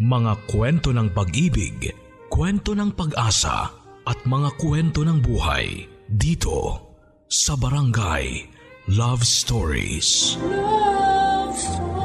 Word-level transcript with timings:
Mga 0.00 0.48
kwento 0.48 0.96
ng 0.96 1.12
pag-ibig, 1.12 1.92
kwento 2.32 2.72
ng 2.72 2.88
pag-asa 2.96 3.68
at 4.08 4.16
mga 4.24 4.56
kwento 4.56 5.04
ng 5.04 5.20
buhay 5.20 5.84
dito 6.08 6.88
sa 7.28 7.52
Barangay 7.52 8.48
Love 8.88 9.20
Stories. 9.20 10.40
Love 10.40 11.52
Stories. 11.52 12.00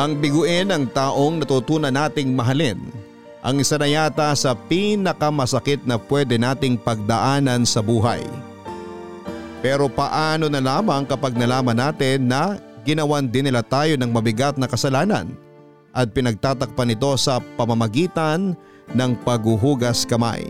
Ang 0.00 0.16
biguin 0.16 0.72
ng 0.72 0.88
taong 0.96 1.44
natutunan 1.44 1.92
nating 1.92 2.32
mahalin 2.32 2.80
ang 3.44 3.60
isa 3.60 3.76
na 3.76 3.84
yata 3.84 4.32
sa 4.32 4.56
pinakamasakit 4.56 5.84
na 5.84 6.00
pwede 6.00 6.40
nating 6.40 6.80
pagdaanan 6.80 7.68
sa 7.68 7.84
buhay. 7.84 8.24
Pero 9.64 9.88
paano 9.88 10.52
na 10.52 10.60
lamang 10.60 11.08
kapag 11.08 11.32
nalaman 11.40 11.80
natin 11.80 12.28
na 12.28 12.60
ginawan 12.84 13.24
din 13.24 13.48
nila 13.48 13.64
tayo 13.64 13.96
ng 13.96 14.12
mabigat 14.12 14.60
na 14.60 14.68
kasalanan 14.68 15.32
at 15.96 16.12
pinagtatakpan 16.12 16.92
ito 16.92 17.08
sa 17.16 17.40
pamamagitan 17.56 18.52
ng 18.92 19.10
paghuhugas 19.24 20.04
kamay. 20.04 20.44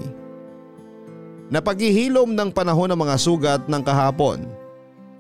Napaghihilom 1.47 2.35
ng 2.35 2.51
panahon 2.51 2.91
ng 2.91 2.99
mga 2.99 3.15
sugat 3.15 3.63
ng 3.71 3.83
kahapon. 3.87 4.43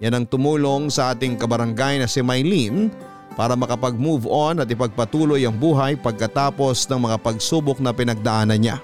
Yan 0.02 0.18
ang 0.18 0.26
tumulong 0.26 0.90
sa 0.90 1.14
ating 1.14 1.38
kabarangay 1.38 2.02
na 2.02 2.10
si 2.10 2.18
Maylene 2.18 2.90
para 3.38 3.54
makapag-move 3.54 4.26
on 4.26 4.58
at 4.58 4.66
ipagpatuloy 4.66 5.46
ang 5.46 5.54
buhay 5.54 5.94
pagkatapos 5.94 6.90
ng 6.90 6.98
mga 6.98 7.16
pagsubok 7.22 7.78
na 7.78 7.94
pinagdaanan 7.94 8.58
niya. 8.58 8.82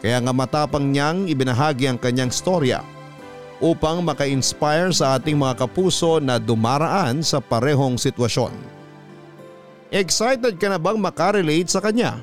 Kaya 0.00 0.16
nga 0.24 0.32
matapang 0.32 0.88
niyang 0.88 1.28
ibinahagi 1.28 1.92
ang 1.92 2.00
kanyang 2.00 2.32
storya 2.32 2.95
upang 3.62 4.04
maka-inspire 4.04 4.92
sa 4.92 5.16
ating 5.16 5.36
mga 5.36 5.64
kapuso 5.64 6.20
na 6.20 6.36
dumaraan 6.36 7.24
sa 7.24 7.40
parehong 7.40 7.96
sitwasyon. 7.96 8.52
Excited 9.88 10.60
ka 10.60 10.68
na 10.68 10.76
bang 10.76 10.98
makarelate 10.98 11.70
sa 11.70 11.80
kanya? 11.80 12.20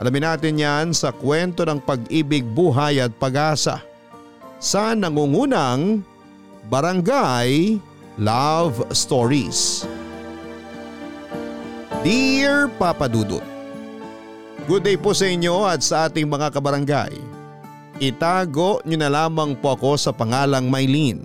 Alamin 0.00 0.24
natin 0.24 0.56
yan 0.56 0.86
sa 0.96 1.12
kwento 1.12 1.62
ng 1.62 1.78
pag-ibig, 1.84 2.42
buhay 2.42 3.04
at 3.04 3.12
pag-asa 3.20 3.84
sa 4.56 4.96
nangungunang 4.96 6.00
Barangay 6.72 7.76
Love 8.16 8.80
Stories. 8.96 9.84
Dear 12.00 12.72
Papa 12.80 13.12
Dudut, 13.12 13.44
Good 14.70 14.86
day 14.86 14.94
po 14.94 15.10
sa 15.16 15.26
inyo 15.26 15.66
at 15.66 15.82
sa 15.82 16.06
ating 16.06 16.30
mga 16.30 16.52
kabarangay. 16.54 17.39
Itago 18.00 18.80
niyo 18.88 18.96
na 18.96 19.12
lamang 19.12 19.52
po 19.60 19.76
ako 19.76 20.00
sa 20.00 20.08
pangalang 20.08 20.72
Maylene. 20.72 21.20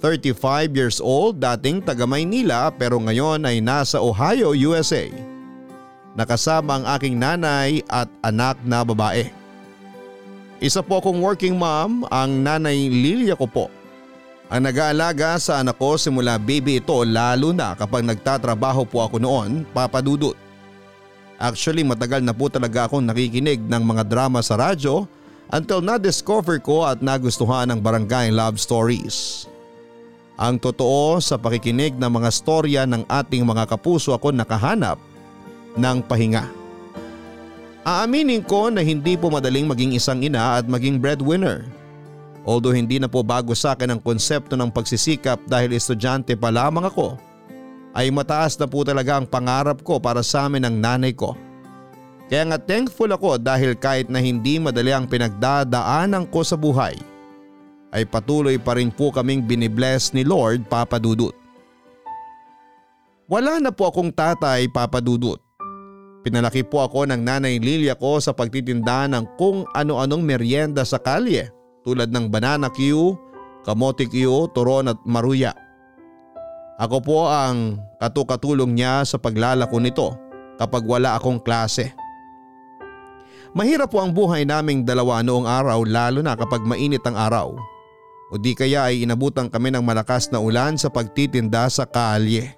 35 0.00 0.72
years 0.72 0.96
old, 1.04 1.36
dating 1.36 1.84
taga 1.84 2.08
Maynila 2.08 2.72
pero 2.72 2.96
ngayon 2.96 3.44
ay 3.44 3.60
nasa 3.60 4.00
Ohio, 4.00 4.56
USA. 4.56 5.04
Nakasama 6.16 6.80
ang 6.80 6.84
aking 6.96 7.20
nanay 7.20 7.84
at 7.92 8.08
anak 8.24 8.56
na 8.64 8.80
babae. 8.80 9.28
Isa 10.64 10.80
po 10.80 11.04
akong 11.04 11.20
working 11.20 11.60
mom, 11.60 12.08
ang 12.08 12.40
nanay 12.40 12.88
Lilia 12.88 13.36
ko 13.36 13.44
po. 13.44 13.68
Ang 14.48 14.64
nag-aalaga 14.64 15.36
sa 15.36 15.60
anak 15.60 15.76
ko 15.76 16.00
simula 16.00 16.40
baby 16.40 16.80
ito 16.80 17.04
lalo 17.04 17.52
na 17.52 17.76
kapag 17.76 18.00
nagtatrabaho 18.08 18.88
po 18.88 19.04
ako 19.04 19.20
noon, 19.20 19.68
papadudot. 19.76 20.34
Actually 21.36 21.84
matagal 21.84 22.24
na 22.24 22.32
po 22.32 22.48
talaga 22.48 22.88
akong 22.88 23.04
nakikinig 23.04 23.60
ng 23.60 23.82
mga 23.84 24.08
drama 24.08 24.40
sa 24.40 24.56
radyo 24.56 25.19
until 25.50 25.82
na-discover 25.82 26.62
ko 26.62 26.86
at 26.86 27.02
nagustuhan 27.02 27.70
ang 27.70 27.82
Barangay 27.82 28.30
Love 28.30 28.62
Stories. 28.62 29.46
Ang 30.40 30.56
totoo 30.56 31.20
sa 31.20 31.36
pakikinig 31.36 32.00
ng 32.00 32.08
mga 32.08 32.30
storya 32.32 32.82
ng 32.88 33.04
ating 33.04 33.44
mga 33.44 33.68
kapuso 33.68 34.16
ako 34.16 34.32
nakahanap 34.32 34.96
ng 35.76 35.98
pahinga. 36.06 36.48
Aaminin 37.84 38.40
ko 38.44 38.72
na 38.72 38.80
hindi 38.80 39.20
po 39.20 39.28
madaling 39.28 39.68
maging 39.68 39.92
isang 39.96 40.24
ina 40.24 40.60
at 40.60 40.64
maging 40.64 40.96
breadwinner. 40.96 41.68
Although 42.48 42.72
hindi 42.72 42.96
na 42.96 43.08
po 43.08 43.20
bago 43.20 43.52
sa 43.52 43.76
akin 43.76 43.92
ang 43.92 44.00
konsepto 44.00 44.56
ng 44.56 44.72
pagsisikap 44.72 45.44
dahil 45.44 45.76
estudyante 45.76 46.32
pa 46.40 46.48
lamang 46.48 46.88
ako, 46.88 47.20
ay 47.92 48.08
mataas 48.08 48.56
na 48.56 48.64
po 48.64 48.80
talaga 48.80 49.20
ang 49.20 49.26
pangarap 49.28 49.84
ko 49.84 50.00
para 50.00 50.24
sa 50.24 50.48
amin 50.48 50.64
ng 50.64 50.76
nanay 50.80 51.12
ko. 51.12 51.36
Kaya 52.30 52.46
nga 52.46 52.62
thankful 52.62 53.10
ako 53.10 53.42
dahil 53.42 53.74
kahit 53.74 54.06
na 54.06 54.22
hindi 54.22 54.62
madali 54.62 54.94
ang 54.94 55.10
pinagdadaanan 55.10 56.30
ko 56.30 56.46
sa 56.46 56.54
buhay, 56.54 56.94
ay 57.90 58.06
patuloy 58.06 58.54
pa 58.54 58.78
rin 58.78 58.94
po 58.94 59.10
kaming 59.10 59.42
binibless 59.42 60.14
ni 60.14 60.22
Lord 60.22 60.62
Papa 60.70 61.02
Dudut. 61.02 61.34
Wala 63.26 63.58
na 63.58 63.74
po 63.74 63.90
akong 63.90 64.14
tatay 64.14 64.70
Papa 64.70 65.02
Dudut. 65.02 65.42
Pinalaki 66.22 66.62
po 66.62 66.86
ako 66.86 67.10
ng 67.10 67.18
nanay 67.18 67.58
Lilia 67.58 67.98
ko 67.98 68.22
sa 68.22 68.30
pagtitinda 68.30 69.10
ng 69.10 69.26
kung 69.34 69.66
ano-anong 69.74 70.22
merienda 70.22 70.86
sa 70.86 71.02
kalye 71.02 71.50
tulad 71.82 72.14
ng 72.14 72.30
banana 72.30 72.70
Q, 72.70 73.18
kamote 73.66 74.06
Q, 74.06 74.46
turon 74.54 74.94
at 74.94 75.02
maruya. 75.02 75.50
Ako 76.78 77.02
po 77.02 77.18
ang 77.26 77.82
katukatulong 77.98 78.78
niya 78.78 79.02
sa 79.02 79.18
paglalako 79.18 79.82
nito 79.82 80.14
kapag 80.60 80.86
wala 80.86 81.18
akong 81.18 81.42
klase. 81.42 81.99
Mahirap 83.50 83.90
po 83.90 83.98
ang 83.98 84.14
buhay 84.14 84.46
naming 84.46 84.86
dalawa 84.86 85.26
noong 85.26 85.42
araw 85.42 85.82
lalo 85.82 86.22
na 86.22 86.38
kapag 86.38 86.62
mainit 86.62 87.02
ang 87.02 87.18
araw. 87.18 87.58
O 88.30 88.38
di 88.38 88.54
kaya 88.54 88.86
ay 88.86 89.02
inabutan 89.02 89.50
kami 89.50 89.74
ng 89.74 89.82
malakas 89.82 90.30
na 90.30 90.38
ulan 90.38 90.78
sa 90.78 90.86
pagtitinda 90.86 91.66
sa 91.66 91.82
kalye. 91.82 92.54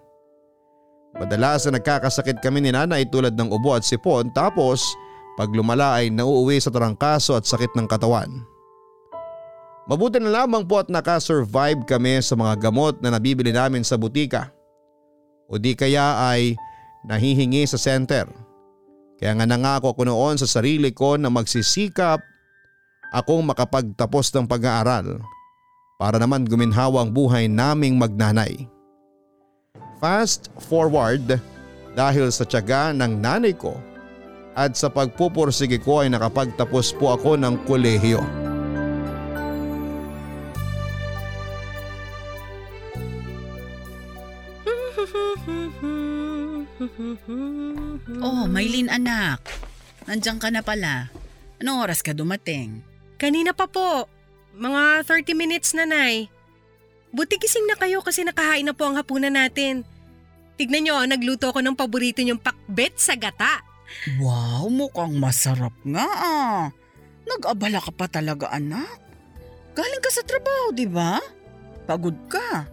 Madalas 1.17 1.65
na 1.65 1.81
nagkakasakit 1.81 2.45
kami 2.45 2.61
ni 2.61 2.71
nanay 2.77 3.09
tulad 3.09 3.33
ng 3.33 3.49
ubo 3.49 3.73
at 3.73 3.85
sipon 3.85 4.29
tapos 4.37 4.85
pag 5.41 5.49
lumala 5.49 5.97
ay 5.97 6.13
nauuwi 6.13 6.61
sa 6.61 6.69
tarangkaso 6.69 7.41
at 7.41 7.49
sakit 7.49 7.73
ng 7.73 7.89
katawan. 7.89 8.29
Mabuti 9.89 10.21
na 10.21 10.45
lamang 10.45 10.69
po 10.69 10.85
at 10.85 10.93
nakasurvive 10.93 11.89
kami 11.89 12.21
sa 12.21 12.37
mga 12.37 12.69
gamot 12.69 13.01
na 13.01 13.17
nabibili 13.17 13.49
namin 13.49 13.81
sa 13.81 13.97
butika. 13.97 14.53
O 15.49 15.57
di 15.57 15.73
kaya 15.73 16.21
ay 16.21 16.53
nahihingi 17.09 17.65
sa 17.65 17.81
center. 17.81 18.29
Kaya 19.23 19.39
nga 19.39 19.47
nangako 19.47 19.95
ko 19.95 20.03
noon 20.03 20.35
sa 20.35 20.51
sarili 20.51 20.91
ko 20.91 21.15
na 21.15 21.31
magsisikap 21.31 22.19
akong 23.15 23.47
makapagtapos 23.47 24.35
ng 24.35 24.51
pag-aaral 24.51 25.23
para 25.95 26.19
naman 26.19 26.43
guminhawa 26.43 27.07
ang 27.07 27.15
buhay 27.15 27.47
naming 27.47 27.95
magnanay. 27.95 28.67
Fast 30.03 30.51
forward 30.59 31.39
dahil 31.95 32.35
sa 32.35 32.43
tiyaga 32.43 32.91
ng 32.91 33.23
nanay 33.23 33.55
ko 33.55 33.79
at 34.59 34.75
sa 34.75 34.91
pagpupursige 34.91 35.79
ko 35.79 36.03
ay 36.03 36.11
nakapagtapos 36.11 36.91
po 36.99 37.15
ako 37.15 37.39
ng 37.39 37.63
kolehiyo. 37.63 38.27
Oh, 48.23 48.47
Maylin 48.47 48.87
anak. 48.87 49.43
Nandiyan 50.07 50.39
ka 50.39 50.47
na 50.55 50.63
pala. 50.63 51.11
Anong 51.59 51.83
oras 51.83 52.07
ka 52.07 52.15
dumating? 52.15 52.87
Kanina 53.19 53.51
pa 53.51 53.67
po. 53.67 54.07
Mga 54.55 55.03
30 55.11 55.35
minutes 55.35 55.75
na, 55.75 55.91
Nay. 55.91 56.31
Buti 57.11 57.43
gising 57.43 57.67
na 57.67 57.75
kayo 57.75 57.99
kasi 57.99 58.23
nakahain 58.23 58.63
na 58.63 58.79
po 58.79 58.87
ang 58.87 58.95
hapunan 58.95 59.35
natin. 59.35 59.83
Tignan 60.55 60.87
nyo, 60.87 61.03
nagluto 61.03 61.51
ako 61.51 61.67
ng 61.67 61.75
paborito 61.75 62.23
niyong 62.23 62.39
pakbet 62.39 62.95
sa 62.95 63.19
gata. 63.19 63.59
Wow, 64.23 64.71
mukhang 64.71 65.19
masarap 65.19 65.75
nga 65.83 66.07
ah. 66.07 66.63
Nag-abala 67.27 67.83
ka 67.83 67.91
pa 67.91 68.07
talaga 68.07 68.55
anak. 68.55 69.03
Galing 69.75 70.03
ka 70.03 70.11
sa 70.15 70.23
trabaho, 70.23 70.71
di 70.71 70.87
ba? 70.87 71.19
Pagod 71.91 72.17
ka. 72.31 72.71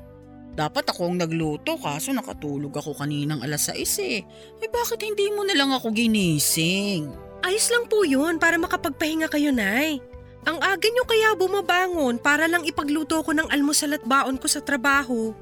Dapat 0.53 0.91
ako 0.91 1.13
ang 1.13 1.17
nagluto 1.21 1.77
kaso 1.79 2.11
nakatulog 2.11 2.73
ako 2.73 2.97
kaninang 2.97 3.41
alas 3.45 3.69
6 3.71 3.79
eh. 4.01 4.19
Eh 4.59 4.69
bakit 4.69 5.03
hindi 5.05 5.29
mo 5.31 5.45
na 5.45 5.55
lang 5.55 5.71
ako 5.71 5.93
ginising? 5.93 7.09
Ayos 7.45 7.71
lang 7.71 7.87
po 7.87 8.03
yun 8.03 8.41
para 8.41 8.59
makapagpahinga 8.59 9.31
kayo, 9.31 9.55
Nay. 9.55 10.03
Ang 10.47 10.59
aga 10.59 10.87
nyo 10.87 11.03
kaya 11.03 11.35
bumabangon 11.35 12.19
para 12.19 12.47
lang 12.47 12.63
ipagluto 12.63 13.23
ko 13.23 13.31
ng 13.35 13.51
almusal 13.51 13.95
at 13.95 14.03
baon 14.03 14.39
ko 14.39 14.47
sa 14.47 14.63
trabaho. 14.63 15.35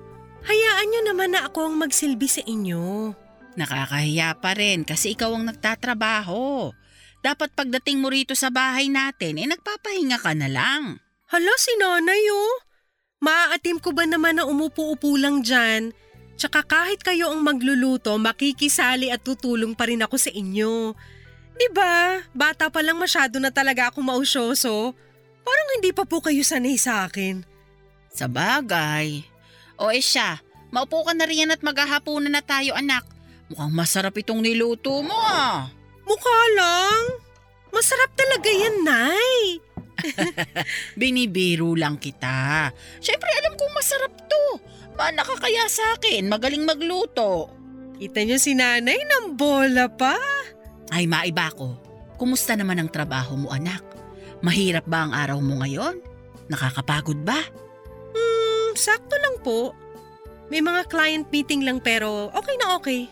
Hayaan 0.46 0.88
nyo 0.90 1.02
naman 1.12 1.34
na 1.34 1.50
ako 1.50 1.70
ang 1.70 1.76
magsilbi 1.82 2.30
sa 2.30 2.42
inyo. 2.46 3.14
Nakakahiya 3.58 4.38
pa 4.38 4.54
rin 4.54 4.86
kasi 4.86 5.18
ikaw 5.18 5.34
ang 5.34 5.50
nagtatrabaho. 5.50 6.70
Dapat 7.26 7.58
pagdating 7.58 7.98
mo 7.98 8.14
rito 8.14 8.38
sa 8.38 8.54
bahay 8.54 8.88
natin, 8.88 9.42
eh 9.42 9.50
nagpapahinga 9.50 10.22
ka 10.22 10.38
na 10.38 10.46
lang. 10.46 11.02
Hala, 11.28 11.54
si 11.58 11.74
nanay 11.76 12.24
oh. 12.30 12.67
Maaatim 13.18 13.82
ko 13.82 13.98
ba 13.98 14.06
naman 14.06 14.38
na 14.38 14.46
umupo-upo 14.46 15.18
lang 15.18 15.42
dyan? 15.42 15.90
Tsaka 16.38 16.62
kahit 16.62 17.02
kayo 17.02 17.34
ang 17.34 17.42
magluluto, 17.42 18.14
makikisali 18.22 19.10
at 19.10 19.26
tutulong 19.26 19.74
pa 19.74 19.90
rin 19.90 20.06
ako 20.06 20.22
sa 20.22 20.30
inyo. 20.30 20.94
Diba? 21.58 22.22
Bata 22.38 22.70
pa 22.70 22.86
lang 22.86 23.02
masyado 23.02 23.42
na 23.42 23.50
talaga 23.50 23.90
ako 23.90 24.06
mausyoso. 24.06 24.94
Parang 25.42 25.70
hindi 25.74 25.90
pa 25.90 26.06
po 26.06 26.22
kayo 26.22 26.46
sanay 26.46 26.78
sa 26.78 27.10
akin. 27.10 27.42
Sa 28.14 28.30
bagay. 28.30 29.26
O 29.82 29.90
eh 29.90 30.02
siya, 30.02 30.38
maupo 30.70 31.02
ka 31.02 31.18
na 31.18 31.26
riyan 31.26 31.58
at 31.58 31.66
maghahapunan 31.66 32.30
na 32.30 32.46
tayo 32.46 32.78
anak. 32.78 33.02
Mukhang 33.50 33.74
masarap 33.74 34.14
itong 34.14 34.46
niluto 34.46 35.02
mo 35.02 35.18
ah. 35.18 35.74
Mukha 36.06 36.40
lang. 36.54 37.04
Masarap 37.74 38.14
talaga 38.14 38.50
yan, 38.54 38.86
Nay. 38.86 39.67
Binibiro 41.00 41.74
lang 41.74 41.98
kita. 41.98 42.70
Siyempre 43.02 43.30
alam 43.42 43.54
kong 43.58 43.74
masarap 43.74 44.14
to. 44.28 44.46
Mana 44.98 45.22
ka 45.22 45.38
kaya 45.38 45.70
sa 45.70 45.94
akin, 45.98 46.26
magaling 46.26 46.66
magluto. 46.66 47.54
Kita 47.98 48.22
niyo 48.22 48.38
si 48.38 48.54
nanay 48.58 48.98
ng 48.98 49.38
bola 49.38 49.90
pa. 49.90 50.18
Ay 50.94 51.10
maiba 51.10 51.50
ko. 51.54 51.78
Kumusta 52.18 52.58
naman 52.58 52.82
ang 52.82 52.90
trabaho 52.90 53.38
mo 53.38 53.50
anak? 53.54 53.86
Mahirap 54.42 54.86
ba 54.90 55.06
ang 55.06 55.14
araw 55.14 55.38
mo 55.42 55.62
ngayon? 55.62 56.02
Nakakapagod 56.50 57.22
ba? 57.26 57.38
Hmm, 58.14 58.74
sakto 58.78 59.18
lang 59.18 59.38
po. 59.42 59.74
May 60.48 60.64
mga 60.64 60.88
client 60.88 61.28
meeting 61.30 61.66
lang 61.66 61.82
pero 61.84 62.32
okay 62.34 62.56
na 62.58 62.78
okay. 62.78 63.10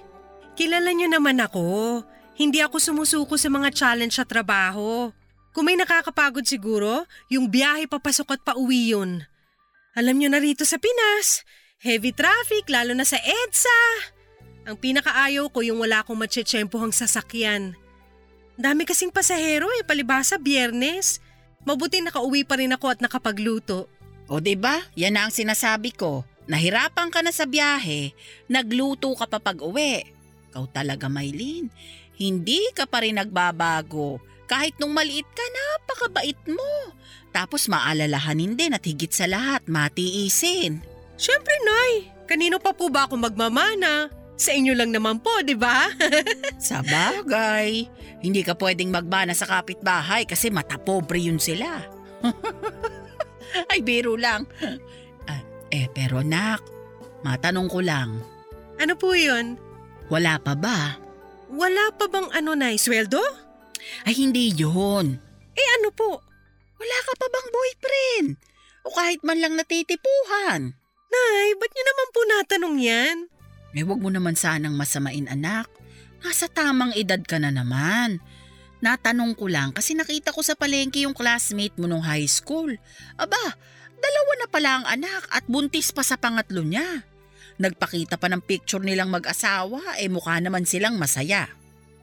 Kilala 0.55 0.89
niyo 0.95 1.11
naman 1.11 1.41
ako. 1.41 2.01
Hindi 2.35 2.63
ako 2.63 2.79
sumusuko 2.79 3.35
sa 3.35 3.51
mga 3.51 3.69
challenge 3.75 4.15
sa 4.15 4.25
trabaho. 4.27 5.11
Kung 5.55 5.71
may 5.71 5.79
nakakapagod 5.79 6.43
siguro, 6.43 7.07
yung 7.31 7.47
biyahe 7.47 7.87
papasok 7.87 8.35
at 8.35 8.41
pauwi 8.43 8.91
yun. 8.91 9.23
Alam 9.95 10.19
niyo 10.19 10.27
na 10.27 10.43
rito 10.43 10.67
sa 10.67 10.75
Pinas, 10.75 11.47
heavy 11.79 12.11
traffic 12.11 12.67
lalo 12.67 12.91
na 12.91 13.07
sa 13.07 13.15
EDSA. 13.15 14.11
Ang 14.67 14.75
pinakaayaw 14.75 15.47
ko 15.47 15.63
yung 15.63 15.79
wala 15.79 16.03
akong 16.03 16.19
matsyetsyempohang 16.19 16.91
sasakyan. 16.91 17.71
Dami 18.59 18.83
kasing 18.83 19.15
pasahero 19.15 19.71
eh, 19.79 19.87
palibasa 19.87 20.35
biyernes. 20.35 21.23
Mabuti 21.63 22.03
nakauwi 22.03 22.43
pa 22.43 22.59
rin 22.59 22.75
ako 22.75 22.91
at 22.91 22.99
nakapagluto. 22.99 23.87
O 24.27 24.37
ba? 24.37 24.43
Diba? 24.43 24.75
Yan 24.99 25.15
na 25.15 25.31
ang 25.31 25.33
sinasabi 25.33 25.95
ko. 25.95 26.27
Nahirapan 26.51 27.09
ka 27.09 27.23
na 27.23 27.31
sa 27.31 27.47
biyahe, 27.47 28.13
nagluto 28.51 29.09
ka 29.17 29.25
pa 29.25 29.39
pag 29.41 29.63
uwi. 29.63 30.03
Kau 30.53 30.69
talaga, 30.69 31.09
Maylin. 31.09 31.73
Hindi 32.19 32.69
ka 32.75 32.85
pa 32.85 33.01
rin 33.01 33.17
nagbabago. 33.17 34.21
Kahit 34.45 34.77
nung 34.77 34.93
maliit 34.93 35.25
ka, 35.33 35.41
napakabait 35.41 36.37
mo. 36.45 36.93
Tapos 37.33 37.67
maalalahanin 37.67 38.55
din 38.55 38.77
at 38.77 38.85
higit 38.85 39.11
sa 39.11 39.25
lahat, 39.25 39.65
matiisin. 39.65 40.85
Siyempre, 41.17 41.55
Nay. 41.65 42.13
Kanino 42.25 42.57
pa 42.57 42.73
po 42.73 42.89
ba 42.89 43.05
ako 43.05 43.21
magmamana? 43.21 44.09
Sa 44.35 44.51
inyo 44.51 44.75
lang 44.75 44.91
naman 44.91 45.21
po, 45.21 45.31
di 45.45 45.55
ba? 45.55 45.87
sa 46.59 46.83
bagay. 46.83 47.87
Hindi 48.19 48.41
ka 48.41 48.57
pwedeng 48.57 48.91
magbana 48.91 49.31
sa 49.31 49.47
kapitbahay 49.47 50.27
kasi 50.27 50.51
matapobre 50.51 51.21
yun 51.21 51.39
sila. 51.39 51.85
Ay, 53.71 53.79
biro 53.85 54.19
lang. 54.19 54.43
Ah, 55.29 55.39
eh, 55.71 55.87
pero 55.93 56.19
nak, 56.25 56.65
matanong 57.23 57.69
ko 57.71 57.79
lang. 57.79 58.19
Ano 58.81 58.93
po 58.99 59.15
yun? 59.15 59.55
Wala 60.11 60.35
pa 60.41 60.53
ba? 60.57 60.99
Wala 61.47 61.93
pa 61.95 62.11
bang 62.11 62.27
ano, 62.35 62.51
Nay? 62.57 62.75
Sweldo? 62.75 63.21
Ay, 64.05 64.13
hindi 64.17 64.51
yun. 64.53 65.17
Eh 65.55 65.67
ano 65.81 65.89
po? 65.95 66.19
Wala 66.75 66.97
ka 67.07 67.13
pa 67.15 67.27
bang 67.31 67.47
boyfriend? 67.49 68.27
O 68.85 68.93
kahit 68.93 69.21
man 69.25 69.39
lang 69.41 69.55
natitipuhan? 69.57 70.77
Nay, 71.09 71.47
ba't 71.57 71.71
niyo 71.71 71.83
naman 71.87 72.07
po 72.11 72.19
natanong 72.27 72.77
yan? 72.77 73.17
Eh, 73.75 73.83
wag 73.83 73.99
mo 73.99 74.11
naman 74.11 74.35
sanang 74.39 74.75
masamain 74.75 75.27
anak. 75.27 75.67
Nasa 76.23 76.47
tamang 76.47 76.95
edad 76.95 77.19
ka 77.23 77.39
na 77.39 77.51
naman. 77.51 78.23
Natanong 78.83 79.33
ko 79.33 79.49
lang 79.49 79.71
kasi 79.71 79.97
nakita 79.97 80.35
ko 80.35 80.43
sa 80.43 80.53
palengke 80.53 81.03
yung 81.03 81.15
classmate 81.15 81.75
mo 81.79 81.89
nung 81.89 82.03
high 82.03 82.27
school. 82.27 82.69
Aba, 83.17 83.43
dalawa 83.97 84.31
na 84.37 84.47
pala 84.47 84.69
ang 84.79 84.85
anak 84.85 85.23
at 85.31 85.43
buntis 85.49 85.89
pa 85.89 86.03
sa 86.05 86.19
pangatlo 86.19 86.61
niya. 86.61 87.03
Nagpakita 87.55 88.19
pa 88.19 88.27
ng 88.27 88.43
picture 88.43 88.83
nilang 88.83 89.07
mag-asawa, 89.09 89.95
eh 89.97 90.11
mukha 90.11 90.37
naman 90.43 90.67
silang 90.67 90.99
masaya. 90.99 91.47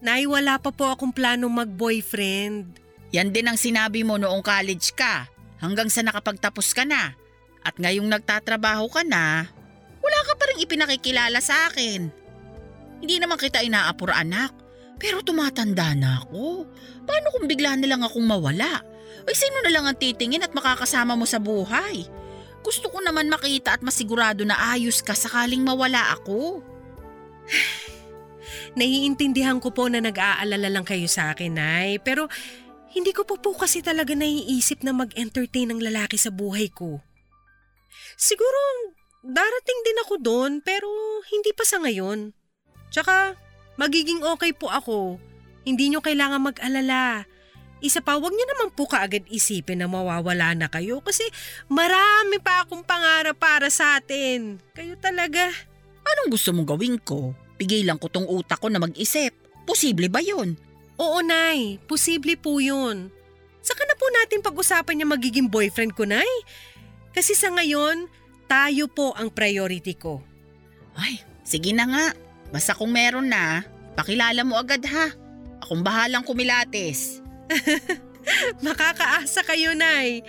Nay, 0.03 0.27
wala 0.27 0.59
pa 0.59 0.75
po 0.75 0.91
akong 0.91 1.15
planong 1.15 1.63
mag-boyfriend. 1.63 2.75
Yan 3.15 3.31
din 3.31 3.47
ang 3.47 3.55
sinabi 3.55 4.03
mo 4.03 4.19
noong 4.19 4.43
college 4.43 4.91
ka, 4.99 5.31
hanggang 5.63 5.87
sa 5.87 6.03
nakapagtapos 6.03 6.75
ka 6.75 6.83
na. 6.83 7.15
At 7.63 7.79
ngayong 7.79 8.11
nagtatrabaho 8.11 8.91
ka 8.91 9.07
na, 9.07 9.47
wala 10.03 10.19
ka 10.27 10.35
pa 10.35 10.45
rin 10.51 10.59
ipinakikilala 10.67 11.39
sa 11.39 11.71
akin. 11.71 12.11
Hindi 12.99 13.15
naman 13.23 13.39
kita 13.39 13.63
inaapur 13.63 14.11
anak, 14.11 14.51
pero 14.99 15.23
tumatanda 15.23 15.95
na 15.95 16.19
ako. 16.19 16.67
Paano 17.07 17.27
kung 17.39 17.47
bigla 17.47 17.79
na 17.79 17.87
lang 17.87 18.03
akong 18.03 18.27
mawala? 18.27 18.83
Ay 19.23 19.39
sino 19.39 19.63
na 19.63 19.71
lang 19.71 19.87
ang 19.87 19.95
titingin 19.95 20.43
at 20.43 20.51
makakasama 20.51 21.15
mo 21.15 21.31
sa 21.31 21.39
buhay? 21.39 22.11
Gusto 22.67 22.91
ko 22.91 22.99
naman 22.99 23.31
makita 23.31 23.79
at 23.79 23.83
masigurado 23.87 24.43
na 24.43 24.59
ayos 24.75 24.99
ka 24.99 25.15
sakaling 25.15 25.63
mawala 25.63 26.19
ako. 26.19 26.59
Naiintindihan 28.75 29.59
ko 29.61 29.71
po 29.71 29.87
na 29.87 30.01
nag-aalala 30.01 30.69
lang 30.69 30.87
kayo 30.87 31.07
sa 31.07 31.33
akin, 31.33 31.57
Nay. 31.57 32.01
Pero 32.01 32.27
hindi 32.93 33.17
ko 33.17 33.25
po 33.25 33.41
po 33.41 33.57
kasi 33.57 33.81
talaga 33.81 34.13
naiisip 34.13 34.85
na 34.85 34.93
mag-entertain 34.93 35.73
ng 35.73 35.81
lalaki 35.81 36.21
sa 36.21 36.29
buhay 36.29 36.69
ko. 36.69 37.01
Siguro 38.21 38.59
darating 39.25 39.81
din 39.87 39.99
ako 40.05 40.15
doon 40.21 40.53
pero 40.61 40.89
hindi 41.33 41.57
pa 41.57 41.65
sa 41.65 41.81
ngayon. 41.81 42.37
Tsaka 42.93 43.39
magiging 43.81 44.21
okay 44.21 44.53
po 44.53 44.69
ako. 44.69 45.17
Hindi 45.65 45.89
nyo 45.89 46.05
kailangan 46.05 46.53
mag-alala. 46.53 47.25
Isa 47.83 47.99
pa, 47.99 48.15
wag 48.15 48.31
niyo 48.31 48.47
naman 48.47 48.71
po 48.77 48.87
kaagad 48.87 49.27
isipin 49.27 49.83
na 49.83 49.91
mawawala 49.91 50.55
na 50.55 50.71
kayo 50.71 51.03
kasi 51.03 51.27
marami 51.67 52.39
pa 52.39 52.63
akong 52.63 52.87
pangarap 52.87 53.35
para 53.35 53.73
sa 53.75 53.99
atin. 53.99 54.63
Kayo 54.71 54.95
talaga. 55.03 55.51
Anong 56.07 56.31
gusto 56.31 56.55
mong 56.55 56.69
gawin 56.69 57.01
ko? 57.03 57.35
Pigilan 57.63 57.95
ko 57.95 58.11
tong 58.11 58.27
utak 58.27 58.59
ko 58.59 58.67
na 58.67 58.83
mag-isip. 58.83 59.31
Posible 59.63 60.11
ba 60.11 60.19
yun? 60.19 60.59
Oo, 60.99 61.23
Nay. 61.23 61.79
Posible 61.87 62.35
po 62.35 62.59
yun. 62.59 63.07
Saka 63.63 63.87
na 63.87 63.95
po 63.95 64.11
natin 64.11 64.43
pag-usapan 64.43 64.99
niya 64.99 65.07
magiging 65.07 65.47
boyfriend 65.47 65.95
ko, 65.95 66.03
Nay. 66.03 66.27
Kasi 67.15 67.39
sa 67.39 67.55
ngayon, 67.55 68.11
tayo 68.51 68.91
po 68.91 69.15
ang 69.15 69.31
priority 69.31 69.95
ko. 69.95 70.19
Ay, 70.99 71.23
sige 71.47 71.71
na 71.71 71.87
nga. 71.87 72.07
Basta 72.51 72.75
kung 72.75 72.91
meron 72.91 73.31
na, 73.31 73.63
pakilala 73.95 74.43
mo 74.43 74.59
agad 74.59 74.83
ha. 74.91 75.15
Akong 75.63 75.87
bahalang 75.87 76.27
kumilates. 76.27 77.23
Makakaasa 78.67 79.47
kayo, 79.47 79.71
Nay. 79.79 80.27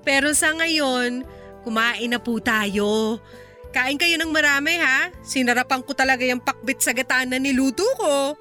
Pero 0.00 0.32
sa 0.32 0.56
ngayon, 0.56 1.28
kumain 1.60 2.08
na 2.08 2.16
po 2.16 2.40
tayo. 2.40 3.20
Kain 3.70 3.94
kayo 3.94 4.18
ng 4.18 4.34
marami 4.34 4.82
ha. 4.82 5.14
Sinarapan 5.22 5.86
ko 5.86 5.94
talaga 5.94 6.26
yung 6.26 6.42
pakbit 6.42 6.82
sa 6.82 6.90
gataan 6.90 7.30
na 7.30 7.38
niluto 7.38 7.86
ko. 7.94 8.34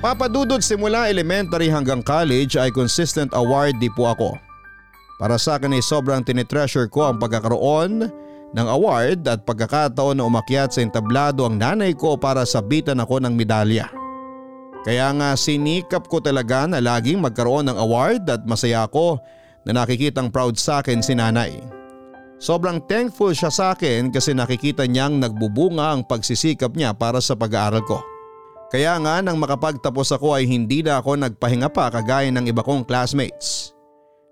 Papadudod 0.00 0.64
simula 0.64 1.12
elementary 1.12 1.68
hanggang 1.68 2.00
college 2.00 2.56
ay 2.56 2.72
consistent 2.72 3.36
awardee 3.36 3.92
po 3.92 4.08
ako. 4.08 4.32
Para 5.20 5.36
sa 5.36 5.60
akin 5.60 5.76
ay 5.76 5.84
sobrang 5.84 6.24
tinitreasure 6.24 6.88
ko 6.88 7.12
ang 7.12 7.20
pagkakaroon 7.20 8.08
ng 8.56 8.66
award 8.66 9.28
at 9.28 9.44
pagkakataon 9.44 10.16
na 10.16 10.24
umakyat 10.24 10.72
sa 10.72 10.80
entablado 10.80 11.44
ang 11.44 11.60
nanay 11.60 11.92
ko 11.92 12.16
para 12.16 12.48
sabitan 12.48 12.96
ako 12.96 13.20
ng 13.20 13.36
medalya. 13.36 13.99
Kaya 14.80 15.12
nga 15.12 15.36
sinikap 15.36 16.08
ko 16.08 16.24
talaga 16.24 16.64
na 16.64 16.80
laging 16.80 17.20
magkaroon 17.20 17.68
ng 17.68 17.76
award 17.76 18.24
at 18.32 18.42
masaya 18.48 18.88
ako 18.88 19.20
na 19.68 19.76
nakikitang 19.76 20.32
proud 20.32 20.56
sa 20.56 20.80
akin 20.80 21.04
si 21.04 21.12
nanay. 21.12 21.60
Sobrang 22.40 22.80
thankful 22.88 23.36
siya 23.36 23.52
sa 23.52 23.76
akin 23.76 24.08
kasi 24.08 24.32
nakikita 24.32 24.88
niyang 24.88 25.20
nagbubunga 25.20 25.92
ang 25.92 26.08
pagsisikap 26.08 26.72
niya 26.72 26.96
para 26.96 27.20
sa 27.20 27.36
pag-aaral 27.36 27.84
ko. 27.84 28.00
Kaya 28.72 28.96
nga 29.02 29.20
nang 29.20 29.36
makapagtapos 29.36 30.16
ako 30.16 30.40
ay 30.40 30.48
hindi 30.48 30.80
na 30.80 31.04
ako 31.04 31.20
nagpahinga 31.20 31.68
pa 31.68 31.92
kagaya 31.92 32.32
ng 32.32 32.48
iba 32.48 32.64
kong 32.64 32.88
classmates. 32.88 33.76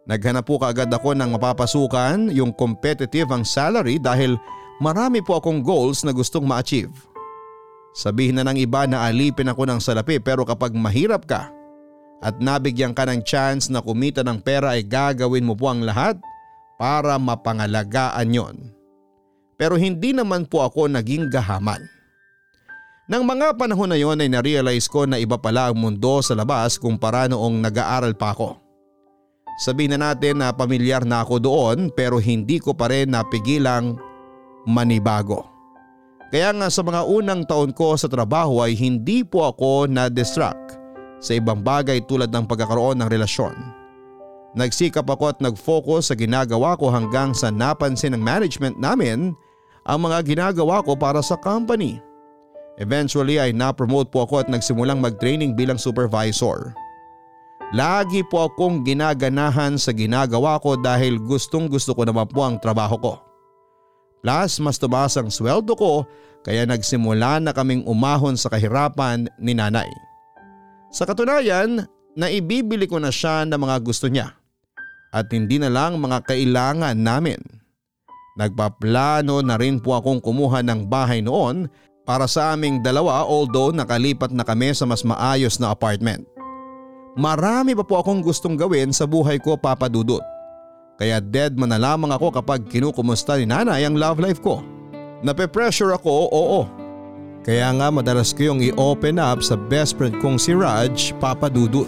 Naghanap 0.08 0.48
po 0.48 0.56
kaagad 0.56 0.88
ako 0.88 1.12
ng 1.12 1.36
mapapasukan 1.36 2.32
yung 2.32 2.56
competitive 2.56 3.28
ang 3.28 3.44
salary 3.44 4.00
dahil 4.00 4.40
marami 4.80 5.20
po 5.20 5.36
akong 5.36 5.60
goals 5.60 6.00
na 6.00 6.16
gustong 6.16 6.48
ma-achieve. 6.48 6.94
Sabihin 7.96 8.38
na 8.38 8.46
ng 8.46 8.58
iba 8.60 8.84
na 8.84 9.08
alipin 9.08 9.50
ako 9.50 9.68
ng 9.68 9.80
salapi 9.80 10.20
pero 10.20 10.44
kapag 10.44 10.76
mahirap 10.76 11.24
ka 11.24 11.50
at 12.18 12.38
nabigyan 12.42 12.94
ka 12.94 13.06
ng 13.06 13.22
chance 13.22 13.70
na 13.70 13.78
kumita 13.78 14.26
ng 14.26 14.42
pera 14.42 14.74
ay 14.74 14.82
gagawin 14.82 15.46
mo 15.46 15.54
po 15.54 15.70
ang 15.70 15.82
lahat 15.86 16.18
para 16.78 17.18
mapangalagaan 17.18 18.28
yon. 18.30 18.56
Pero 19.58 19.74
hindi 19.74 20.14
naman 20.14 20.46
po 20.46 20.62
ako 20.62 20.86
naging 20.86 21.26
gahaman. 21.26 21.82
Nang 23.08 23.24
mga 23.24 23.56
panahon 23.56 23.90
na 23.90 23.98
yon 23.98 24.20
ay 24.20 24.30
narealize 24.30 24.86
ko 24.86 25.08
na 25.08 25.18
iba 25.18 25.40
pala 25.40 25.72
ang 25.72 25.80
mundo 25.80 26.20
sa 26.22 26.36
labas 26.36 26.78
kumpara 26.78 27.26
noong 27.26 27.58
nag-aaral 27.64 28.14
pa 28.14 28.36
ako. 28.36 28.60
Sabihin 29.58 29.98
na 29.98 30.14
natin 30.14 30.38
na 30.38 30.54
pamilyar 30.54 31.02
na 31.02 31.26
ako 31.26 31.42
doon 31.42 31.78
pero 31.90 32.22
hindi 32.22 32.62
ko 32.62 32.78
pa 32.78 32.86
rin 32.92 33.10
napigilang 33.10 33.98
manibago. 34.68 35.57
Kaya 36.28 36.52
nga 36.52 36.68
sa 36.68 36.84
mga 36.84 37.08
unang 37.08 37.42
taon 37.48 37.72
ko 37.72 37.96
sa 37.96 38.04
trabaho 38.04 38.60
ay 38.60 38.76
hindi 38.76 39.24
po 39.24 39.48
ako 39.48 39.88
na-distract 39.88 40.76
sa 41.24 41.32
ibang 41.32 41.64
bagay 41.64 42.04
tulad 42.04 42.28
ng 42.28 42.44
pagkakaroon 42.44 43.00
ng 43.00 43.08
relasyon. 43.08 43.56
Nagsikap 44.52 45.08
ako 45.08 45.32
at 45.32 45.38
nag-focus 45.40 46.12
sa 46.12 46.14
ginagawa 46.16 46.76
ko 46.76 46.92
hanggang 46.92 47.32
sa 47.32 47.48
napansin 47.48 48.12
ng 48.12 48.20
management 48.20 48.76
namin 48.76 49.32
ang 49.88 49.98
mga 50.04 50.24
ginagawa 50.24 50.84
ko 50.84 50.92
para 50.92 51.24
sa 51.24 51.36
company. 51.40 51.96
Eventually 52.76 53.40
ay 53.40 53.56
na-promote 53.56 54.12
po 54.12 54.28
ako 54.28 54.44
at 54.44 54.48
nagsimulang 54.52 55.00
mag-training 55.00 55.56
bilang 55.56 55.80
supervisor. 55.80 56.76
Lagi 57.72 58.24
po 58.24 58.48
akong 58.48 58.84
ginaganahan 58.84 59.76
sa 59.76 59.92
ginagawa 59.92 60.56
ko 60.60 60.76
dahil 60.76 61.20
gustong 61.20 61.68
gusto 61.68 61.92
ko 61.92 62.04
naman 62.04 62.24
po 62.28 62.44
ang 62.44 62.56
trabaho 62.56 62.96
ko. 62.96 63.27
Plus 64.20 64.58
mas 64.58 64.76
tumaas 64.76 65.14
ang 65.14 65.30
sweldo 65.30 65.78
ko 65.78 66.04
kaya 66.42 66.64
nagsimula 66.66 67.42
na 67.42 67.54
kaming 67.54 67.86
umahon 67.86 68.34
sa 68.34 68.50
kahirapan 68.50 69.30
ni 69.38 69.54
nanay. 69.54 69.88
Sa 70.88 71.04
katunayan, 71.04 71.84
naibibili 72.16 72.88
ko 72.88 72.98
na 72.98 73.12
siya 73.12 73.44
ng 73.44 73.58
mga 73.58 73.76
gusto 73.84 74.08
niya 74.08 74.34
at 75.12 75.28
hindi 75.32 75.56
na 75.60 75.72
lang 75.72 76.00
mga 76.00 76.24
kailangan 76.28 76.96
namin. 76.96 77.40
Nagpaplano 78.38 79.42
na 79.42 79.58
rin 79.58 79.82
po 79.82 79.98
akong 79.98 80.22
kumuha 80.22 80.62
ng 80.62 80.86
bahay 80.86 81.18
noon 81.18 81.66
para 82.06 82.24
sa 82.30 82.54
aming 82.54 82.80
dalawa 82.80 83.26
although 83.26 83.74
nakalipat 83.74 84.30
na 84.30 84.46
kami 84.46 84.72
sa 84.72 84.86
mas 84.86 85.02
maayos 85.02 85.58
na 85.58 85.74
apartment. 85.74 86.22
Marami 87.18 87.74
pa 87.74 87.82
po 87.82 87.98
akong 87.98 88.22
gustong 88.22 88.54
gawin 88.54 88.94
sa 88.94 89.04
buhay 89.04 89.42
ko 89.42 89.58
papadudot. 89.58 90.22
Kaya 90.98 91.22
dead 91.22 91.54
man 91.54 91.70
na 91.70 91.78
lamang 91.78 92.10
ako 92.10 92.34
kapag 92.42 92.66
kinukumusta 92.66 93.38
ni 93.38 93.46
nanay 93.46 93.86
ang 93.86 93.94
love 93.94 94.18
life 94.18 94.42
ko. 94.42 94.66
Nape-pressure 95.22 95.94
ako, 95.94 96.10
oo. 96.26 96.60
Kaya 97.46 97.70
nga 97.70 97.86
madalas 97.94 98.34
ko 98.34 98.50
yung 98.50 98.58
i-open 98.58 99.22
up 99.22 99.38
sa 99.38 99.54
best 99.54 99.94
friend 99.94 100.18
kong 100.18 100.42
si 100.42 100.50
Raj, 100.50 101.14
Papa 101.22 101.46
Dudut. 101.46 101.86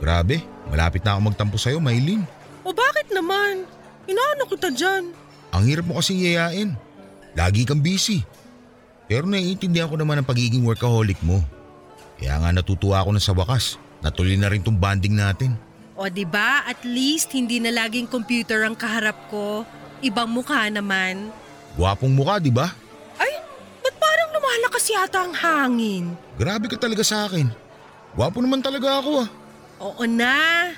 Grabe, 0.00 0.40
malapit 0.72 1.04
na 1.04 1.12
ako 1.12 1.20
magtampo 1.28 1.60
sa'yo, 1.60 1.84
Maylin. 1.84 2.24
O 2.64 2.72
bakit 2.72 3.12
naman? 3.12 3.68
Inaano 4.08 4.48
kita 4.48 4.72
dyan? 4.72 5.12
Ang 5.52 5.62
hirap 5.68 5.84
mo 5.84 6.00
kasing 6.00 6.16
yayain. 6.16 6.72
Lagi 7.36 7.68
kang 7.68 7.84
busy. 7.84 8.24
Pero 9.04 9.28
naiintindihan 9.28 9.92
ko 9.92 10.00
naman 10.00 10.16
ang 10.16 10.26
pagiging 10.26 10.64
workaholic 10.64 11.20
mo. 11.20 11.44
Kaya 12.22 12.38
nga 12.38 12.54
natutuwa 12.54 13.02
ako 13.02 13.18
na 13.18 13.18
sa 13.18 13.34
wakas. 13.34 13.82
Natuloy 13.98 14.38
na 14.38 14.46
rin 14.46 14.62
tong 14.62 14.78
banding 14.78 15.18
natin. 15.18 15.58
O 15.98 16.06
ba 16.06 16.62
at 16.70 16.78
least 16.86 17.34
hindi 17.34 17.58
na 17.58 17.74
laging 17.74 18.06
computer 18.06 18.62
ang 18.62 18.78
kaharap 18.78 19.26
ko. 19.26 19.66
Ibang 19.98 20.30
mukha 20.30 20.70
naman. 20.70 21.34
Gwapong 21.74 22.14
mukha, 22.14 22.38
di 22.38 22.54
ba? 22.54 22.70
Ay, 23.18 23.42
ba't 23.82 23.94
parang 23.98 24.30
lumalakas 24.38 24.86
yata 24.86 25.18
ang 25.26 25.34
hangin? 25.34 26.14
Grabe 26.38 26.70
ka 26.70 26.78
talaga 26.78 27.02
sa 27.02 27.26
akin. 27.26 27.50
Gwapo 28.14 28.38
naman 28.38 28.62
talaga 28.62 29.02
ako 29.02 29.26
ah. 29.26 29.28
Oo 29.82 30.06
na. 30.06 30.70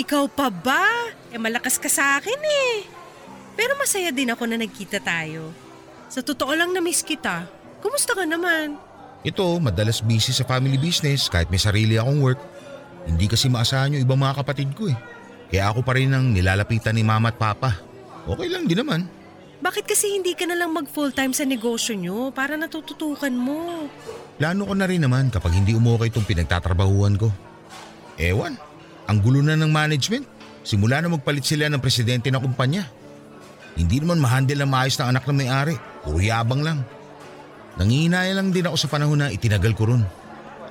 Ikaw 0.00 0.32
pa 0.32 0.48
ba? 0.48 1.12
Eh 1.28 1.36
malakas 1.36 1.76
ka 1.76 1.92
sa 1.92 2.16
akin 2.16 2.40
eh. 2.40 2.88
Pero 3.52 3.76
masaya 3.76 4.08
din 4.16 4.32
ako 4.32 4.48
na 4.48 4.56
nagkita 4.56 5.04
tayo. 5.04 5.52
Sa 6.08 6.24
totoo 6.24 6.56
lang 6.56 6.72
na-miss 6.72 7.04
kita. 7.04 7.44
Kumusta 7.84 8.16
ka 8.16 8.24
naman? 8.24 8.85
Ito, 9.26 9.58
madalas 9.58 10.06
busy 10.06 10.30
sa 10.30 10.46
family 10.46 10.78
business 10.78 11.26
kahit 11.26 11.50
may 11.50 11.58
sarili 11.58 11.98
akong 11.98 12.22
work. 12.22 12.38
Hindi 13.10 13.26
kasi 13.26 13.50
maasahan 13.50 13.98
yung 13.98 14.06
ibang 14.06 14.22
mga 14.22 14.38
kapatid 14.38 14.70
ko 14.78 14.86
eh. 14.86 14.94
Kaya 15.50 15.74
ako 15.74 15.82
pa 15.82 15.98
rin 15.98 16.14
ang 16.14 16.30
nilalapitan 16.30 16.94
ni 16.94 17.02
mama 17.02 17.34
at 17.34 17.38
papa. 17.38 17.74
Okay 18.22 18.46
lang 18.46 18.70
din 18.70 18.86
naman. 18.86 19.10
Bakit 19.58 19.82
kasi 19.82 20.14
hindi 20.14 20.38
ka 20.38 20.46
na 20.46 20.54
lang 20.54 20.70
mag 20.70 20.86
full-time 20.86 21.34
sa 21.34 21.42
negosyo 21.42 21.98
nyo 21.98 22.30
para 22.30 22.54
natututukan 22.54 23.34
mo? 23.34 23.90
Plano 24.38 24.62
ko 24.62 24.74
na 24.78 24.86
rin 24.86 25.02
naman 25.02 25.26
kapag 25.34 25.58
hindi 25.58 25.74
umukay 25.74 26.06
itong 26.06 26.28
pinagtatrabahuan 26.28 27.18
ko. 27.18 27.34
Ewan, 28.22 28.54
ang 29.10 29.18
gulo 29.18 29.42
na 29.42 29.58
ng 29.58 29.74
management. 29.74 30.22
Simula 30.62 31.02
na 31.02 31.10
magpalit 31.10 31.42
sila 31.42 31.66
ng 31.66 31.82
presidente 31.82 32.30
ng 32.30 32.42
kumpanya. 32.42 32.86
Hindi 33.74 34.02
naman 34.02 34.22
mahandle 34.22 34.62
ang 34.62 34.70
maayos 34.70 34.98
ng 35.02 35.08
anak 35.10 35.26
ng 35.26 35.34
may-ari. 35.34 35.74
Puro 36.06 36.22
yabang 36.22 36.62
lang. 36.62 36.78
Nangihinaya 37.76 38.32
lang 38.32 38.52
din 38.52 38.64
ako 38.64 38.76
sa 38.80 38.88
panahon 38.88 39.20
na 39.20 39.28
itinagal 39.28 39.76
ko 39.76 39.92
ron. 39.92 40.02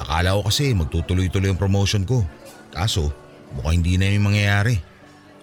Akala 0.01 0.35
ko 0.41 0.49
kasi 0.49 0.73
magtutuloy-tuloy 0.73 1.53
ang 1.53 1.61
promotion 1.61 2.03
ko. 2.03 2.25
Kaso, 2.73 3.13
mukhang 3.53 3.79
hindi 3.81 3.95
na 3.95 4.09
yung 4.09 4.33
mangyayari. 4.33 4.81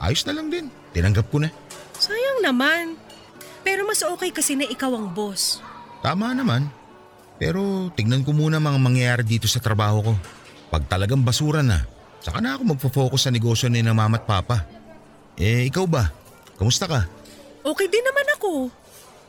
Ayos 0.03 0.27
na 0.27 0.35
lang 0.35 0.51
din. 0.51 0.67
Tinanggap 0.91 1.31
ko 1.31 1.39
na. 1.39 1.49
Sayang 1.97 2.43
naman. 2.43 2.99
Pero 3.63 3.87
mas 3.87 4.03
okay 4.03 4.35
kasi 4.35 4.59
na 4.59 4.67
ikaw 4.67 4.91
ang 4.91 5.15
boss. 5.15 5.63
Tama 6.03 6.35
naman. 6.35 6.67
Pero 7.39 7.91
tignan 7.95 8.27
ko 8.27 8.35
muna 8.35 8.59
mga 8.59 8.79
mangyayari 8.83 9.23
dito 9.23 9.47
sa 9.47 9.63
trabaho 9.63 10.03
ko. 10.11 10.13
Pag 10.75 10.91
talagang 10.91 11.23
basura 11.23 11.63
na, 11.63 11.87
saka 12.19 12.43
na 12.43 12.59
ako 12.59 12.75
magfo-focus 12.75 13.31
sa 13.31 13.31
negosyo 13.31 13.71
ni 13.71 13.87
na 13.87 13.95
mama 13.95 14.19
at 14.19 14.27
papa. 14.27 14.67
Eh, 15.39 15.71
ikaw 15.71 15.87
ba? 15.87 16.11
Kamusta 16.59 16.91
ka? 16.91 17.07
Okay 17.63 17.87
din 17.87 18.03
naman 18.03 18.27
ako. 18.35 18.71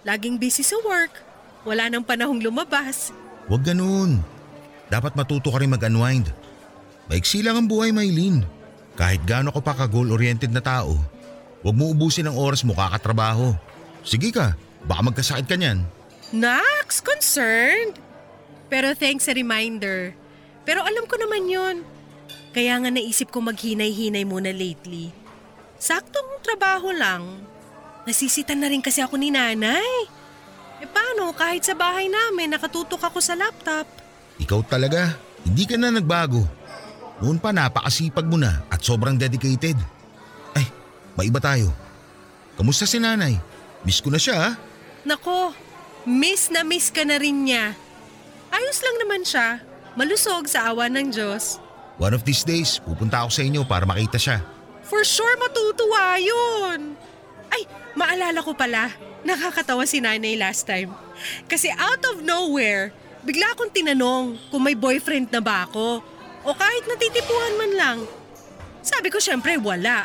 Laging 0.01 0.41
busy 0.41 0.65
sa 0.65 0.81
work. 0.81 1.32
Wala 1.63 1.87
nang 1.87 2.03
panahong 2.03 2.43
lumabas. 2.43 3.15
Huwag 3.47 3.63
ganun. 3.63 4.19
Dapat 4.91 5.15
matuto 5.15 5.51
ka 5.51 5.59
rin 5.63 5.71
mag-unwind. 5.71 6.31
Maiksi 7.07 7.43
lang 7.43 7.59
ang 7.59 7.67
buhay, 7.67 7.91
Maylin. 7.91 8.43
Kahit 8.93 9.25
gaano 9.25 9.49
ka 9.49 9.59
pa 9.63 9.73
ka-goal-oriented 9.73 10.53
na 10.53 10.61
tao, 10.61 10.95
huwag 11.65 11.75
mo 11.75 11.89
ubusin 11.89 12.29
ang 12.29 12.37
oras 12.37 12.61
mo 12.61 12.77
kakatrabaho. 12.77 13.55
Sige 14.05 14.29
ka, 14.29 14.53
baka 14.85 15.01
magkasakit 15.01 15.47
ka 15.49 15.55
niyan. 15.57 15.81
Nax, 16.35 17.01
concerned. 17.01 17.97
Pero 18.69 18.93
thanks 18.93 19.25
sa 19.25 19.33
reminder. 19.33 20.13
Pero 20.63 20.83
alam 20.83 21.05
ko 21.07 21.15
naman 21.19 21.49
yon. 21.49 21.77
Kaya 22.53 22.77
nga 22.77 22.89
naisip 22.93 23.33
ko 23.33 23.41
maghinay-hinay 23.41 24.23
muna 24.29 24.53
lately. 24.53 25.09
Saktong 25.81 26.39
trabaho 26.45 26.93
lang. 26.93 27.43
Nasisitan 28.05 28.61
na 28.61 28.69
rin 28.69 28.83
kasi 28.83 29.01
ako 29.01 29.17
ni 29.17 29.33
nanay. 29.33 30.07
E 30.83 30.85
paano 30.91 31.31
kahit 31.31 31.63
sa 31.63 31.71
bahay 31.79 32.11
namin 32.11 32.51
nakatutok 32.51 32.99
ako 33.07 33.23
sa 33.23 33.39
laptop? 33.39 33.87
Ikaw 34.35 34.59
talaga, 34.67 35.15
hindi 35.47 35.63
ka 35.63 35.79
na 35.79 35.95
nagbago. 35.95 36.43
Noon 37.23 37.39
pa 37.39 37.55
napakasipag 37.55 38.27
mo 38.27 38.35
na 38.35 38.67
at 38.67 38.83
sobrang 38.83 39.15
dedicated. 39.15 39.79
Ay, 40.51 40.67
maiba 41.15 41.39
tayo. 41.39 41.71
Kamusta 42.59 42.83
si 42.83 42.99
nanay? 42.99 43.39
Miss 43.87 44.03
ko 44.03 44.11
na 44.11 44.19
siya 44.19 44.35
ha? 44.35 44.49
Nako, 45.07 45.55
miss 46.03 46.51
na 46.51 46.67
miss 46.67 46.91
ka 46.91 47.07
na 47.07 47.15
rin 47.15 47.47
niya. 47.47 47.71
Ayos 48.51 48.83
lang 48.83 48.99
naman 48.99 49.23
siya. 49.23 49.63
Malusog 49.95 50.51
sa 50.51 50.67
awa 50.67 50.91
ng 50.91 51.15
Diyos. 51.15 51.63
One 51.95 52.11
of 52.11 52.27
these 52.27 52.43
days, 52.43 52.83
pupunta 52.83 53.23
ako 53.23 53.31
sa 53.31 53.45
inyo 53.47 53.63
para 53.63 53.87
makita 53.87 54.19
siya. 54.19 54.43
For 54.83 55.07
sure 55.07 55.39
matutuwa 55.39 56.19
yun. 56.19 56.99
Ay, 57.47 57.63
maalala 57.95 58.43
ko 58.43 58.51
pala. 58.51 59.12
Nakakatawa 59.23 59.87
si 59.87 60.03
nanay 60.03 60.35
last 60.35 60.67
time. 60.67 60.91
Kasi 61.47 61.71
out 61.75 62.03
of 62.11 62.23
nowhere, 62.23 62.91
bigla 63.23 63.55
akong 63.55 63.71
tinanong 63.71 64.35
kung 64.51 64.63
may 64.63 64.75
boyfriend 64.75 65.31
na 65.31 65.39
ba 65.39 65.63
ako. 65.63 66.03
O 66.43 66.51
kahit 66.51 66.83
natitipuhan 66.85 67.55
man 67.55 67.71
lang. 67.75 67.97
Sabi 68.83 69.07
ko 69.07 69.17
syempre 69.23 69.55
wala. 69.55 70.03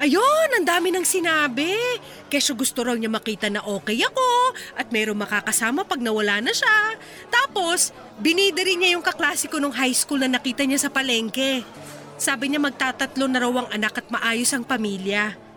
Ayun, 0.00 0.48
ang 0.56 0.64
dami 0.64 0.88
nang 0.88 1.04
sinabi. 1.04 1.76
Kesyo 2.32 2.56
gusto 2.56 2.80
raw 2.80 2.96
niya 2.96 3.12
makita 3.12 3.52
na 3.52 3.60
okay 3.60 4.00
ako 4.00 4.56
at 4.78 4.88
mayroong 4.88 5.18
makakasama 5.18 5.84
pag 5.84 6.00
nawala 6.00 6.40
na 6.40 6.54
siya. 6.54 6.96
Tapos, 7.28 7.92
binida 8.16 8.64
rin 8.64 8.80
niya 8.80 8.96
yung 8.96 9.04
kaklase 9.04 9.50
ko 9.50 9.60
nung 9.60 9.76
high 9.76 9.92
school 9.92 10.22
na 10.22 10.40
nakita 10.40 10.64
niya 10.64 10.86
sa 10.86 10.88
palengke. 10.88 11.66
Sabi 12.16 12.48
niya 12.48 12.62
magtatatlo 12.62 13.28
na 13.28 13.44
raw 13.44 13.52
ang 13.60 13.68
anak 13.74 14.00
at 14.00 14.06
maayos 14.08 14.54
ang 14.56 14.64
pamilya. 14.64 15.49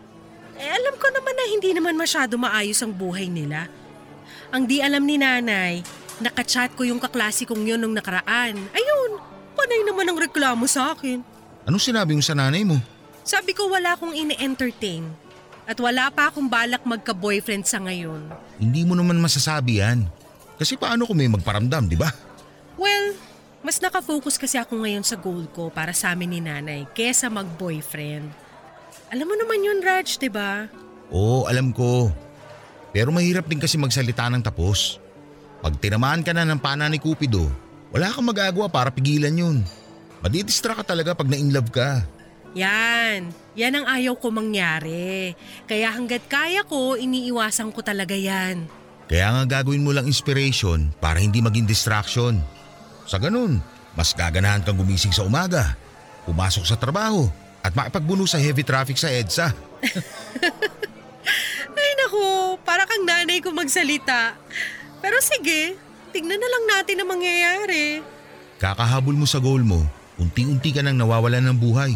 Na 1.44 1.52
hindi 1.52 1.76
naman 1.76 2.00
masyado 2.00 2.40
maayos 2.40 2.80
ang 2.80 2.96
buhay 2.96 3.28
nila. 3.28 3.68
Ang 4.56 4.64
di 4.64 4.80
alam 4.80 5.04
ni 5.04 5.20
nanay, 5.20 5.84
nakachat 6.24 6.72
ko 6.80 6.88
yung 6.88 7.04
kaklase 7.04 7.44
kong 7.44 7.68
yun 7.68 7.84
nung 7.84 7.92
nakaraan. 7.92 8.56
Ayun, 8.72 9.12
panay 9.60 9.84
naman 9.84 10.08
ang 10.08 10.16
reklamo 10.24 10.64
sa 10.72 10.96
akin. 10.96 11.20
Anong 11.68 11.84
sinabi 11.84 12.16
mo 12.16 12.24
sa 12.24 12.32
nanay 12.32 12.64
mo? 12.64 12.80
Sabi 13.28 13.52
ko 13.52 13.68
wala 13.68 14.00
akong 14.00 14.16
ini-entertain. 14.16 15.04
At 15.68 15.80
wala 15.80 16.12
pa 16.12 16.32
akong 16.32 16.48
balak 16.48 16.84
magka-boyfriend 16.84 17.68
sa 17.68 17.80
ngayon. 17.84 18.32
Hindi 18.60 18.84
mo 18.88 18.96
naman 18.96 19.20
masasabi 19.20 19.84
yan. 19.84 20.08
Kasi 20.60 20.80
paano 20.80 21.08
kung 21.08 21.20
may 21.20 21.32
magparamdam, 21.32 21.88
di 21.88 21.96
ba? 21.96 22.12
Well, 22.76 23.16
mas 23.64 23.80
nakafocus 23.80 24.36
kasi 24.36 24.60
ako 24.60 24.84
ngayon 24.84 25.08
sa 25.08 25.16
goal 25.16 25.48
ko 25.52 25.72
para 25.72 25.96
sa 25.96 26.12
amin 26.12 26.36
ni 26.36 26.40
nanay 26.44 26.84
kesa 26.92 27.32
mag-boyfriend. 27.32 28.28
Alam 29.08 29.28
mo 29.28 29.36
naman 29.40 29.64
yun, 29.64 29.80
Raj, 29.80 30.20
di 30.20 30.28
ba? 30.28 30.68
Oo, 31.12 31.50
alam 31.50 31.76
ko. 31.76 32.14
Pero 32.94 33.10
mahirap 33.10 33.50
din 33.50 33.58
kasi 33.58 33.76
magsalita 33.76 34.30
ng 34.30 34.46
tapos. 34.46 35.02
Pag 35.64 35.80
tinamaan 35.82 36.22
ka 36.22 36.32
na 36.32 36.46
ng 36.46 36.62
pana 36.62 36.86
ni 36.88 37.02
Cupido, 37.02 37.50
wala 37.90 38.14
kang 38.14 38.28
magagawa 38.28 38.70
para 38.70 38.94
pigilan 38.94 39.34
yun. 39.34 39.58
Madidistra 40.22 40.78
ka 40.78 40.84
talaga 40.86 41.18
pag 41.18 41.28
na-inlove 41.28 41.72
ka. 41.74 42.06
Yan. 42.54 43.34
Yan 43.58 43.74
ang 43.82 43.86
ayaw 43.90 44.14
ko 44.18 44.30
mangyari. 44.30 45.34
Kaya 45.66 45.90
hanggat 45.90 46.30
kaya 46.30 46.62
ko, 46.64 46.94
iniiwasan 46.94 47.74
ko 47.74 47.82
talaga 47.82 48.14
yan. 48.14 48.70
Kaya 49.10 49.30
nga 49.36 49.60
gagawin 49.60 49.84
mo 49.84 49.92
lang 49.92 50.08
inspiration 50.08 50.94
para 51.02 51.20
hindi 51.20 51.42
maging 51.42 51.68
distraction. 51.68 52.40
Sa 53.10 53.20
ganun, 53.20 53.60
mas 53.98 54.14
gaganahan 54.16 54.64
kang 54.64 54.80
gumising 54.80 55.12
sa 55.12 55.26
umaga, 55.26 55.76
pumasok 56.26 56.66
sa 56.66 56.80
trabaho 56.80 57.28
at 57.62 57.74
makipagbuno 57.74 58.26
sa 58.26 58.40
heavy 58.40 58.64
traffic 58.64 58.98
sa 58.98 59.12
EDSA. 59.12 59.52
Ay 61.80 61.92
naku, 62.00 62.58
para 62.64 62.84
kang 62.88 63.04
nanay 63.08 63.40
ko 63.40 63.52
magsalita. 63.56 64.36
Pero 65.04 65.18
sige, 65.20 65.76
tignan 66.12 66.40
na 66.40 66.50
lang 66.50 66.64
natin 66.78 67.02
ang 67.04 67.10
mangyayari. 67.10 68.04
Kakahabol 68.60 69.16
mo 69.18 69.28
sa 69.28 69.44
goal 69.44 69.64
mo, 69.66 69.84
unti-unti 70.16 70.72
ka 70.72 70.80
nang 70.80 70.96
nawawalan 70.96 71.52
ng 71.52 71.58
buhay. 71.60 71.94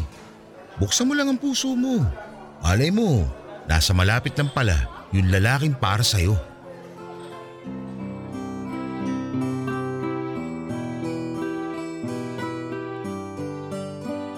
Buksan 0.77 1.07
mo 1.07 1.13
lang 1.15 1.31
ang 1.31 1.39
puso 1.39 1.72
mo. 1.74 2.03
Malay 2.62 2.91
mo, 2.91 3.24
nasa 3.69 3.96
malapit 3.96 4.36
lang 4.36 4.51
pala 4.51 4.75
yung 5.15 5.31
lalaking 5.31 5.74
para 5.77 6.03
sa'yo. 6.03 6.36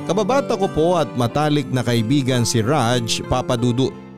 Kababata 0.09 0.57
ko 0.57 0.65
po 0.73 0.97
at 0.97 1.05
matalik 1.13 1.69
na 1.69 1.85
kaibigan 1.85 2.41
si 2.41 2.65
Raj 2.65 3.21
Papadudut. 3.29 4.08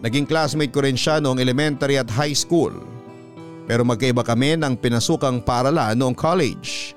Naging 0.00 0.24
classmate 0.24 0.72
ko 0.72 0.80
rin 0.80 0.96
siya 0.96 1.20
noong 1.20 1.36
elementary 1.36 2.00
at 2.00 2.08
high 2.08 2.32
school. 2.32 2.72
Pero 3.68 3.84
magkaiba 3.84 4.24
kami 4.24 4.56
ng 4.56 4.74
pinasukang 4.80 5.44
paaralan 5.44 5.92
noong 5.94 6.16
college. 6.16 6.96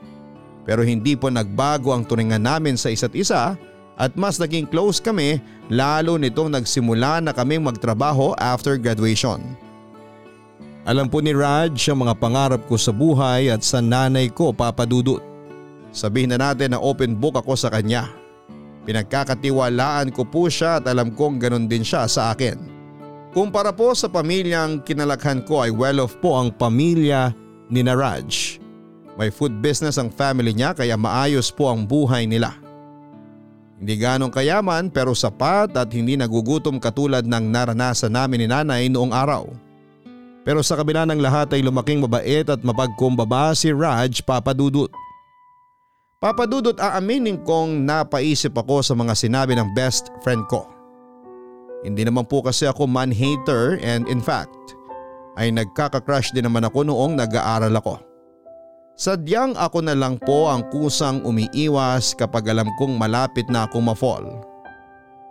Pero 0.64 0.82
hindi 0.82 1.20
po 1.20 1.28
nagbago 1.28 1.92
ang 1.92 2.08
turingan 2.08 2.40
namin 2.40 2.80
sa 2.80 2.88
isa't 2.88 3.12
isa 3.12 3.60
at 4.00 4.12
mas 4.16 4.40
naging 4.40 4.66
close 4.66 5.04
kami 5.04 5.38
lalo 5.68 6.16
nitong 6.16 6.56
nagsimula 6.56 7.20
na 7.20 7.36
kaming 7.36 7.68
magtrabaho 7.68 8.32
after 8.40 8.80
graduation. 8.80 9.44
Alam 10.84 11.08
po 11.08 11.20
ni 11.24 11.32
Raj 11.32 11.76
ang 11.92 12.04
mga 12.08 12.16
pangarap 12.20 12.62
ko 12.68 12.76
sa 12.76 12.92
buhay 12.92 13.48
at 13.52 13.64
sa 13.64 13.80
nanay 13.80 14.32
ko 14.32 14.52
papadudot. 14.52 15.24
Sabihin 15.94 16.34
na 16.34 16.40
natin 16.40 16.76
na 16.76 16.80
open 16.82 17.16
book 17.16 17.38
ako 17.40 17.56
sa 17.56 17.72
kanya. 17.72 18.10
Pinagkakatiwalaan 18.84 20.12
ko 20.12 20.28
po 20.28 20.52
siya 20.52 20.84
at 20.84 20.90
alam 20.92 21.16
kong 21.16 21.40
ganun 21.40 21.72
din 21.72 21.88
siya 21.88 22.04
sa 22.10 22.36
akin. 22.36 22.73
Kumpara 23.34 23.74
po 23.74 23.98
sa 23.98 24.06
pamilyang 24.06 24.86
kinalakhan 24.86 25.42
ko 25.42 25.66
ay 25.66 25.74
well 25.74 26.06
off 26.06 26.14
po 26.22 26.38
ang 26.38 26.54
pamilya 26.54 27.34
ni 27.66 27.82
Naraj. 27.82 28.62
May 29.18 29.34
food 29.34 29.58
business 29.58 29.98
ang 29.98 30.14
family 30.14 30.54
niya 30.54 30.78
kaya 30.78 30.94
maayos 30.94 31.50
po 31.50 31.74
ang 31.74 31.82
buhay 31.82 32.30
nila. 32.30 32.54
Hindi 33.82 33.98
ganong 33.98 34.30
kayaman 34.30 34.94
pero 34.94 35.18
sapat 35.18 35.74
at 35.74 35.90
hindi 35.98 36.14
nagugutom 36.14 36.78
katulad 36.78 37.26
ng 37.26 37.46
naranasan 37.50 38.14
namin 38.14 38.46
ni 38.46 38.48
nanay 38.54 38.86
noong 38.86 39.10
araw. 39.10 39.50
Pero 40.46 40.62
sa 40.62 40.78
kabila 40.78 41.02
ng 41.10 41.18
lahat 41.18 41.58
ay 41.58 41.66
lumaking 41.66 42.06
mabait 42.06 42.46
at 42.46 42.62
mapagkumbaba 42.62 43.58
si 43.58 43.74
Raj 43.74 44.22
Papadudut. 44.22 44.94
Papadudot 46.22 46.78
aaminin 46.78 47.42
kong 47.42 47.82
napaisip 47.82 48.54
ako 48.54 48.86
sa 48.86 48.94
mga 48.94 49.18
sinabi 49.18 49.58
ng 49.58 49.74
best 49.74 50.14
friend 50.22 50.46
ko. 50.54 50.73
Hindi 51.84 52.08
naman 52.08 52.24
po 52.26 52.40
kasi 52.40 52.64
ako 52.64 52.88
man-hater 52.88 53.80
and 53.84 54.08
in 54.08 54.24
fact 54.24 54.56
ay 55.36 55.52
nagkaka-crush 55.52 56.32
din 56.32 56.48
naman 56.48 56.64
ako 56.64 56.88
noong 56.88 57.20
nag-aaral 57.20 57.76
ako. 57.76 58.00
Sadyang 58.94 59.58
ako 59.58 59.84
na 59.84 59.98
lang 59.98 60.22
po 60.22 60.48
ang 60.48 60.70
kusang 60.70 61.26
umiiwas 61.26 62.14
kapag 62.14 62.48
alam 62.54 62.70
kong 62.78 62.96
malapit 62.96 63.50
na 63.50 63.66
akong 63.66 63.84
ma-fall. 63.84 64.24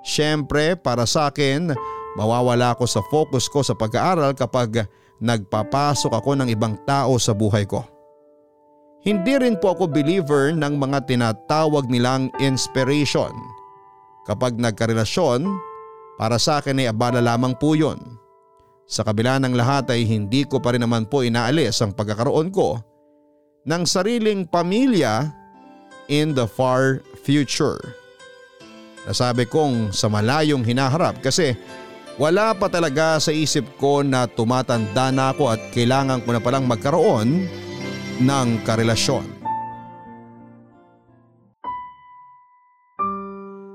Siyempre 0.02 0.74
para 0.74 1.06
sa 1.06 1.30
akin 1.30 1.70
mawawala 2.18 2.74
ako 2.74 2.84
sa 2.84 3.00
focus 3.08 3.46
ko 3.48 3.62
sa 3.64 3.72
pag-aaral 3.72 4.34
kapag 4.36 4.84
nagpapasok 5.22 6.12
ako 6.12 6.36
ng 6.42 6.48
ibang 6.50 6.74
tao 6.84 7.16
sa 7.16 7.32
buhay 7.32 7.64
ko. 7.64 7.86
Hindi 9.02 9.34
rin 9.38 9.58
po 9.58 9.74
ako 9.74 9.90
believer 9.90 10.54
ng 10.54 10.78
mga 10.78 11.06
tinatawag 11.10 11.90
nilang 11.90 12.30
inspiration. 12.38 13.30
Kapag 14.26 14.58
nagkarelasyon, 14.58 15.46
para 16.22 16.38
sa 16.38 16.62
akin 16.62 16.78
ay 16.78 16.86
abala 16.86 17.18
lamang 17.18 17.50
po 17.58 17.74
yun. 17.74 17.98
Sa 18.86 19.02
kabila 19.02 19.42
ng 19.42 19.58
lahat 19.58 19.90
ay 19.90 20.06
hindi 20.06 20.46
ko 20.46 20.62
pa 20.62 20.70
rin 20.70 20.86
naman 20.86 21.02
po 21.02 21.26
inaalis 21.26 21.82
ang 21.82 21.90
pagkakaroon 21.90 22.54
ko 22.54 22.78
ng 23.66 23.82
sariling 23.82 24.46
pamilya 24.46 25.26
in 26.06 26.30
the 26.30 26.46
far 26.46 27.02
future. 27.26 27.98
Nasabi 29.02 29.50
kong 29.50 29.90
sa 29.90 30.06
malayong 30.06 30.62
hinaharap 30.62 31.18
kasi 31.18 31.58
wala 32.22 32.54
pa 32.54 32.70
talaga 32.70 33.18
sa 33.18 33.34
isip 33.34 33.66
ko 33.82 34.06
na 34.06 34.30
tumatanda 34.30 35.10
na 35.10 35.34
ako 35.34 35.50
at 35.50 35.74
kailangan 35.74 36.22
ko 36.22 36.38
na 36.38 36.38
palang 36.38 36.70
magkaroon 36.70 37.50
ng 38.22 38.48
karelasyon. 38.62 39.41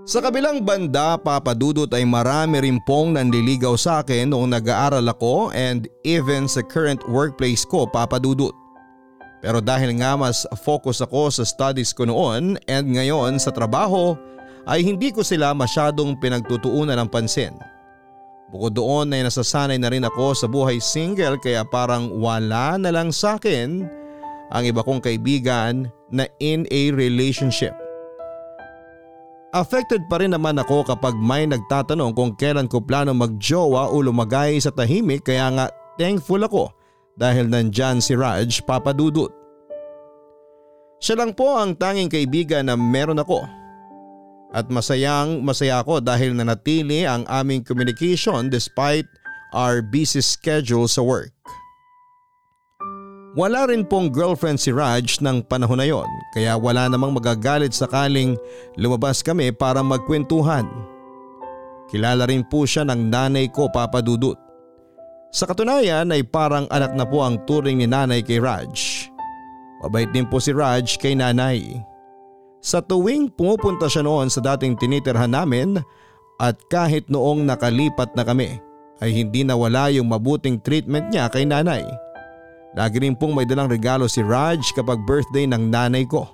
Sa 0.07 0.23
kabilang 0.23 0.63
banda, 0.63 1.19
papadudot 1.19 1.91
ay 1.91 2.07
marami 2.07 2.63
rin 2.63 2.79
pong 2.87 3.19
nanliligaw 3.19 3.75
sa 3.75 3.99
akin 3.99 4.31
noong 4.31 4.55
nag-aaral 4.55 5.03
ako 5.03 5.51
and 5.51 5.91
even 6.07 6.47
sa 6.47 6.63
current 6.63 7.03
workplace 7.11 7.67
ko 7.67 7.83
papadudot. 7.83 8.55
Pero 9.43 9.59
dahil 9.59 9.99
nga 9.99 10.15
mas 10.15 10.47
focus 10.63 11.03
ako 11.03 11.27
sa 11.27 11.43
studies 11.43 11.91
ko 11.91 12.07
noon 12.07 12.55
and 12.71 12.87
ngayon 12.87 13.35
sa 13.35 13.51
trabaho 13.51 14.15
ay 14.63 14.79
hindi 14.79 15.11
ko 15.11 15.27
sila 15.27 15.51
masyadong 15.51 16.15
pinagtutuunan 16.23 16.95
ng 17.03 17.11
pansin. 17.11 17.59
Bukod 18.47 18.79
doon 18.79 19.11
ay 19.11 19.27
nasasanay 19.27 19.75
na 19.75 19.91
rin 19.91 20.07
ako 20.07 20.31
sa 20.31 20.47
buhay 20.47 20.79
single 20.79 21.35
kaya 21.35 21.67
parang 21.67 22.15
wala 22.15 22.79
na 22.79 22.95
lang 22.95 23.11
sa 23.11 23.35
akin 23.35 23.83
ang 24.55 24.63
iba 24.63 24.79
kong 24.87 25.03
kaibigan 25.03 25.91
na 26.15 26.23
in 26.39 26.63
a 26.71 26.95
relationship. 26.95 27.75
Affected 29.55 30.11
pa 30.11 30.19
rin 30.19 30.35
naman 30.35 30.59
ako 30.59 30.83
kapag 30.83 31.15
may 31.15 31.47
nagtatanong 31.47 32.11
kung 32.11 32.35
kailan 32.35 32.67
ko 32.67 32.83
plano 32.83 33.15
magjowa 33.15 33.87
o 33.87 34.03
lumagay 34.03 34.59
sa 34.59 34.75
tahimik 34.75 35.23
kaya 35.23 35.47
nga 35.55 35.65
thankful 35.95 36.43
ako 36.43 36.67
dahil 37.15 37.47
nandyan 37.47 38.03
si 38.03 38.11
Raj 38.11 38.59
papadudot. 38.67 39.31
Siya 40.99 41.15
lang 41.15 41.31
po 41.31 41.55
ang 41.55 41.79
tanging 41.79 42.11
kaibigan 42.11 42.67
na 42.67 42.75
meron 42.75 43.23
ako. 43.23 43.45
At 44.51 44.67
masayang 44.67 45.43
masaya 45.43 45.79
ako 45.79 46.03
dahil 46.03 46.35
nanatili 46.35 47.07
ang 47.07 47.23
aming 47.31 47.63
communication 47.63 48.51
despite 48.51 49.07
our 49.55 49.79
busy 49.79 50.19
schedule 50.19 50.91
sa 50.91 50.99
work. 50.99 51.31
Wala 53.37 53.69
rin 53.69 53.85
pong 53.85 54.09
girlfriend 54.09 54.57
si 54.57 54.73
Raj 54.73 55.21
ng 55.21 55.45
panahon 55.45 55.77
na 55.77 55.85
yon 55.85 56.09
kaya 56.33 56.57
wala 56.57 56.89
namang 56.89 57.13
magagalit 57.13 57.69
sakaling 57.69 58.33
lumabas 58.73 59.21
kami 59.21 59.53
para 59.53 59.85
magkwentuhan. 59.85 60.65
Kilala 61.85 62.25
rin 62.25 62.41
po 62.41 62.65
siya 62.65 62.81
ng 62.89 63.13
nanay 63.13 63.45
ko 63.53 63.69
papadudot. 63.69 64.33
Sa 65.29 65.45
katunayan 65.45 66.09
ay 66.09 66.25
parang 66.25 66.65
anak 66.73 66.97
na 66.97 67.05
po 67.05 67.21
ang 67.21 67.37
turing 67.45 67.77
ni 67.77 67.85
nanay 67.85 68.25
kay 68.25 68.41
Raj. 68.41 69.05
Mabait 69.85 70.09
din 70.09 70.25
po 70.25 70.41
si 70.41 70.49
Raj 70.49 70.97
kay 70.97 71.13
nanay. 71.13 71.77
Sa 72.57 72.81
tuwing 72.81 73.29
pumupunta 73.37 73.85
siya 73.85 74.01
noon 74.01 74.33
sa 74.33 74.41
dating 74.41 74.81
tinitirhan 74.81 75.37
namin 75.37 75.77
at 76.41 76.57
kahit 76.73 77.05
noong 77.05 77.45
nakalipat 77.45 78.17
na 78.17 78.25
kami 78.25 78.57
ay 78.97 79.13
hindi 79.13 79.45
nawala 79.45 79.93
yung 79.93 80.09
mabuting 80.09 80.57
treatment 80.57 81.13
niya 81.13 81.29
kay 81.29 81.45
nanay. 81.45 81.85
Lagi 82.77 83.01
rin 83.01 83.17
pong 83.17 83.33
may 83.33 83.49
dalang 83.49 83.65
regalo 83.65 84.05
si 84.05 84.21
Raj 84.21 84.61
kapag 84.77 85.01
birthday 85.01 85.49
ng 85.49 85.73
nanay 85.73 86.05
ko. 86.05 86.29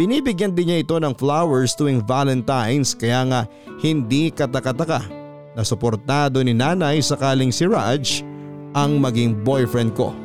Binibigyan 0.00 0.56
din 0.56 0.72
niya 0.72 0.80
ito 0.80 0.96
ng 0.96 1.12
flowers 1.12 1.76
tuwing 1.76 2.00
Valentine's 2.00 2.96
kaya 2.96 3.28
nga 3.28 3.40
hindi 3.84 4.32
katakataka 4.32 5.04
na 5.52 5.60
suportado 5.68 6.40
ni 6.40 6.56
nanay 6.56 7.04
sakaling 7.04 7.52
si 7.52 7.68
Raj 7.68 8.24
ang 8.72 8.96
maging 9.04 9.36
boyfriend 9.44 9.92
ko. 9.92 10.16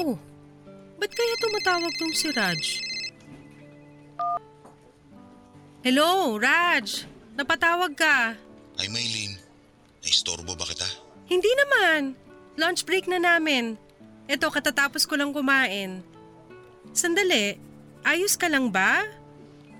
Oh, 0.00 0.16
ba't 0.96 1.12
kaya 1.12 1.34
tumatawag 1.44 1.92
tong 2.00 2.14
si 2.16 2.32
Raj? 2.32 2.85
Hello, 5.86 6.34
Raj. 6.34 7.06
Napatawag 7.38 7.94
ka. 7.94 8.34
Ay 8.74 8.90
Maylin, 8.90 9.38
naistorbo 10.02 10.58
ba 10.58 10.66
kita? 10.66 10.82
Hindi 11.30 11.46
naman. 11.46 12.18
Lunch 12.58 12.82
break 12.82 13.06
na 13.06 13.22
namin. 13.22 13.78
Eto, 14.26 14.50
katatapos 14.50 15.06
ko 15.06 15.14
lang 15.14 15.30
kumain. 15.30 16.02
Sandali, 16.90 17.54
ayos 18.02 18.34
ka 18.34 18.50
lang 18.50 18.66
ba? 18.66 19.06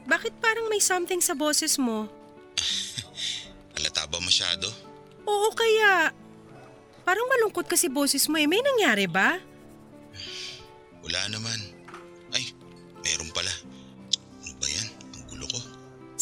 Bakit 0.07 0.38
parang 0.38 0.71
may 0.71 0.79
something 0.79 1.19
sa 1.19 1.35
boses 1.35 1.75
mo? 1.75 2.07
Alata 3.75 4.07
ba 4.07 4.23
masyado? 4.23 4.71
Oo 5.27 5.51
kaya. 5.59 6.14
Parang 7.03 7.27
malungkot 7.35 7.66
kasi 7.66 7.90
boses 7.90 8.31
mo 8.31 8.38
eh. 8.38 8.47
May 8.47 8.62
nangyari 8.62 9.11
ba? 9.11 9.42
Wala 11.03 11.35
naman. 11.35 11.59
Ay, 12.31 12.55
meron 13.03 13.35
pala. 13.35 13.51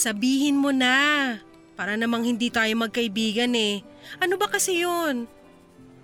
Sabihin 0.04 0.60
mo 0.60 0.68
na. 0.68 1.40
Para 1.80 1.96
namang 1.96 2.28
hindi 2.28 2.52
tayo 2.52 2.76
magkaibigan 2.76 3.56
eh. 3.56 3.80
Ano 4.20 4.36
ba 4.36 4.52
kasi 4.52 4.84
yun? 4.84 5.24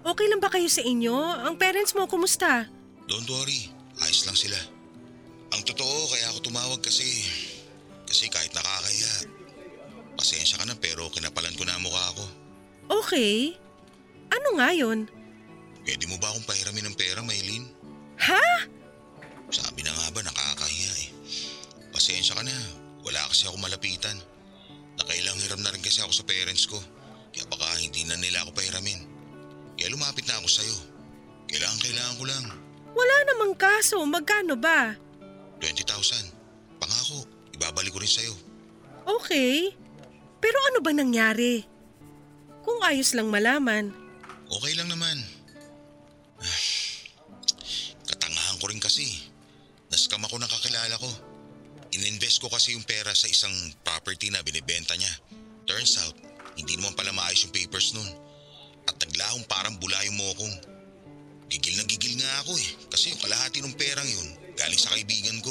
Okay 0.01 0.25
lang 0.33 0.41
ba 0.41 0.49
kayo 0.49 0.65
sa 0.73 0.81
inyo? 0.81 1.13
Ang 1.45 1.61
parents 1.61 1.93
mo, 1.93 2.09
kumusta? 2.09 2.65
Don't 3.05 3.29
worry, 3.29 3.69
ayos 4.01 4.25
lang 4.25 4.33
sila. 4.41 4.57
Ang 5.53 5.61
totoo, 5.69 6.09
kaya 6.17 6.33
ako 6.33 6.49
tumawag 6.49 6.81
kasi... 6.81 7.05
Kasi 8.09 8.33
kahit 8.33 8.51
nakakaya, 8.57 9.13
pasensya 10.17 10.59
ka 10.59 10.65
na 10.65 10.75
pero 10.81 11.07
kinapalan 11.13 11.53
ko 11.55 11.69
na 11.69 11.77
ang 11.77 11.85
mukha 11.85 12.17
ko. 12.17 12.25
Okay. 13.05 13.55
Ano 14.33 14.57
nga 14.57 14.73
yun? 14.73 15.07
Pwede 15.85 16.09
mo 16.09 16.17
ba 16.17 16.33
akong 16.33 16.49
pahiramin 16.49 16.89
ng 16.89 16.97
pera, 16.97 17.21
Maylin? 17.21 17.69
Ha? 18.17 18.65
Sabi 19.53 19.85
na 19.85 19.93
nga 19.93 20.09
ba, 20.11 20.25
nakakahiya 20.25 20.93
eh. 21.05 21.09
Pasensya 21.93 22.35
ka 22.35 22.43
na, 22.43 22.57
kasi 23.31 23.47
ako 23.47 23.57
malapitan. 23.63 24.19
Nakailang 24.99 25.39
hiram 25.41 25.63
na 25.63 25.71
rin 25.73 25.81
kasi 25.81 26.03
ako 26.03 26.13
sa 26.13 26.27
parents 26.27 26.67
ko. 26.67 26.77
Kaya 27.31 27.47
baka 27.47 27.79
hindi 27.79 28.03
na 28.05 28.19
nila 28.19 28.43
ako 28.43 28.59
pahiramin. 28.59 29.07
Kaya 29.79 29.89
lumapit 29.95 30.27
na 30.27 30.37
ako 30.43 30.49
sa'yo. 30.51 30.77
Kailangan, 31.49 31.79
kailangan 31.81 32.15
ko 32.19 32.25
lang. 32.27 32.45
Wala 32.93 33.17
namang 33.31 33.55
kaso. 33.57 34.03
Magkano 34.03 34.59
ba? 34.59 34.93
20,000. 35.63 36.83
Pangako, 36.83 37.25
ibabalik 37.55 37.95
ko 37.95 38.03
rin 38.03 38.11
sa'yo. 38.11 38.35
Okay. 39.07 39.73
Pero 40.43 40.59
ano 40.73 40.79
ba 40.85 40.93
nangyari? 40.93 41.65
Kung 42.61 42.83
ayos 42.85 43.17
lang 43.17 43.33
malaman. 43.33 43.95
Okay 44.51 44.73
lang 44.77 44.91
naman. 44.91 45.10
Ininvest 52.31 52.47
ko 52.47 52.55
kasi 52.55 52.79
yung 52.79 52.87
pera 52.87 53.11
sa 53.11 53.27
isang 53.27 53.51
property 53.83 54.31
na 54.31 54.39
binibenta 54.47 54.95
niya. 54.95 55.11
Turns 55.67 55.99
out, 55.99 56.15
hindi 56.55 56.79
naman 56.79 56.95
pala 56.95 57.11
maayos 57.11 57.43
yung 57.43 57.51
papers 57.51 57.91
nun. 57.91 58.07
At 58.87 58.95
naglahong 59.03 59.43
parang 59.51 59.75
bula 59.83 59.99
yung 60.07 60.15
mokong. 60.15 60.55
Gigil 61.51 61.75
na 61.75 61.83
gigil 61.91 62.23
nga 62.23 62.31
ako 62.47 62.55
eh. 62.55 62.71
Kasi 62.87 63.11
yung 63.11 63.19
kalahati 63.19 63.59
ng 63.67 63.75
perang 63.75 64.07
yun, 64.07 64.31
galing 64.55 64.79
sa 64.79 64.95
kaibigan 64.95 65.43
ko. 65.43 65.51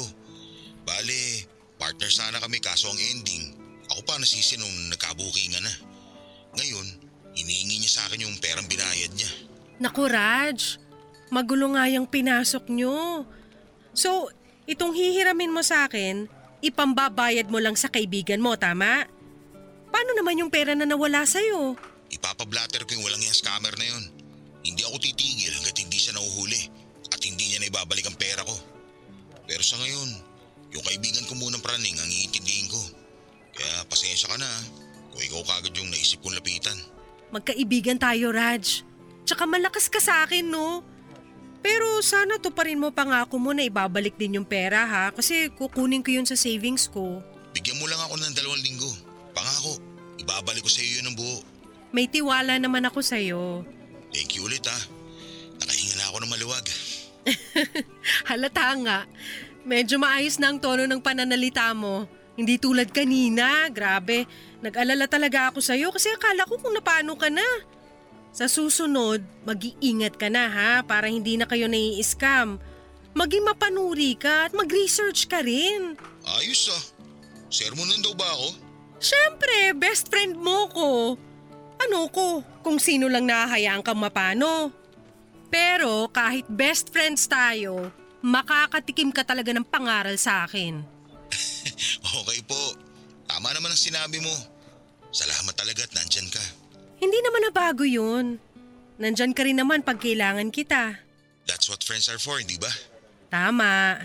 Bale, 0.88 1.44
partner 1.76 2.08
sana 2.08 2.40
kami 2.40 2.64
kaso 2.64 2.88
ang 2.88 2.96
ending, 2.96 3.60
ako 3.92 4.00
pa 4.00 4.16
nasisi 4.16 4.56
nung 4.56 4.72
nagkabukingan 4.88 5.60
na. 5.60 5.74
Ngayon, 6.56 6.86
hinihingi 7.36 7.84
niya 7.84 7.92
sa 7.92 8.08
akin 8.08 8.24
yung 8.24 8.40
perang 8.40 8.64
binayad 8.64 9.12
niya. 9.12 9.28
Naku 9.84 10.08
Raj, 10.08 10.80
magulo 11.28 11.76
nga 11.76 11.92
yung 11.92 12.08
pinasok 12.08 12.72
nyo. 12.72 13.28
So, 13.92 14.32
itong 14.64 14.96
hihiramin 14.96 15.52
mo 15.52 15.60
sa 15.60 15.84
akin, 15.84 16.39
ipambabayad 16.60 17.48
mo 17.48 17.58
lang 17.60 17.76
sa 17.76 17.88
kaibigan 17.88 18.40
mo, 18.40 18.56
tama? 18.56 19.04
Paano 19.90 20.10
naman 20.14 20.38
yung 20.38 20.52
pera 20.52 20.72
na 20.76 20.86
nawala 20.86 21.26
sa'yo? 21.26 21.74
Ipapablatter 22.10 22.86
ko 22.86 22.96
yung 22.96 23.04
walang 23.04 23.22
yung 23.22 23.36
scammer 23.36 23.74
na 23.76 23.86
yun. 23.86 24.04
Hindi 24.60 24.84
ako 24.84 24.96
titigil 25.00 25.56
hanggat 25.56 25.76
hindi 25.80 25.98
siya 25.98 26.14
nahuhuli 26.14 26.62
at 27.10 27.20
hindi 27.24 27.44
niya 27.50 27.58
na 27.64 27.70
ibabalik 27.72 28.06
ang 28.06 28.18
pera 28.18 28.44
ko. 28.44 28.54
Pero 29.48 29.62
sa 29.64 29.80
ngayon, 29.82 30.08
yung 30.70 30.84
kaibigan 30.86 31.26
ko 31.26 31.34
munang 31.34 31.64
praning 31.64 31.96
ang 31.98 32.10
iintindihin 32.10 32.70
ko. 32.70 32.82
Kaya 33.56 33.82
pasensya 33.90 34.30
ka 34.30 34.36
na 34.38 34.50
kung 35.10 35.22
ikaw 35.22 35.42
kagad 35.42 35.74
yung 35.74 35.90
naisip 35.90 36.22
kong 36.22 36.38
lapitan. 36.38 36.78
Magkaibigan 37.34 37.98
tayo, 37.98 38.30
Raj. 38.30 38.86
Tsaka 39.26 39.46
malakas 39.46 39.90
ka 39.90 39.98
sa 39.98 40.26
akin, 40.26 40.50
no? 40.50 40.82
Pero 41.60 42.00
sana 42.00 42.40
to 42.40 42.48
pa 42.48 42.64
rin 42.64 42.80
mo 42.80 42.88
pangako 42.88 43.36
mo 43.36 43.52
na 43.52 43.64
ibabalik 43.64 44.16
din 44.16 44.40
yung 44.40 44.48
pera 44.48 44.88
ha 44.88 45.04
kasi 45.12 45.52
kukunin 45.52 46.00
ko 46.00 46.10
yun 46.16 46.24
sa 46.24 46.36
savings 46.36 46.88
ko. 46.88 47.20
Bigyan 47.52 47.76
mo 47.76 47.84
lang 47.84 48.00
ako 48.00 48.16
ng 48.16 48.32
dalawang 48.32 48.64
linggo. 48.64 48.90
Pangako, 49.36 49.76
ibabalik 50.16 50.64
ko 50.64 50.70
sa 50.72 50.80
iyo 50.80 51.00
yun 51.00 51.12
ng 51.12 51.16
buo. 51.16 51.38
May 51.90 52.06
tiwala 52.06 52.56
naman 52.56 52.86
ako 52.86 53.02
sa'yo. 53.02 53.66
Thank 54.14 54.38
you 54.38 54.46
ulit 54.46 54.62
ha. 54.64 54.78
Nakahinga 55.58 55.94
na 55.98 56.04
ako 56.08 56.16
ng 56.22 56.30
maluwag. 56.30 56.64
Halata 58.30 58.72
nga. 58.80 58.98
Medyo 59.66 60.00
maayos 60.00 60.40
na 60.40 60.54
ang 60.54 60.58
tono 60.62 60.86
ng 60.86 61.02
pananalita 61.02 61.68
mo. 61.76 62.08
Hindi 62.38 62.56
tulad 62.56 62.88
kanina, 62.94 63.68
grabe. 63.68 64.24
Nag-alala 64.64 65.04
talaga 65.10 65.52
ako 65.52 65.60
sa'yo 65.60 65.92
kasi 65.92 66.08
akala 66.14 66.48
ko 66.48 66.56
kung 66.56 66.72
napano 66.72 67.12
ka 67.18 67.28
na. 67.28 67.44
Sa 68.30 68.46
susunod, 68.46 69.22
mag-iingat 69.42 70.14
ka 70.14 70.30
na 70.30 70.46
ha 70.46 70.72
para 70.86 71.10
hindi 71.10 71.34
na 71.34 71.50
kayo 71.50 71.66
nai-scam. 71.66 72.62
Maging 73.10 73.42
mapanuri 73.42 74.14
ka 74.14 74.46
at 74.46 74.52
mag-research 74.54 75.26
ka 75.26 75.42
rin. 75.42 75.98
Ayos 76.38 76.70
ah. 76.70 76.82
Sermonan 77.50 77.98
daw 78.06 78.14
ba 78.14 78.30
ako? 78.38 78.54
Siyempre, 79.02 79.74
best 79.74 80.06
friend 80.06 80.38
mo 80.38 80.70
ko. 80.70 80.88
Ano 81.80 82.06
ko, 82.12 82.46
kung 82.62 82.78
sino 82.78 83.10
lang 83.10 83.26
nahahayaan 83.26 83.82
kang 83.82 83.98
mapano. 83.98 84.70
Pero 85.50 86.06
kahit 86.14 86.46
best 86.46 86.94
friends 86.94 87.26
tayo, 87.26 87.90
makakatikim 88.22 89.10
ka 89.10 89.26
talaga 89.26 89.50
ng 89.50 89.66
pangaral 89.66 90.14
sa 90.14 90.46
akin. 90.46 90.80
Okay 92.10 92.42
po. 92.42 92.58
Tama 93.30 93.54
naman 93.54 93.70
ang 93.70 93.78
sinabi 93.78 94.18
mo. 94.18 94.34
Salamat 95.14 95.54
talaga 95.54 95.86
at 95.86 95.94
nandyan 95.94 96.26
ka. 96.26 96.42
Hindi 97.00 97.18
naman 97.24 97.48
na 97.48 97.50
bago 97.50 97.82
yun. 97.88 98.36
Nandyan 99.00 99.32
ka 99.32 99.48
rin 99.48 99.56
naman 99.56 99.80
pag 99.80 99.96
kailangan 99.96 100.52
kita. 100.52 101.00
That's 101.48 101.72
what 101.72 101.80
friends 101.80 102.12
are 102.12 102.20
for, 102.20 102.36
di 102.44 102.60
ba? 102.60 102.68
Tama. 103.32 103.96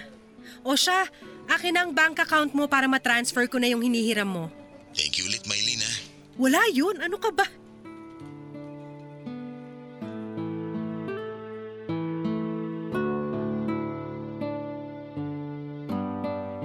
O 0.63 0.79
siya, 0.79 1.03
akin 1.51 1.75
ang 1.75 1.89
bank 1.91 2.23
account 2.23 2.55
mo 2.55 2.71
para 2.71 2.87
matransfer 2.87 3.51
ko 3.51 3.59
na 3.59 3.67
yung 3.67 3.83
hinihiram 3.83 4.25
mo. 4.25 4.47
Thank 4.95 5.19
you 5.19 5.27
ulit, 5.27 5.43
Maylin 5.43 5.83
ha. 5.83 5.93
Wala 6.39 6.63
yun, 6.71 6.95
ano 7.03 7.19
ka 7.19 7.35
ba? 7.35 7.43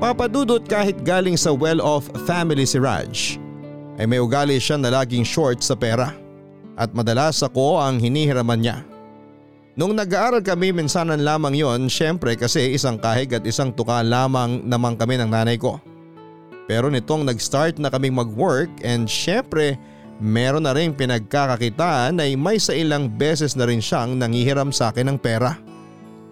Papadudot 0.00 0.64
kahit 0.64 1.02
galing 1.04 1.36
sa 1.36 1.52
well-off 1.52 2.08
family 2.24 2.64
si 2.64 2.80
Raj 2.80 3.36
ay 4.00 4.08
may 4.08 4.16
ugali 4.16 4.56
siya 4.56 4.80
na 4.80 4.88
laging 4.88 5.28
short 5.28 5.60
sa 5.60 5.76
pera 5.76 6.16
at 6.80 6.96
madalas 6.96 7.44
ako 7.44 7.76
ang 7.76 8.00
hinihiraman 8.00 8.64
niya. 8.64 8.80
Nung 9.76 9.92
nag-aaral 9.92 10.40
kami 10.40 10.72
minsanan 10.72 11.20
lamang 11.20 11.52
yon 11.52 11.92
syempre 11.92 12.32
kasi 12.32 12.72
isang 12.72 12.96
kahig 12.96 13.28
at 13.36 13.44
isang 13.44 13.76
tuka 13.76 14.00
lamang 14.00 14.64
naman 14.64 14.96
kami 14.96 15.20
ng 15.20 15.28
nanay 15.28 15.60
ko. 15.60 15.76
Pero 16.64 16.88
nitong 16.88 17.28
nag-start 17.28 17.76
na 17.76 17.92
kaming 17.92 18.16
mag-work 18.16 18.72
and 18.80 19.04
syempre 19.04 19.76
meron 20.16 20.64
na 20.64 20.72
rin 20.72 20.96
pinagkakakitaan 20.96 22.16
ay 22.24 22.40
may 22.40 22.56
sa 22.56 22.72
ilang 22.72 23.08
beses 23.12 23.52
na 23.52 23.68
rin 23.68 23.84
siyang 23.84 24.16
nangihiram 24.16 24.72
sa 24.72 24.88
akin 24.88 25.12
ng 25.12 25.18
pera. 25.20 25.60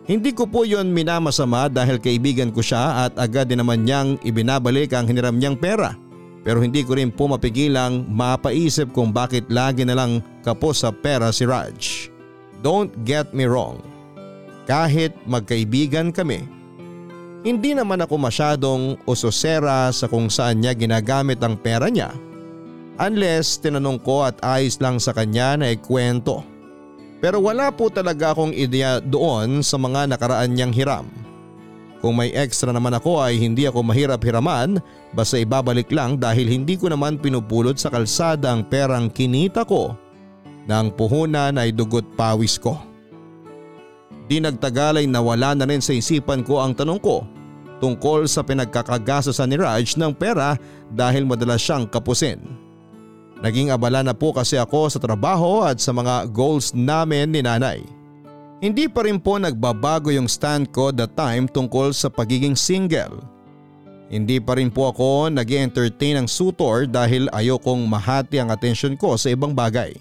Hindi 0.09 0.33
ko 0.33 0.48
po 0.48 0.64
yon 0.64 0.88
minamasama 0.88 1.68
dahil 1.68 2.00
kaibigan 2.00 2.48
ko 2.48 2.64
siya 2.64 3.09
at 3.09 3.12
agad 3.20 3.52
din 3.52 3.61
naman 3.61 3.85
niyang 3.85 4.16
ibinabalik 4.24 4.96
ang 4.96 5.04
hiniram 5.04 5.37
niyang 5.37 5.57
pera. 5.61 6.07
Pero 6.48 6.64
hindi 6.64 6.80
ko 6.80 6.96
rin 6.96 7.12
po 7.12 7.28
mapigilang 7.28 8.08
mapaisip 8.08 8.88
kung 8.96 9.12
bakit 9.12 9.44
lagi 9.52 9.84
na 9.84 9.92
lang 9.92 10.24
kapos 10.40 10.80
sa 10.80 10.88
pera 10.88 11.28
si 11.28 11.44
Raj. 11.44 12.08
Don't 12.64 12.88
get 13.04 13.37
me 13.37 13.44
wrong. 13.44 13.84
Kahit 14.64 15.12
magkaibigan 15.28 16.08
kami, 16.08 16.48
hindi 17.44 17.76
naman 17.76 18.00
ako 18.00 18.16
masyadong 18.16 18.96
usosera 19.04 19.92
sa 19.92 20.08
kung 20.08 20.32
saan 20.32 20.64
niya 20.64 20.72
ginagamit 20.72 21.37
ang 21.44 21.61
pera 21.61 21.92
niya. 21.92 22.16
Unless 22.96 23.61
tinanong 23.61 24.00
ko 24.00 24.24
at 24.24 24.40
ayos 24.40 24.80
lang 24.80 24.96
sa 24.96 25.12
kanya 25.12 25.61
na 25.61 25.76
ikwento. 25.76 26.40
Pero 27.20 27.44
wala 27.44 27.68
po 27.76 27.92
talaga 27.92 28.32
akong 28.32 28.56
ideya 28.56 29.04
doon 29.04 29.61
sa 29.61 29.76
mga 29.76 30.16
nakaraan 30.16 30.56
niyang 30.56 30.72
hiram. 30.72 31.27
Kung 31.98 32.14
may 32.14 32.30
extra 32.30 32.70
naman 32.70 32.94
ako 32.94 33.18
ay 33.18 33.42
hindi 33.42 33.66
ako 33.66 33.82
mahirap 33.82 34.22
hiraman 34.22 34.78
basta 35.11 35.34
ibabalik 35.34 35.90
lang 35.90 36.14
dahil 36.14 36.46
hindi 36.46 36.78
ko 36.78 36.87
naman 36.87 37.18
pinupulot 37.18 37.74
sa 37.74 37.90
kalsada 37.90 38.54
ang 38.54 38.62
perang 38.62 39.11
kinita 39.11 39.66
ko 39.66 39.98
na 40.70 40.84
puhunan 40.87 41.58
ay 41.58 41.74
dugot 41.74 42.06
pawis 42.14 42.54
ko. 42.61 42.78
Di 44.28 44.38
nagtagal 44.38 45.02
ay 45.02 45.06
nawala 45.08 45.56
na 45.56 45.64
rin 45.66 45.80
sa 45.80 45.96
isipan 45.96 46.44
ko 46.44 46.61
ang 46.62 46.76
tanong 46.76 47.00
ko 47.00 47.24
tungkol 47.80 48.28
sa 48.28 48.44
pinagkakagasasan 48.44 49.48
ni 49.50 49.56
Raj 49.58 49.96
ng 49.96 50.12
pera 50.12 50.58
dahil 50.92 51.24
madalas 51.24 51.62
siyang 51.62 51.88
kapusin. 51.88 52.38
Naging 53.38 53.70
abala 53.70 54.02
na 54.02 54.12
po 54.12 54.34
kasi 54.34 54.58
ako 54.58 54.90
sa 54.90 54.98
trabaho 54.98 55.62
at 55.62 55.78
sa 55.78 55.94
mga 55.94 56.26
goals 56.34 56.74
namin 56.74 57.30
ni 57.30 57.40
nanay. 57.40 57.97
Hindi 58.58 58.90
pa 58.90 59.06
rin 59.06 59.22
po 59.22 59.38
nagbabago 59.38 60.10
yung 60.10 60.26
stand 60.26 60.74
ko 60.74 60.90
that 60.90 61.14
time 61.14 61.46
tungkol 61.46 61.94
sa 61.94 62.10
pagiging 62.10 62.58
single. 62.58 63.22
Hindi 64.10 64.42
pa 64.42 64.58
rin 64.58 64.66
po 64.72 64.90
ako 64.90 65.30
nag 65.30 65.46
entertain 65.46 66.18
ng 66.18 66.26
suitor 66.26 66.90
dahil 66.90 67.30
ayokong 67.30 67.86
mahati 67.86 68.42
ang 68.42 68.50
atensyon 68.50 68.98
ko 68.98 69.14
sa 69.14 69.30
ibang 69.30 69.54
bagay. 69.54 69.94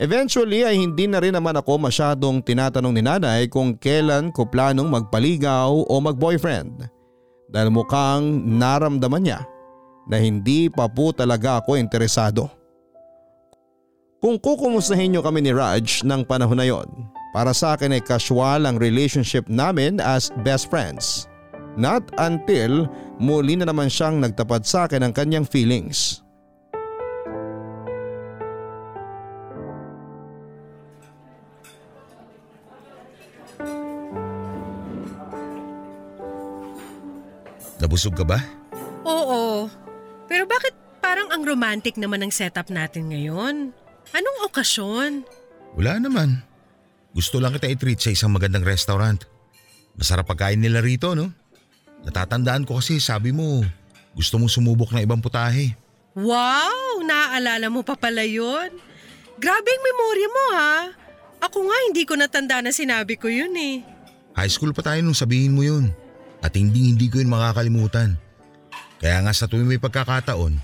Eventually 0.00 0.64
ay 0.64 0.80
hindi 0.80 1.04
na 1.04 1.20
rin 1.20 1.36
naman 1.36 1.54
ako 1.54 1.84
masyadong 1.84 2.40
tinatanong 2.40 2.94
ni 2.96 3.02
nanay 3.04 3.46
kung 3.46 3.76
kailan 3.76 4.32
ko 4.32 4.48
planong 4.48 4.88
magpaligaw 4.88 5.70
o 5.70 5.94
magboyfriend 6.00 6.88
dahil 7.52 7.70
mukhang 7.70 8.24
naramdaman 8.56 9.22
niya 9.22 9.40
na 10.08 10.16
hindi 10.16 10.72
pa 10.72 10.88
po 10.88 11.12
talaga 11.12 11.60
ako 11.60 11.76
interesado. 11.76 12.48
Kung 14.18 14.40
kukumustahin 14.40 15.12
niyo 15.12 15.20
kami 15.20 15.44
ni 15.44 15.52
Raj 15.52 16.00
ng 16.02 16.24
panahon 16.24 16.58
na 16.58 16.66
yon, 16.66 16.88
para 17.34 17.50
sa 17.50 17.74
akin 17.74 17.98
ay 17.98 18.02
casual 18.06 18.62
ang 18.62 18.78
relationship 18.78 19.50
namin 19.50 19.98
as 19.98 20.30
best 20.46 20.70
friends. 20.70 21.26
Not 21.74 22.06
until 22.22 22.86
muli 23.18 23.58
na 23.58 23.66
naman 23.66 23.90
siyang 23.90 24.22
nagtapat 24.22 24.62
sa 24.62 24.86
akin 24.86 25.02
ng 25.02 25.12
kanyang 25.12 25.42
feelings. 25.42 26.22
Nabusog 37.82 38.14
ka 38.14 38.22
ba? 38.22 38.38
Oo. 39.02 39.66
Pero 40.30 40.46
bakit 40.46 40.72
parang 41.02 41.28
ang 41.34 41.42
romantic 41.42 41.98
naman 41.98 42.22
ang 42.22 42.30
setup 42.30 42.70
natin 42.70 43.10
ngayon? 43.10 43.74
Anong 44.14 44.38
okasyon? 44.46 45.26
Wala 45.74 45.98
naman. 45.98 46.53
Gusto 47.14 47.38
lang 47.38 47.54
kita 47.54 47.70
i-treat 47.70 48.02
sa 48.02 48.10
isang 48.10 48.34
magandang 48.34 48.66
restaurant. 48.66 49.22
Masarap 49.94 50.26
pagkain 50.26 50.58
nila 50.58 50.82
rito, 50.82 51.14
no? 51.14 51.30
Natatandaan 52.02 52.66
ko 52.66 52.82
kasi 52.82 52.98
sabi 52.98 53.30
mo, 53.30 53.62
gusto 54.18 54.34
mong 54.36 54.50
sumubok 54.50 54.90
ng 54.90 55.06
ibang 55.06 55.22
putahe. 55.22 55.78
Wow! 56.18 57.06
Naaalala 57.06 57.70
mo 57.70 57.86
pa 57.86 57.94
pala 57.94 58.26
yun? 58.26 58.74
Grabe 59.38 59.70
ang 59.70 59.82
memorya 59.82 60.28
mo 60.30 60.44
ha. 60.58 60.74
Ako 61.46 61.58
nga 61.70 61.78
hindi 61.86 62.02
ko 62.02 62.18
natanda 62.18 62.58
na 62.62 62.74
sinabi 62.74 63.14
ko 63.14 63.30
yun 63.30 63.54
eh. 63.54 63.82
High 64.34 64.50
school 64.50 64.74
pa 64.74 64.82
tayo 64.82 64.98
nung 65.02 65.14
sabihin 65.14 65.54
mo 65.54 65.62
yun. 65.62 65.94
At 66.42 66.58
hindi 66.58 66.90
hindi 66.90 67.06
ko 67.06 67.22
yun 67.22 67.30
makakalimutan. 67.30 68.18
Kaya 68.98 69.22
nga 69.22 69.30
sa 69.30 69.46
tuwing 69.46 69.70
may 69.70 69.78
pagkakataon, 69.78 70.58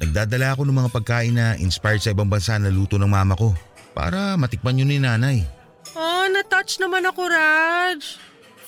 nagdadala 0.00 0.56
ako 0.56 0.64
ng 0.64 0.78
mga 0.80 0.90
pagkain 0.96 1.34
na 1.36 1.56
inspired 1.60 2.00
sa 2.00 2.12
ibang 2.12 2.28
bansa 2.28 2.56
na 2.56 2.72
luto 2.72 2.96
ng 2.96 3.08
mama 3.08 3.36
ko 3.36 3.52
para 3.92 4.36
matikman 4.40 4.80
yun 4.80 4.88
ni 4.88 4.98
nanay. 5.00 5.44
Oh, 5.94 6.26
na-touch 6.30 6.78
naman 6.78 7.02
ako, 7.06 7.26
Raj. 7.26 8.18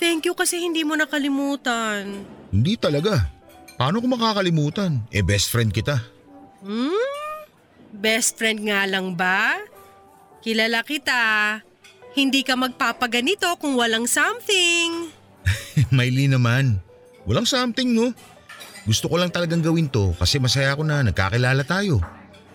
Thank 0.02 0.26
you 0.26 0.34
kasi 0.34 0.58
hindi 0.58 0.82
mo 0.82 0.98
nakalimutan. 0.98 2.26
Hindi 2.50 2.74
talaga. 2.74 3.30
Paano 3.78 4.02
ko 4.02 4.06
makakalimutan? 4.10 4.98
Eh 5.14 5.22
best 5.22 5.46
friend 5.54 5.70
kita. 5.70 6.02
Hmm? 6.66 6.98
Best 7.94 8.34
friend 8.34 8.66
nga 8.66 8.82
lang 8.90 9.14
ba? 9.14 9.62
Kilala 10.42 10.82
kita. 10.82 11.62
Hindi 12.18 12.42
ka 12.42 12.58
magpapaganito 12.58 13.46
kung 13.62 13.78
walang 13.78 14.10
something. 14.10 15.14
Miley 15.94 16.26
naman. 16.26 16.82
Walang 17.22 17.46
something 17.46 17.94
no. 17.94 18.10
Gusto 18.82 19.06
ko 19.06 19.22
lang 19.22 19.30
talagang 19.30 19.62
gawin 19.62 19.86
to 19.86 20.10
kasi 20.18 20.42
masaya 20.42 20.74
ako 20.74 20.82
na 20.82 21.06
nagkakilala 21.06 21.62
tayo. 21.62 22.02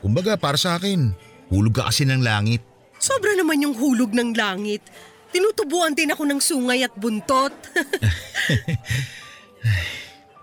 Kumbaga 0.04 0.36
para 0.36 0.60
sa 0.60 0.76
akin, 0.76 1.16
hulog 1.48 1.80
ka 1.80 1.88
kasi 1.88 2.04
ng 2.04 2.20
langit. 2.20 2.60
Sobra 2.98 3.38
naman 3.38 3.62
yung 3.62 3.78
hulog 3.78 4.12
ng 4.14 4.34
langit. 4.34 4.82
Tinutubuan 5.30 5.94
din 5.94 6.12
ako 6.12 6.24
ng 6.26 6.42
sungay 6.42 6.82
at 6.82 6.94
buntot. 6.98 7.54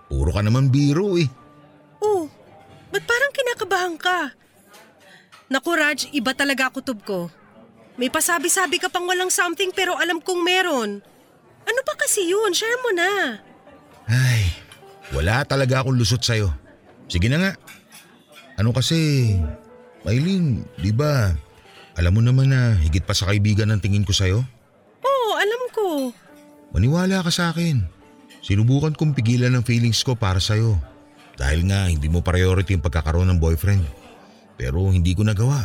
Puro 0.09 0.31
ka 0.31 0.41
naman 0.45 0.71
biro 0.71 1.19
eh. 1.19 1.27
oh, 1.99 2.29
ba't 2.93 3.03
parang 3.03 3.33
kinakabahan 3.33 3.95
ka? 3.97 4.19
Naku 5.49 5.71
Raj, 5.73 5.99
iba 6.13 6.33
talaga 6.33 6.73
kutob 6.73 7.01
ko. 7.05 7.19
May 7.95 8.11
pasabi-sabi 8.11 8.77
ka 8.77 8.91
pang 8.91 9.07
walang 9.07 9.31
something 9.31 9.71
pero 9.71 9.95
alam 9.95 10.19
kong 10.19 10.43
meron. 10.43 10.99
Ano 11.65 11.79
pa 11.81 11.93
kasi 11.97 12.29
yun? 12.29 12.53
Share 12.53 12.77
mo 12.81 12.91
na. 12.93 13.41
Ay, 14.05 14.53
wala 15.15 15.41
talaga 15.47 15.81
akong 15.81 15.97
lusot 15.97 16.21
sa'yo. 16.21 16.53
Sige 17.09 17.25
na 17.25 17.41
nga. 17.41 17.51
Ano 18.55 18.71
kasi, 18.71 19.33
Maylin, 20.05 20.63
di 20.77 20.93
ba, 20.93 21.33
alam 21.95 22.11
mo 22.11 22.19
naman 22.19 22.51
na 22.51 22.75
higit 22.75 23.07
pa 23.07 23.15
sa 23.15 23.31
kaibigan 23.31 23.71
ang 23.71 23.79
tingin 23.79 24.03
ko 24.03 24.11
sa'yo? 24.11 24.43
Oo, 24.99 25.31
alam 25.39 25.61
ko. 25.71 26.11
Maniwala 26.75 27.23
ka 27.23 27.31
sa 27.31 27.55
akin. 27.55 27.87
Sinubukan 28.43 28.91
kong 28.91 29.15
pigilan 29.15 29.55
ang 29.55 29.63
feelings 29.63 30.03
ko 30.03 30.19
para 30.19 30.43
sa'yo. 30.43 30.75
Dahil 31.39 31.63
nga 31.71 31.87
hindi 31.87 32.11
mo 32.11 32.19
priority 32.19 32.75
yung 32.75 32.83
pagkakaroon 32.83 33.31
ng 33.31 33.39
boyfriend. 33.39 33.87
Pero 34.59 34.91
hindi 34.91 35.15
ko 35.15 35.23
nagawa. 35.23 35.63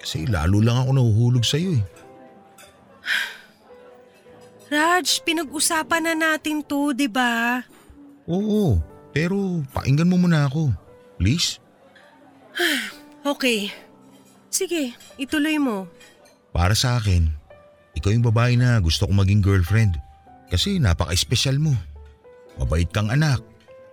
Kasi 0.00 0.24
lalo 0.24 0.64
lang 0.64 0.80
ako 0.80 0.90
nahuhulog 0.96 1.44
sa'yo 1.44 1.76
eh. 1.76 1.84
Raj, 4.72 5.20
pinag-usapan 5.24 6.08
na 6.08 6.14
natin 6.16 6.64
to, 6.64 6.96
di 6.96 7.08
ba? 7.08 7.60
Oo, 8.28 8.80
pero 9.12 9.64
painggan 9.76 10.08
mo 10.08 10.16
muna 10.16 10.48
ako. 10.48 10.72
Please? 11.20 11.60
Okay. 13.28 13.87
Sige, 14.48 14.96
ituloy 15.20 15.60
mo. 15.60 15.86
Para 16.52 16.72
sa 16.72 16.96
akin, 16.96 17.28
ikaw 17.94 18.10
yung 18.12 18.26
babae 18.26 18.56
na 18.56 18.80
gusto 18.80 19.04
kong 19.04 19.20
maging 19.20 19.44
girlfriend. 19.44 20.00
Kasi 20.48 20.80
napaka-espesyal 20.80 21.60
mo. 21.60 21.76
Mabait 22.56 22.88
kang 22.88 23.12
anak. 23.12 23.44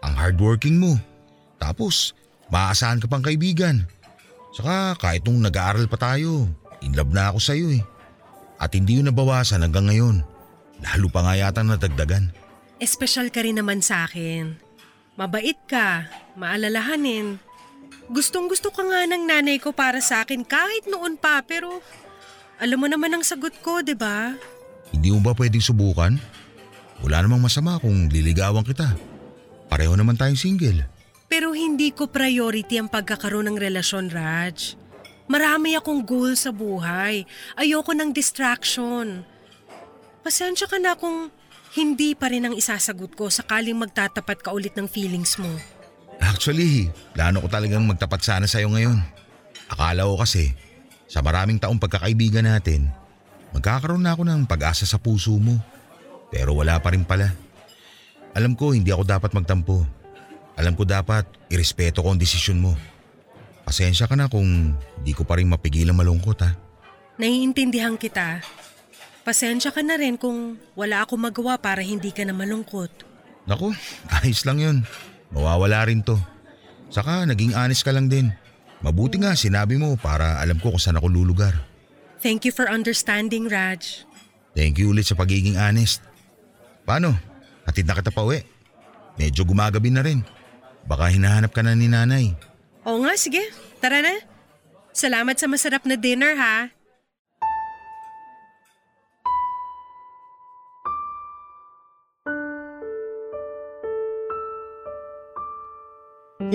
Ang 0.05 0.15
hardworking 0.15 0.79
mo. 0.79 0.95
Tapos, 1.59 2.15
maaasahan 2.47 3.03
ka 3.03 3.07
pang 3.11 3.25
kaibigan. 3.25 3.83
Saka 4.55 4.95
kahit 4.95 5.27
nung 5.27 5.43
nag-aaral 5.43 5.89
pa 5.91 5.99
tayo, 5.99 6.47
in 6.79 6.95
love 6.95 7.11
na 7.11 7.33
ako 7.33 7.39
sa'yo 7.43 7.67
eh. 7.75 7.83
At 8.55 8.71
hindi 8.71 8.95
yun 9.01 9.11
nabawasan 9.11 9.67
hanggang 9.67 9.91
ngayon. 9.91 10.23
Lalo 10.79 11.07
pa 11.11 11.27
nga 11.27 11.35
yata 11.35 11.59
natagdagan. 11.59 12.31
Espesyal 12.79 13.31
ka 13.31 13.43
rin 13.43 13.59
naman 13.59 13.83
sa 13.83 14.07
akin. 14.07 14.55
Mabait 15.19 15.59
ka, 15.67 16.07
maalalahanin. 16.39 17.39
Gustong 18.09 18.45
gusto 18.45 18.69
ka 18.69 18.85
nga 18.85 19.09
ng 19.09 19.25
nanay 19.25 19.57
ko 19.57 19.73
para 19.73 19.97
sa 19.99 20.21
akin 20.21 20.45
kahit 20.45 20.85
noon 20.85 21.17
pa 21.17 21.41
pero 21.41 21.81
alam 22.61 22.79
mo 22.79 22.87
naman 22.87 23.11
ang 23.11 23.23
sagot 23.25 23.51
ko, 23.59 23.83
di 23.83 23.97
ba? 23.97 24.31
Hindi 24.95 25.11
mo 25.11 25.19
ba 25.19 25.35
pwedeng 25.35 25.59
subukan? 25.59 26.15
Wala 27.03 27.25
namang 27.25 27.43
masama 27.43 27.75
kung 27.83 28.07
liligawan 28.07 28.63
kita. 28.63 28.95
Pareho 29.67 29.91
naman 29.99 30.15
tayong 30.15 30.39
single. 30.39 30.87
Pero 31.27 31.51
hindi 31.51 31.91
ko 31.91 32.07
priority 32.07 32.79
ang 32.79 32.87
pagkakaroon 32.87 33.51
ng 33.51 33.57
relasyon, 33.59 34.07
Raj. 34.13 34.79
Marami 35.25 35.73
akong 35.75 36.05
goal 36.05 36.37
sa 36.37 36.53
buhay. 36.53 37.25
Ayoko 37.57 37.91
ng 37.91 38.13
distraction. 38.13 39.25
Pasensya 40.21 40.69
ka 40.69 40.77
na 40.77 40.93
kung 40.95 41.33
hindi 41.75 42.15
pa 42.15 42.31
rin 42.31 42.47
ang 42.47 42.55
isasagot 42.55 43.17
ko 43.19 43.27
sakaling 43.27 43.75
magtatapat 43.75 44.39
ka 44.39 44.55
ulit 44.55 44.77
ng 44.79 44.87
feelings 44.87 45.35
mo. 45.35 45.49
Actually, 46.21 46.91
plano 47.15 47.43
ko 47.43 47.47
talagang 47.47 47.83
magtapat 47.85 48.21
sana 48.23 48.45
sa'yo 48.47 48.71
ngayon. 48.71 48.99
Akala 49.71 50.05
ko 50.05 50.19
kasi, 50.19 50.53
sa 51.05 51.21
maraming 51.21 51.61
taong 51.61 51.77
pagkakaibigan 51.77 52.45
natin, 52.45 52.89
magkakaroon 53.53 54.03
na 54.03 54.13
ako 54.13 54.23
ng 54.25 54.41
pag-asa 54.49 54.85
sa 54.85 55.01
puso 55.01 55.35
mo. 55.37 55.57
Pero 56.33 56.57
wala 56.57 56.77
pa 56.81 56.91
rin 56.91 57.05
pala. 57.05 57.31
Alam 58.35 58.57
ko 58.57 58.75
hindi 58.75 58.91
ako 58.91 59.03
dapat 59.07 59.31
magtampo. 59.31 59.87
Alam 60.59 60.75
ko 60.75 60.83
dapat 60.83 61.23
irespeto 61.47 62.03
ko 62.03 62.11
ang 62.11 62.19
desisyon 62.19 62.59
mo. 62.59 62.75
Pasensya 63.63 64.05
ka 64.05 64.15
na 64.19 64.27
kung 64.27 64.75
di 65.01 65.15
ko 65.15 65.23
pa 65.23 65.39
rin 65.39 65.47
mapigilan 65.47 65.95
malungkot 65.95 66.37
ha. 66.43 66.51
Naiintindihan 67.15 67.95
kita. 67.95 68.43
Pasensya 69.23 69.71
ka 69.71 69.81
na 69.81 69.97
rin 69.97 70.19
kung 70.19 70.59
wala 70.77 71.07
akong 71.07 71.17
magawa 71.17 71.57
para 71.57 71.81
hindi 71.81 72.11
ka 72.11 72.27
na 72.27 72.35
malungkot. 72.35 72.91
Naku, 73.47 73.73
ayos 74.21 74.43
lang 74.43 74.59
yun. 74.61 74.77
Mawawala 75.35 75.91
rin 75.91 75.99
to. 75.99 76.15
Saka 76.87 77.27
naging 77.27 77.51
honest 77.51 77.83
ka 77.83 77.91
lang 77.91 78.07
din. 78.07 78.31
Mabuti 78.79 79.19
nga 79.19 79.35
sinabi 79.35 79.75
mo 79.75 79.99
para 79.99 80.39
alam 80.39 80.55
ko 80.63 80.71
kung 80.71 80.79
saan 80.79 80.95
ako 80.95 81.11
lulugar. 81.11 81.51
Thank 82.23 82.47
you 82.47 82.55
for 82.55 82.71
understanding, 82.71 83.51
Raj. 83.51 84.07
Thank 84.55 84.79
you 84.79 84.95
ulit 84.95 85.11
sa 85.11 85.19
pagiging 85.19 85.59
honest. 85.59 85.99
Paano? 86.87 87.11
Hatid 87.67 87.83
na 87.83 87.97
kita 87.99 88.15
pa 88.15 88.23
uwi. 88.23 88.39
Medyo 89.19 89.43
gumagabi 89.43 89.91
na 89.91 90.01
rin. 90.05 90.23
Baka 90.87 91.11
hinahanap 91.11 91.51
ka 91.51 91.65
na 91.65 91.75
ni 91.75 91.91
nanay. 91.91 92.31
Oo 92.87 93.03
nga, 93.03 93.17
sige. 93.19 93.41
Tara 93.83 93.99
na. 93.99 94.15
Salamat 94.95 95.35
sa 95.35 95.51
masarap 95.51 95.83
na 95.83 95.99
dinner, 95.99 96.37
ha? 96.39 96.71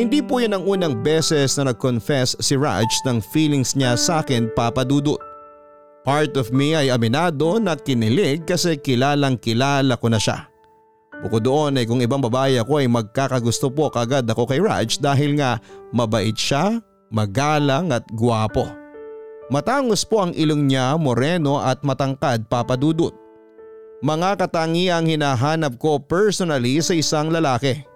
Hindi 0.01 0.25
po 0.25 0.41
yan 0.41 0.57
ang 0.57 0.65
unang 0.65 1.05
beses 1.05 1.61
na 1.61 1.69
nag-confess 1.69 2.33
si 2.41 2.57
Raj 2.57 2.89
ng 3.05 3.21
feelings 3.21 3.77
niya 3.77 4.01
sa 4.01 4.25
akin 4.25 4.49
papadudot. 4.57 5.21
Part 6.09 6.41
of 6.41 6.49
me 6.57 6.73
ay 6.73 6.89
aminado 6.89 7.61
na 7.61 7.77
kinilig 7.77 8.49
kasi 8.49 8.81
kilalang 8.81 9.37
kilala 9.37 10.01
ko 10.01 10.09
na 10.09 10.17
siya. 10.17 10.49
Bukod 11.21 11.45
doon 11.45 11.77
ay 11.77 11.85
kung 11.85 12.01
ibang 12.01 12.25
babae 12.25 12.57
ako 12.57 12.81
ay 12.81 12.89
magkakagusto 12.89 13.69
po 13.69 13.93
kagad 13.93 14.25
ako 14.25 14.49
kay 14.49 14.57
Raj 14.57 14.97
dahil 15.05 15.37
nga 15.37 15.61
mabait 15.93 16.33
siya, 16.33 16.81
magalang 17.13 17.93
at 17.93 18.09
guwapo. 18.17 18.73
Matangos 19.53 20.09
po 20.09 20.25
ang 20.25 20.33
ilong 20.33 20.65
niya, 20.65 20.97
moreno 20.97 21.61
at 21.61 21.85
matangkad 21.85 22.49
papadudot. 22.49 23.13
Mga 24.01 24.49
katangiang 24.49 25.05
hinahanap 25.05 25.77
ko 25.77 26.01
personally 26.01 26.81
sa 26.81 26.97
isang 26.97 27.29
lalaki. 27.29 27.90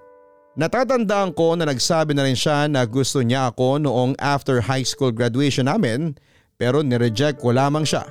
Natatandaan 0.55 1.35
ko 1.35 1.59
na 1.59 1.67
nagsabi 1.67 2.15
na 2.15 2.23
rin 2.23 2.39
siya 2.39 2.71
na 2.71 2.87
gusto 2.87 3.19
niya 3.19 3.51
ako 3.51 3.83
noong 3.83 4.15
after 4.23 4.63
high 4.63 4.87
school 4.87 5.11
graduation 5.11 5.67
namin 5.67 6.15
pero 6.55 6.79
nireject 6.79 7.43
ko 7.43 7.51
lamang 7.51 7.83
siya 7.83 8.07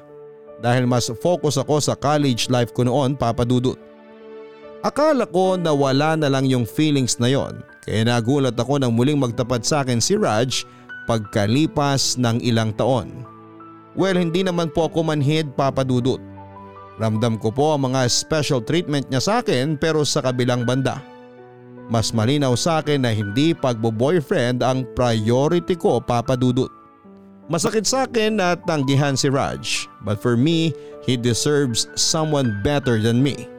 dahil 0.60 0.84
mas 0.84 1.08
focus 1.24 1.56
ako 1.56 1.80
sa 1.80 1.96
college 1.96 2.52
life 2.52 2.76
ko 2.76 2.84
noon 2.84 3.16
papadudot. 3.16 3.80
Akala 4.84 5.24
ko 5.24 5.56
na 5.56 5.72
wala 5.72 6.20
na 6.20 6.28
lang 6.28 6.44
yung 6.44 6.68
feelings 6.68 7.16
na 7.16 7.32
yon 7.32 7.64
kaya 7.88 8.04
nagulat 8.04 8.60
ako 8.60 8.76
nang 8.76 8.92
muling 8.92 9.16
magtapat 9.16 9.64
sa 9.64 9.88
akin 9.88 10.04
si 10.04 10.20
Raj 10.20 10.68
pagkalipas 11.08 12.20
ng 12.20 12.44
ilang 12.44 12.76
taon. 12.76 13.24
Well 13.96 14.20
hindi 14.20 14.44
naman 14.44 14.68
po 14.76 14.92
ako 14.92 15.16
manhid 15.16 15.56
papadudot. 15.56 16.20
Ramdam 17.00 17.40
ko 17.40 17.56
po 17.56 17.80
ang 17.80 17.88
mga 17.88 18.04
special 18.12 18.60
treatment 18.60 19.08
niya 19.08 19.24
sa 19.24 19.34
akin 19.40 19.80
pero 19.80 20.04
sa 20.04 20.20
kabilang 20.20 20.68
banda. 20.68 21.13
Mas 21.92 22.16
malinaw 22.16 22.56
sa 22.56 22.80
akin 22.80 23.04
na 23.04 23.12
hindi 23.12 23.52
pagbo-boyfriend 23.52 24.64
ang 24.64 24.88
priority 24.96 25.76
ko 25.76 26.00
papadudot. 26.00 26.72
Masakit 27.52 27.84
sa 27.84 28.08
akin 28.08 28.40
na 28.40 28.56
tanggihan 28.56 29.20
si 29.20 29.28
Raj 29.28 29.92
but 30.08 30.16
for 30.24 30.40
me, 30.40 30.72
he 31.04 31.20
deserves 31.20 31.92
someone 32.00 32.64
better 32.64 33.04
than 33.04 33.20
me. 33.20 33.52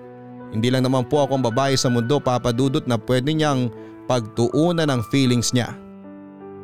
Hindi 0.56 0.72
lang 0.72 0.88
naman 0.88 1.04
po 1.10 1.26
akong 1.26 1.44
babae 1.44 1.76
sa 1.76 1.92
mundo 1.92 2.16
papadudot 2.16 2.88
na 2.88 2.96
pwede 2.96 3.36
niyang 3.36 3.68
pagtuunan 4.08 4.88
ng 4.88 5.02
feelings 5.12 5.52
niya. 5.52 5.76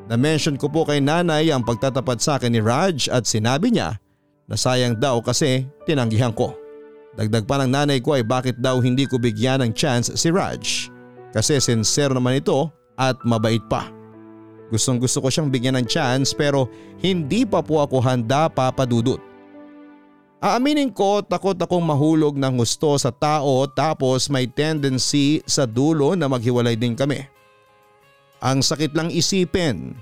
Na-mention 0.09 0.57
ko 0.57 0.67
po 0.67 0.89
kay 0.89 0.99
nanay 0.99 1.53
ang 1.55 1.63
pagtatapat 1.63 2.19
sa 2.19 2.41
akin 2.41 2.51
ni 2.51 2.61
Raj 2.65 3.07
at 3.13 3.29
sinabi 3.29 3.71
niya 3.71 4.01
na 4.51 4.57
sayang 4.59 4.99
daw 4.99 5.23
kasi 5.23 5.69
tinanggihan 5.87 6.35
ko. 6.35 6.57
Dagdag 7.15 7.47
pa 7.47 7.63
ng 7.63 7.71
nanay 7.71 8.03
ko 8.03 8.19
ay 8.19 8.27
bakit 8.27 8.59
daw 8.59 8.83
hindi 8.83 9.07
ko 9.07 9.23
bigyan 9.23 9.63
ng 9.63 9.73
chance 9.75 10.11
si 10.15 10.31
Raj 10.35 10.90
kasi 11.31 11.59
sincere 11.63 12.15
naman 12.15 12.39
ito 12.39 12.71
at 12.99 13.17
mabait 13.23 13.63
pa. 13.71 13.89
Gustong 14.71 15.03
gusto 15.03 15.19
ko 15.19 15.29
siyang 15.29 15.51
bigyan 15.51 15.75
ng 15.83 15.87
chance 15.91 16.31
pero 16.31 16.71
hindi 17.03 17.43
pa 17.43 17.59
po 17.59 17.83
ako 17.83 17.99
handa 17.99 18.47
papadudot. 18.47 19.19
Aaminin 20.41 20.89
ko 20.89 21.21
takot 21.21 21.59
akong 21.59 21.85
mahulog 21.85 22.39
ng 22.39 22.55
gusto 22.57 22.97
sa 22.97 23.13
tao 23.13 23.69
tapos 23.69 24.33
may 24.33 24.49
tendency 24.49 25.45
sa 25.45 25.69
dulo 25.69 26.17
na 26.17 26.31
maghiwalay 26.31 26.79
din 26.79 26.97
kami. 26.97 27.21
Ang 28.41 28.65
sakit 28.65 28.97
lang 28.97 29.13
isipin 29.13 29.93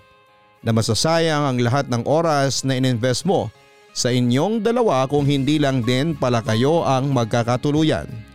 na 0.63 0.71
masasayang 0.71 1.43
ang 1.43 1.59
lahat 1.59 1.91
ng 1.91 2.07
oras 2.07 2.63
na 2.63 2.79
ininvest 2.79 3.27
mo 3.27 3.51
sa 3.91 4.15
inyong 4.15 4.63
dalawa 4.63 5.11
kung 5.11 5.27
hindi 5.27 5.59
lang 5.59 5.83
din 5.83 6.15
pala 6.15 6.39
kayo 6.39 6.87
ang 6.87 7.11
magkakatuluyan. 7.11 8.28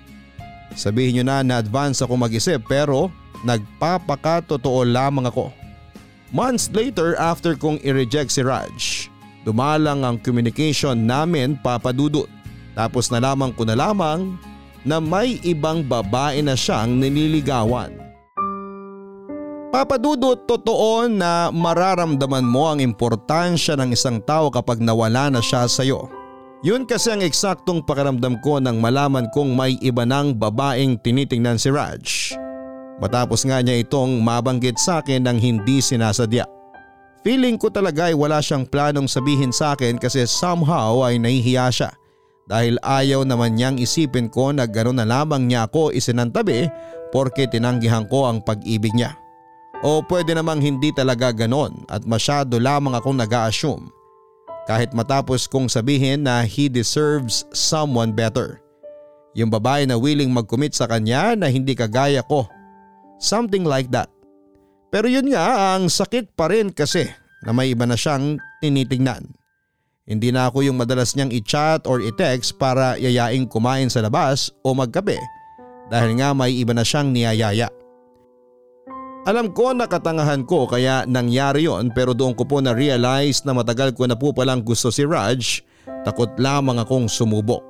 Sabihin 0.74 1.22
nyo 1.22 1.24
na 1.26 1.38
na 1.46 1.56
advance 1.62 2.02
ako 2.02 2.18
mag-isip 2.18 2.66
pero 2.66 3.14
nagpapakatotoo 3.46 4.86
lamang 4.88 5.30
ako. 5.30 5.54
Months 6.34 6.74
later 6.74 7.14
after 7.22 7.54
kong 7.54 7.78
i-reject 7.86 8.34
si 8.34 8.42
Raj, 8.42 9.08
dumalang 9.46 10.02
ang 10.02 10.18
communication 10.18 11.06
namin 11.06 11.62
papadudot. 11.62 12.26
Tapos 12.74 13.14
nalaman 13.14 13.54
ko 13.54 13.70
na 13.70 13.78
lamang 13.78 14.34
na 14.82 14.98
may 14.98 15.38
ibang 15.46 15.86
babae 15.86 16.42
na 16.42 16.58
siyang 16.58 16.98
nililigawan. 16.98 17.94
Papadudot 19.74 20.46
totoo 20.46 21.10
na 21.10 21.50
mararamdaman 21.50 22.46
mo 22.46 22.70
ang 22.70 22.78
importansya 22.82 23.74
ng 23.74 23.94
isang 23.94 24.22
tao 24.22 24.54
kapag 24.54 24.78
nawala 24.78 25.34
na 25.34 25.42
siya 25.42 25.66
sa 25.66 25.82
iyo. 25.82 26.10
Yun 26.64 26.88
kasi 26.88 27.12
ang 27.12 27.20
eksaktong 27.20 27.84
pakiramdam 27.84 28.40
ko 28.40 28.56
nang 28.56 28.80
malaman 28.80 29.28
kong 29.36 29.52
may 29.52 29.76
iba 29.84 30.08
ng 30.08 30.40
babaeng 30.40 30.96
tinitingnan 30.96 31.60
si 31.60 31.68
Raj. 31.68 32.32
Matapos 33.04 33.44
nga 33.44 33.60
niya 33.60 33.84
itong 33.84 34.24
mabanggit 34.24 34.80
sa 34.80 35.04
akin 35.04 35.28
ng 35.28 35.44
hindi 35.44 35.84
sinasadya. 35.84 36.48
Feeling 37.20 37.60
ko 37.60 37.68
talaga 37.68 38.08
ay 38.08 38.16
wala 38.16 38.40
siyang 38.40 38.64
planong 38.64 39.12
sabihin 39.12 39.52
sa 39.52 39.76
akin 39.76 40.00
kasi 40.00 40.24
somehow 40.24 41.04
ay 41.04 41.20
nahihiya 41.20 41.68
siya. 41.68 41.92
Dahil 42.48 42.80
ayaw 42.80 43.28
naman 43.28 43.60
niyang 43.60 43.76
isipin 43.76 44.32
ko 44.32 44.56
na 44.56 44.64
gano'n 44.64 45.04
na 45.04 45.08
lamang 45.08 45.52
niya 45.52 45.68
ako 45.68 45.92
isinantabi 45.92 46.72
porke 47.12 47.44
tinanggihan 47.52 48.08
ko 48.08 48.32
ang 48.32 48.40
pag-ibig 48.40 48.96
niya. 48.96 49.12
O 49.84 50.00
pwede 50.08 50.32
namang 50.32 50.64
hindi 50.64 50.96
talaga 50.96 51.36
ganon 51.36 51.84
at 51.92 52.08
masyado 52.08 52.56
lamang 52.56 52.96
akong 52.96 53.20
nag-a-assume 53.20 54.03
kahit 54.64 54.96
matapos 54.96 55.46
kong 55.48 55.68
sabihin 55.68 56.24
na 56.24 56.48
he 56.48 56.72
deserves 56.72 57.44
someone 57.52 58.16
better. 58.16 58.64
Yung 59.34 59.50
babae 59.50 59.90
na 59.90 59.98
willing 59.98 60.30
mag-commit 60.30 60.78
sa 60.78 60.86
kanya 60.86 61.34
na 61.34 61.50
hindi 61.50 61.74
kagaya 61.74 62.22
ko. 62.24 62.46
Something 63.18 63.66
like 63.66 63.90
that. 63.90 64.08
Pero 64.94 65.10
yun 65.10 65.34
nga 65.34 65.74
ang 65.74 65.90
sakit 65.90 66.38
pa 66.38 66.54
rin 66.54 66.70
kasi 66.70 67.10
na 67.42 67.52
may 67.52 67.74
iba 67.74 67.84
na 67.90 67.98
siyang 67.98 68.38
tinitingnan. 68.62 69.26
Hindi 70.04 70.30
na 70.30 70.52
ako 70.52 70.68
yung 70.68 70.78
madalas 70.78 71.16
niyang 71.16 71.32
i-chat 71.32 71.88
or 71.88 72.04
i-text 72.04 72.60
para 72.60 73.00
yayaing 73.00 73.48
kumain 73.48 73.88
sa 73.88 74.04
labas 74.04 74.52
o 74.62 74.76
magkape 74.76 75.18
dahil 75.88 76.20
nga 76.20 76.36
may 76.36 76.54
iba 76.54 76.76
na 76.76 76.84
siyang 76.84 77.10
niyayaya. 77.10 77.72
Alam 79.24 79.56
ko 79.56 79.72
na 79.72 79.88
katangahan 79.88 80.44
ko 80.44 80.68
kaya 80.68 81.08
nangyari 81.08 81.64
yon 81.64 81.96
pero 81.96 82.12
doon 82.12 82.36
ko 82.36 82.44
po 82.44 82.60
na-realize 82.60 83.48
na 83.48 83.56
matagal 83.56 83.96
ko 83.96 84.04
na 84.04 84.20
po 84.20 84.36
palang 84.36 84.60
gusto 84.60 84.92
si 84.92 85.08
Raj, 85.08 85.64
takot 86.04 86.28
lamang 86.36 86.84
akong 86.84 87.08
sumubok. 87.08 87.64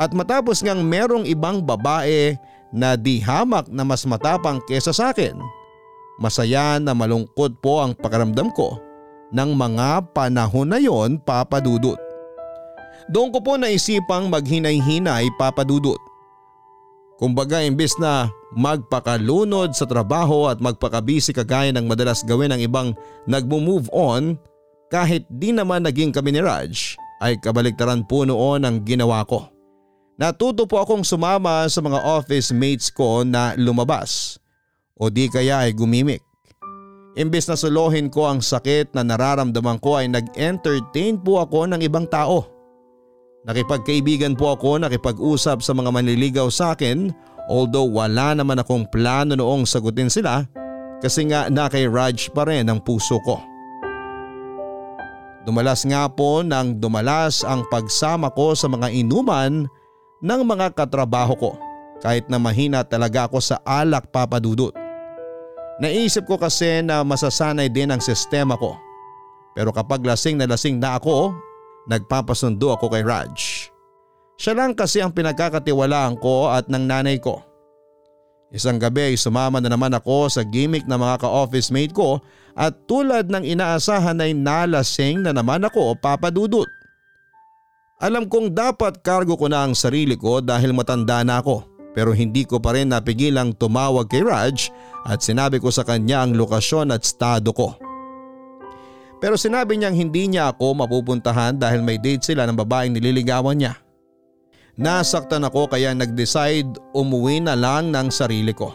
At 0.00 0.16
matapos 0.16 0.64
ngang 0.64 0.80
merong 0.80 1.28
ibang 1.28 1.60
babae 1.60 2.40
na 2.72 2.96
di 2.96 3.20
hamak 3.20 3.68
na 3.68 3.84
mas 3.84 4.08
matapang 4.08 4.64
kesa 4.64 4.96
sa 4.96 5.12
akin, 5.12 5.36
masaya 6.16 6.80
na 6.80 6.96
malungkot 6.96 7.52
po 7.60 7.84
ang 7.84 7.92
pakaramdam 7.92 8.48
ko 8.56 8.80
ng 9.36 9.52
mga 9.52 10.08
panahon 10.16 10.72
na 10.72 10.80
yon 10.80 11.20
papadudot. 11.20 12.00
Doon 13.12 13.28
ko 13.28 13.44
po 13.44 13.60
naisipang 13.60 14.32
maghinay-hinay 14.32 15.28
papadudot. 15.36 16.00
Kumbaga 17.22 17.62
imbes 17.62 17.94
na 18.02 18.34
magpakalunod 18.58 19.78
sa 19.78 19.86
trabaho 19.86 20.50
at 20.50 20.58
magpakabisi 20.58 21.30
kagaya 21.30 21.70
ng 21.70 21.86
madalas 21.86 22.26
gawin 22.26 22.50
ng 22.50 22.66
ibang 22.66 22.98
nagmo-move 23.30 23.86
on 23.94 24.34
kahit 24.90 25.22
di 25.30 25.54
naman 25.54 25.86
naging 25.86 26.10
kami 26.10 26.34
ni 26.34 26.42
Raj 26.42 26.98
ay 27.22 27.38
kabaliktaran 27.38 28.02
po 28.10 28.26
noon 28.26 28.66
ang 28.66 28.82
ginawa 28.82 29.22
ko. 29.22 29.46
Natuto 30.18 30.66
po 30.66 30.82
akong 30.82 31.06
sumama 31.06 31.62
sa 31.70 31.78
mga 31.78 32.02
office 32.02 32.50
mates 32.50 32.90
ko 32.90 33.22
na 33.22 33.54
lumabas 33.54 34.42
o 34.98 35.06
di 35.06 35.30
kaya 35.30 35.62
ay 35.62 35.72
gumimik. 35.72 36.20
Imbes 37.14 37.46
na 37.46 37.54
suluhin 37.54 38.10
ko 38.10 38.26
ang 38.26 38.42
sakit 38.42 38.98
na 38.98 39.06
nararamdaman 39.06 39.78
ko 39.78 39.94
ay 39.94 40.10
nag-entertain 40.10 41.22
po 41.22 41.38
ako 41.38 41.70
ng 41.70 41.86
ibang 41.86 42.04
tao. 42.10 42.51
Nakipagkaibigan 43.42 44.38
po 44.38 44.54
ako 44.54 44.78
nakipag-usap 44.86 45.66
sa 45.66 45.72
mga 45.74 45.90
manliligaw 45.90 46.46
sa 46.46 46.78
akin 46.78 47.10
Although 47.50 47.90
wala 47.90 48.38
naman 48.38 48.62
akong 48.62 48.86
plano 48.86 49.34
noong 49.34 49.66
sagutin 49.66 50.12
sila 50.12 50.46
kasi 51.02 51.26
nga 51.26 51.50
na 51.50 51.66
kay 51.66 51.90
Raj 51.90 52.30
pa 52.30 52.46
rin 52.46 52.70
ang 52.70 52.78
puso 52.78 53.18
ko. 53.26 53.42
Dumalas 55.42 55.82
nga 55.82 56.06
po 56.06 56.46
nang 56.46 56.78
dumalas 56.78 57.42
ang 57.42 57.66
pagsama 57.66 58.30
ko 58.30 58.54
sa 58.54 58.70
mga 58.70 58.94
inuman 58.94 59.66
ng 60.22 60.40
mga 60.46 60.70
katrabaho 60.78 61.34
ko 61.34 61.52
kahit 61.98 62.30
na 62.30 62.38
mahina 62.38 62.86
talaga 62.86 63.26
ako 63.26 63.42
sa 63.42 63.58
alak 63.66 64.06
papadudot. 64.14 64.70
Naisip 65.82 66.30
ko 66.30 66.38
kasi 66.38 66.78
na 66.86 67.02
masasanay 67.02 67.66
din 67.66 67.90
ang 67.90 67.98
sistema 67.98 68.54
ko. 68.54 68.78
Pero 69.58 69.74
kapag 69.74 70.06
lasing 70.06 70.38
na 70.38 70.46
lasing 70.46 70.78
na 70.78 70.94
ako, 70.94 71.34
nagpapasundo 71.90 72.74
ako 72.74 72.92
kay 72.92 73.02
Raj. 73.02 73.68
Siya 74.38 74.58
lang 74.58 74.74
kasi 74.74 74.98
ang 74.98 75.14
pinagkakatiwalaan 75.14 76.18
ko 76.18 76.50
at 76.50 76.66
ng 76.66 76.82
nanay 76.82 77.22
ko. 77.22 77.42
Isang 78.52 78.76
gabi 78.76 79.14
ay 79.14 79.16
sumama 79.16 79.64
na 79.64 79.72
naman 79.72 79.96
ako 79.96 80.28
sa 80.28 80.42
gimmick 80.44 80.84
ng 80.84 80.98
mga 80.98 81.24
ka-office 81.24 81.72
mate 81.72 81.96
ko 81.96 82.20
at 82.52 82.76
tulad 82.84 83.32
ng 83.32 83.48
inaasahan 83.48 84.20
ay 84.20 84.36
nalasing 84.36 85.24
na 85.24 85.32
naman 85.32 85.64
ako 85.64 85.96
papadudot. 85.96 86.68
Alam 88.02 88.28
kong 88.28 88.52
dapat 88.52 89.00
kargo 89.00 89.38
ko 89.38 89.46
na 89.48 89.64
ang 89.64 89.72
sarili 89.78 90.18
ko 90.18 90.42
dahil 90.42 90.74
matanda 90.76 91.22
na 91.24 91.40
ako 91.40 91.64
pero 91.92 92.12
hindi 92.12 92.48
ko 92.48 92.60
pa 92.60 92.76
rin 92.76 92.92
napigilang 92.92 93.52
tumawag 93.56 94.08
kay 94.08 94.24
Raj 94.24 94.72
at 95.04 95.20
sinabi 95.20 95.60
ko 95.60 95.68
sa 95.68 95.84
kanya 95.84 96.24
ang 96.24 96.36
lokasyon 96.36 96.92
at 96.92 97.04
estado 97.04 97.52
ko. 97.52 97.76
Pero 99.22 99.38
sinabi 99.38 99.78
niyang 99.78 99.94
hindi 99.94 100.26
niya 100.26 100.50
ako 100.50 100.82
mapupuntahan 100.82 101.54
dahil 101.54 101.78
may 101.78 101.94
date 101.94 102.26
sila 102.26 102.42
ng 102.50 102.58
babaeng 102.58 102.90
nililigawan 102.90 103.54
niya. 103.54 103.78
Nasaktan 104.74 105.46
ako 105.46 105.70
kaya 105.70 105.94
nag-decide 105.94 106.74
umuwi 106.90 107.38
na 107.38 107.54
lang 107.54 107.94
ng 107.94 108.10
sarili 108.10 108.50
ko. 108.50 108.74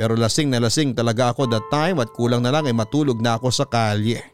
Pero 0.00 0.16
lasing 0.16 0.48
na 0.48 0.64
lasing 0.64 0.96
talaga 0.96 1.36
ako 1.36 1.44
that 1.52 1.66
time 1.68 2.00
at 2.00 2.08
kulang 2.16 2.40
na 2.40 2.48
lang 2.48 2.64
ay 2.64 2.72
matulog 2.72 3.20
na 3.20 3.36
ako 3.36 3.52
sa 3.52 3.68
kalye. 3.68 4.24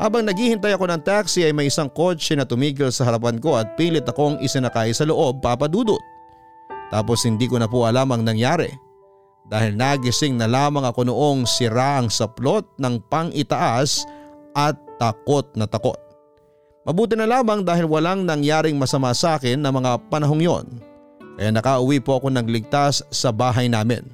Habang 0.00 0.24
naghihintay 0.24 0.72
ako 0.72 0.88
ng 0.88 1.02
taxi 1.04 1.44
ay 1.44 1.52
may 1.52 1.68
isang 1.68 1.92
kotse 1.92 2.32
na 2.38 2.48
tumigil 2.48 2.88
sa 2.88 3.04
harapan 3.04 3.36
ko 3.36 3.60
at 3.60 3.76
pilit 3.76 4.08
akong 4.08 4.40
isinakay 4.40 4.96
sa 4.96 5.04
loob 5.04 5.44
papadudot. 5.44 6.00
Tapos 6.88 7.20
hindi 7.28 7.44
ko 7.44 7.60
na 7.60 7.68
po 7.68 7.84
alam 7.84 8.08
ang 8.16 8.24
nangyari. 8.24 8.87
Dahil 9.48 9.72
nagising 9.72 10.36
na 10.36 10.44
lamang 10.44 10.84
ako 10.84 11.08
noong 11.08 11.48
sira 11.48 12.04
ang 12.04 12.12
saplot 12.12 12.68
ng 12.76 13.00
pang-itaas 13.08 14.04
at 14.52 14.76
takot 15.00 15.48
na 15.56 15.64
takot. 15.64 15.96
Mabuti 16.84 17.16
na 17.16 17.28
lamang 17.28 17.64
dahil 17.64 17.88
walang 17.88 18.24
nangyaring 18.24 18.76
masama 18.76 19.12
sa 19.16 19.36
akin 19.40 19.60
na 19.60 19.72
mga 19.72 20.08
panahong 20.08 20.40
yon. 20.40 20.66
Kaya 21.36 21.52
nakauwi 21.52 22.00
po 22.00 22.20
ako 22.20 22.32
nagligtas 22.32 23.04
sa 23.12 23.32
bahay 23.32 23.68
namin. 23.68 24.04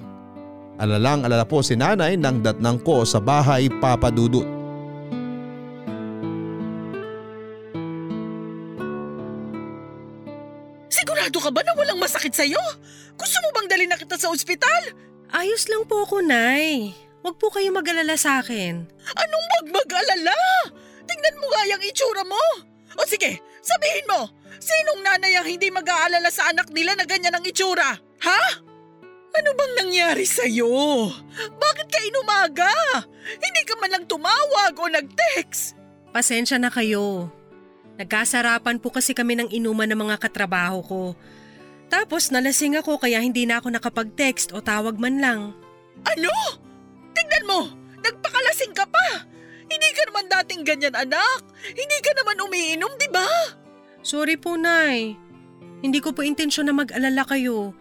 Alalang 0.75 1.23
alala 1.23 1.47
po 1.47 1.63
si 1.63 1.75
nanay 1.79 2.19
nang 2.19 2.43
datnang 2.43 2.83
ko 2.83 3.07
sa 3.07 3.23
bahay 3.23 3.71
papadudot. 3.79 4.43
Sigurado 10.91 11.37
ka 11.39 11.49
ba 11.51 11.63
na 11.63 11.71
walang 11.79 11.99
masakit 11.99 12.35
sa'yo? 12.35 12.59
Gusto 13.15 13.37
mo 13.39 13.47
bang 13.55 13.67
dalhin 13.71 13.87
na 13.87 13.95
kita 13.95 14.19
sa 14.19 14.27
ospital? 14.27 15.14
Ayos 15.35 15.67
lang 15.67 15.83
po 15.83 16.07
ako, 16.07 16.23
Nay. 16.23 16.95
Huwag 17.19 17.35
po 17.35 17.51
kayo 17.51 17.67
mag-alala 17.75 18.15
sa 18.15 18.39
akin. 18.39 18.87
Anong 19.19 19.47
wag 19.59 19.67
mag-alala? 19.67 20.39
Tingnan 21.03 21.35
mo 21.43 21.51
nga 21.51 21.61
yung 21.75 21.83
itsura 21.83 22.23
mo. 22.23 22.39
O 22.95 23.03
sige, 23.03 23.43
sabihin 23.59 24.07
mo, 24.07 24.31
sinong 24.63 25.03
nanay 25.03 25.35
ang 25.35 25.43
hindi 25.43 25.67
mag-aalala 25.67 26.31
sa 26.31 26.55
anak 26.55 26.71
nila 26.71 26.95
na 26.95 27.03
ganyan 27.03 27.35
ang 27.35 27.43
itsura? 27.43 27.99
Ha? 27.99 28.41
Ano 29.35 29.49
bang 29.59 29.73
nangyari 29.83 30.23
sa'yo? 30.23 31.11
Bakit 31.35 31.87
ka 31.91 31.99
inumaga? 32.07 32.71
Hindi 33.35 33.61
ka 33.67 33.75
man 33.75 33.91
lang 33.91 34.05
tumawag 34.07 34.71
o 34.79 34.87
nag-text. 34.87 35.75
Pasensya 36.15 36.55
na 36.63 36.71
kayo. 36.71 37.27
Nagkasarapan 37.99 38.79
po 38.79 38.87
kasi 38.87 39.11
kami 39.11 39.35
ng 39.35 39.51
inuman 39.51 39.91
ng 39.91 39.99
mga 39.99 40.15
katrabaho 40.15 40.79
ko. 40.79 41.01
Tapos 41.89 42.33
nalasing 42.33 42.79
ako 42.81 42.97
kaya 42.97 43.21
hindi 43.21 43.45
na 43.45 43.61
ako 43.61 43.73
nakapag-text 43.73 44.51
o 44.51 44.61
tawag 44.61 44.97
man 44.97 45.21
lang. 45.21 45.41
Ano? 46.05 46.33
Tingnan 47.15 47.45
mo, 47.47 47.59
nagpakalasing 48.01 48.73
ka 48.75 48.85
pa. 48.89 49.25
Hindi 49.65 49.89
ka 49.93 50.01
naman 50.09 50.25
dating 50.29 50.61
ganyan 50.61 50.95
anak. 50.95 51.41
Hindi 51.73 51.97
ka 52.01 52.11
naman 52.21 52.43
umiinom, 52.45 52.93
di 53.01 53.09
ba? 53.09 53.25
Sorry 54.05 54.37
po, 54.37 54.53
Nay. 54.59 55.17
Hindi 55.81 55.99
ko 56.01 56.13
po 56.13 56.21
intensyon 56.21 56.69
na 56.69 56.75
mag-alala 56.77 57.25
kayo. 57.25 57.73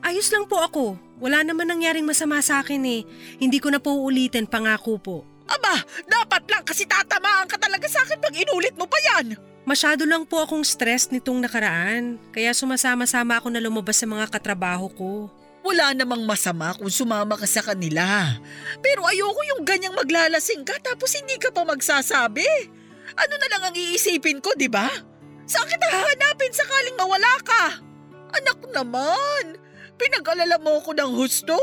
Ayos 0.00 0.32
lang 0.32 0.48
po 0.48 0.60
ako. 0.62 0.96
Wala 1.18 1.42
naman 1.42 1.68
nangyaring 1.68 2.06
masama 2.06 2.38
sa 2.40 2.62
akin 2.62 2.80
eh. 2.86 3.02
Hindi 3.42 3.58
ko 3.58 3.68
na 3.74 3.82
po 3.82 3.92
uulitin, 3.98 4.46
pangako 4.46 4.96
po. 4.96 5.16
Aba, 5.48 5.80
dapat 6.06 6.44
lang 6.52 6.62
kasi 6.62 6.84
tatamaan 6.84 7.48
ka 7.48 7.56
talaga 7.56 7.88
sa 7.88 8.04
akin 8.04 8.20
pag 8.20 8.36
inulit 8.36 8.76
mo 8.76 8.84
pa 8.84 8.96
yan. 9.16 9.34
Masyado 9.68 10.08
lang 10.08 10.24
po 10.24 10.40
akong 10.40 10.64
stress 10.64 11.12
nitong 11.12 11.44
nakaraan. 11.44 12.16
Kaya 12.32 12.56
sumasama-sama 12.56 13.36
ako 13.36 13.52
na 13.52 13.60
lumabas 13.60 14.00
sa 14.00 14.08
mga 14.08 14.24
katrabaho 14.32 14.88
ko. 14.96 15.12
Wala 15.60 15.92
namang 15.92 16.24
masama 16.24 16.72
kung 16.72 16.88
sumama 16.88 17.36
ka 17.36 17.44
sa 17.44 17.60
kanila. 17.60 18.32
Pero 18.80 19.04
ayoko 19.04 19.44
yung 19.52 19.68
ganyang 19.68 19.92
maglalasing 19.92 20.64
ka 20.64 20.72
tapos 20.80 21.12
hindi 21.20 21.36
ka 21.36 21.52
pa 21.52 21.68
magsasabi. 21.68 22.48
Ano 23.12 23.34
na 23.36 23.48
lang 23.52 23.62
ang 23.68 23.76
iisipin 23.76 24.40
ko, 24.40 24.56
di 24.56 24.72
ba? 24.72 24.88
Saan 25.44 25.68
kita 25.68 25.84
hahanapin 25.84 26.52
sakaling 26.56 26.96
mawala 26.96 27.34
ka? 27.44 27.64
Anak 28.40 28.64
naman, 28.72 29.60
pinag-alala 30.00 30.56
mo 30.64 30.80
ko 30.80 30.96
ng 30.96 31.12
husto. 31.12 31.60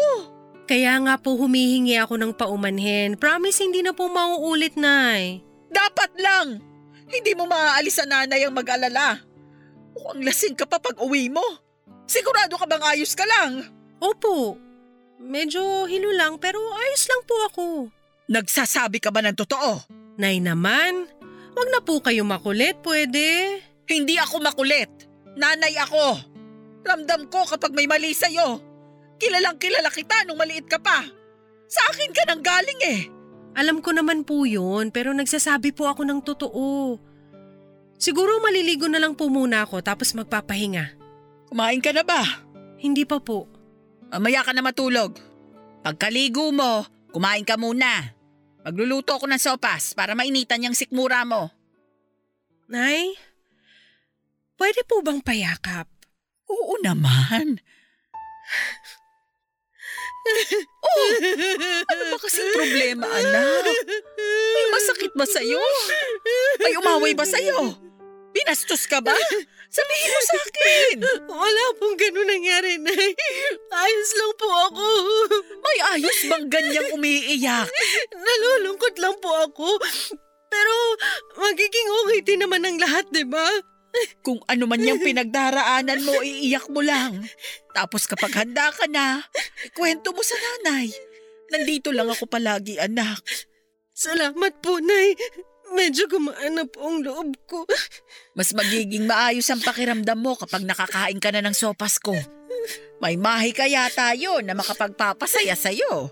Kaya 0.69 1.01
nga 1.01 1.17
po 1.17 1.41
humihingi 1.41 1.97
ako 1.97 2.21
ng 2.21 2.37
paumanhin. 2.37 3.17
Promise 3.17 3.65
hindi 3.65 3.81
na 3.81 3.97
po 3.97 4.13
mauulit, 4.13 4.77
Nay. 4.77 5.41
Dapat 5.73 6.13
lang. 6.21 6.74
Hindi 7.15 7.31
mo 7.31 7.47
maaalis 7.47 7.95
sa 7.95 8.05
nanay 8.05 8.43
ang 8.43 8.51
mag-alala. 8.51 9.23
Mukhang 9.95 10.21
lasing 10.27 10.55
ka 10.59 10.67
pa 10.67 10.83
pag 10.83 10.99
uwi 10.99 11.31
mo. 11.31 11.43
Sigurado 12.05 12.59
ka 12.59 12.67
bang 12.67 12.83
ayos 12.91 13.15
ka 13.15 13.23
lang? 13.23 13.63
Opo. 14.03 14.59
Medyo 15.15 15.87
hilo 15.87 16.11
lang 16.11 16.35
pero 16.37 16.59
ayos 16.59 17.07
lang 17.07 17.23
po 17.23 17.35
ako. 17.47 17.65
Nagsasabi 18.27 18.99
ka 18.99 19.15
ba 19.15 19.23
ng 19.23 19.37
totoo? 19.37 19.87
Nay 20.19 20.43
naman, 20.43 21.07
wag 21.55 21.69
na 21.71 21.79
po 21.79 22.03
kayo 22.03 22.27
makulit, 22.27 22.79
pwede? 22.83 23.59
Hindi 23.87 24.19
ako 24.19 24.43
makulit. 24.43 24.91
Nanay 25.39 25.75
ako. 25.79 26.19
Ramdam 26.83 27.31
ko 27.31 27.47
kapag 27.47 27.71
may 27.71 27.87
mali 27.87 28.11
sa'yo. 28.11 28.59
Kilalang 29.15 29.55
kilala 29.55 29.87
kita 29.89 30.27
nung 30.27 30.39
maliit 30.39 30.67
ka 30.67 30.77
pa. 30.79 31.03
Sa 31.65 31.81
akin 31.95 32.11
ka 32.11 32.23
nang 32.27 32.43
galing 32.43 32.81
eh. 32.83 33.01
Alam 33.55 33.79
ko 33.79 33.95
naman 33.95 34.27
po 34.27 34.43
yun 34.43 34.91
pero 34.91 35.15
nagsasabi 35.15 35.71
po 35.71 35.87
ako 35.87 36.03
ng 36.03 36.19
totoo. 36.21 36.99
Siguro 37.95 38.43
maliligo 38.43 38.91
na 38.91 38.99
lang 38.99 39.15
po 39.15 39.31
muna 39.31 39.63
ako 39.63 39.79
tapos 39.79 40.11
magpapahinga. 40.11 40.99
Kumain 41.47 41.79
ka 41.79 41.95
na 41.95 42.03
ba? 42.03 42.21
Hindi 42.75 43.07
pa 43.07 43.23
po. 43.23 43.47
Mamaya 44.11 44.43
ka 44.43 44.51
na 44.51 44.59
matulog. 44.59 45.15
Pagkaligo 45.79 46.51
mo, 46.51 46.83
kumain 47.15 47.47
ka 47.47 47.55
muna. 47.55 48.11
Magluluto 48.67 49.15
ako 49.15 49.31
ng 49.31 49.39
sopas 49.39 49.95
para 49.95 50.17
mainitan 50.17 50.67
yung 50.67 50.75
sikmura 50.75 51.23
mo. 51.23 51.53
Nay, 52.67 53.13
pwede 54.59 54.81
po 54.83 54.99
bang 55.05 55.21
payakap? 55.21 55.87
Oo 56.49 56.75
naman. 56.81 57.61
oh, 60.85 61.07
ano 61.85 62.03
ba 62.09 62.17
kasing 62.17 62.51
problema, 62.57 63.05
anak? 63.05 63.63
May 64.55 64.65
masakit 64.73 65.11
ba 65.13 65.25
sa'yo? 65.25 65.61
May 66.61 66.73
umaway 66.81 67.13
ba 67.13 67.25
sa'yo? 67.25 67.77
Binastos 68.35 68.89
ka 68.89 68.99
ba? 68.99 69.15
Sabihin 69.75 70.11
mo 70.11 70.21
sa 70.23 70.37
akin. 70.39 70.97
Wala 71.29 71.63
pong 71.79 71.95
ganun 71.99 72.27
nangyari, 72.27 72.79
Nay. 72.79 73.11
Ayos 73.71 74.11
lang 74.15 74.33
po 74.35 74.47
ako. 74.71 74.87
May 75.63 75.77
ayos 75.95 76.19
bang 76.27 76.47
ganyang 76.51 76.89
umiiyak? 76.95 77.67
Nalulungkot 78.11 78.95
lang 78.99 79.15
po 79.19 79.31
ako. 79.47 79.79
Pero 80.51 80.75
magiging 81.39 81.89
okay 82.03 82.19
din 82.23 82.39
naman 82.43 82.63
ang 82.63 82.79
lahat, 82.79 83.07
di 83.11 83.23
ba? 83.27 83.43
Kung 84.25 84.41
ano 84.49 84.63
man 84.65 84.81
yung 84.81 85.01
pinagdaraanan 85.07 86.01
mo, 86.03 86.19
iiyak 86.21 86.67
mo 86.71 86.81
lang. 86.81 87.23
Tapos 87.71 88.07
kapag 88.09 88.33
handa 88.35 88.71
ka 88.71 88.85
na, 88.89 89.23
ikwento 89.65 90.11
mo 90.11 90.21
sa 90.23 90.35
nanay. 90.35 90.91
Nandito 91.53 91.93
lang 91.93 92.09
ako 92.09 92.25
palagi, 92.25 92.81
anak. 92.81 93.21
Salamat 93.95 94.59
po, 94.59 94.81
Nay. 94.81 95.15
Medyo 95.71 96.05
gumaan 96.11 96.61
na 96.61 96.65
po 96.67 96.83
ang 96.83 97.01
loob 97.01 97.31
ko. 97.49 97.65
Mas 98.37 98.53
magiging 98.53 99.09
maayos 99.09 99.49
ang 99.49 99.63
pakiramdam 99.63 100.19
mo 100.19 100.37
kapag 100.37 100.61
nakakain 100.61 101.17
ka 101.17 101.33
na 101.33 101.41
ng 101.41 101.55
sopas 101.55 101.97
ko. 101.97 102.13
May 103.01 103.17
mahi 103.17 103.51
kaya 103.51 103.89
tayo 103.91 104.39
na 104.45 104.53
makapagpapasaya 104.53 105.57
sa'yo. 105.57 106.11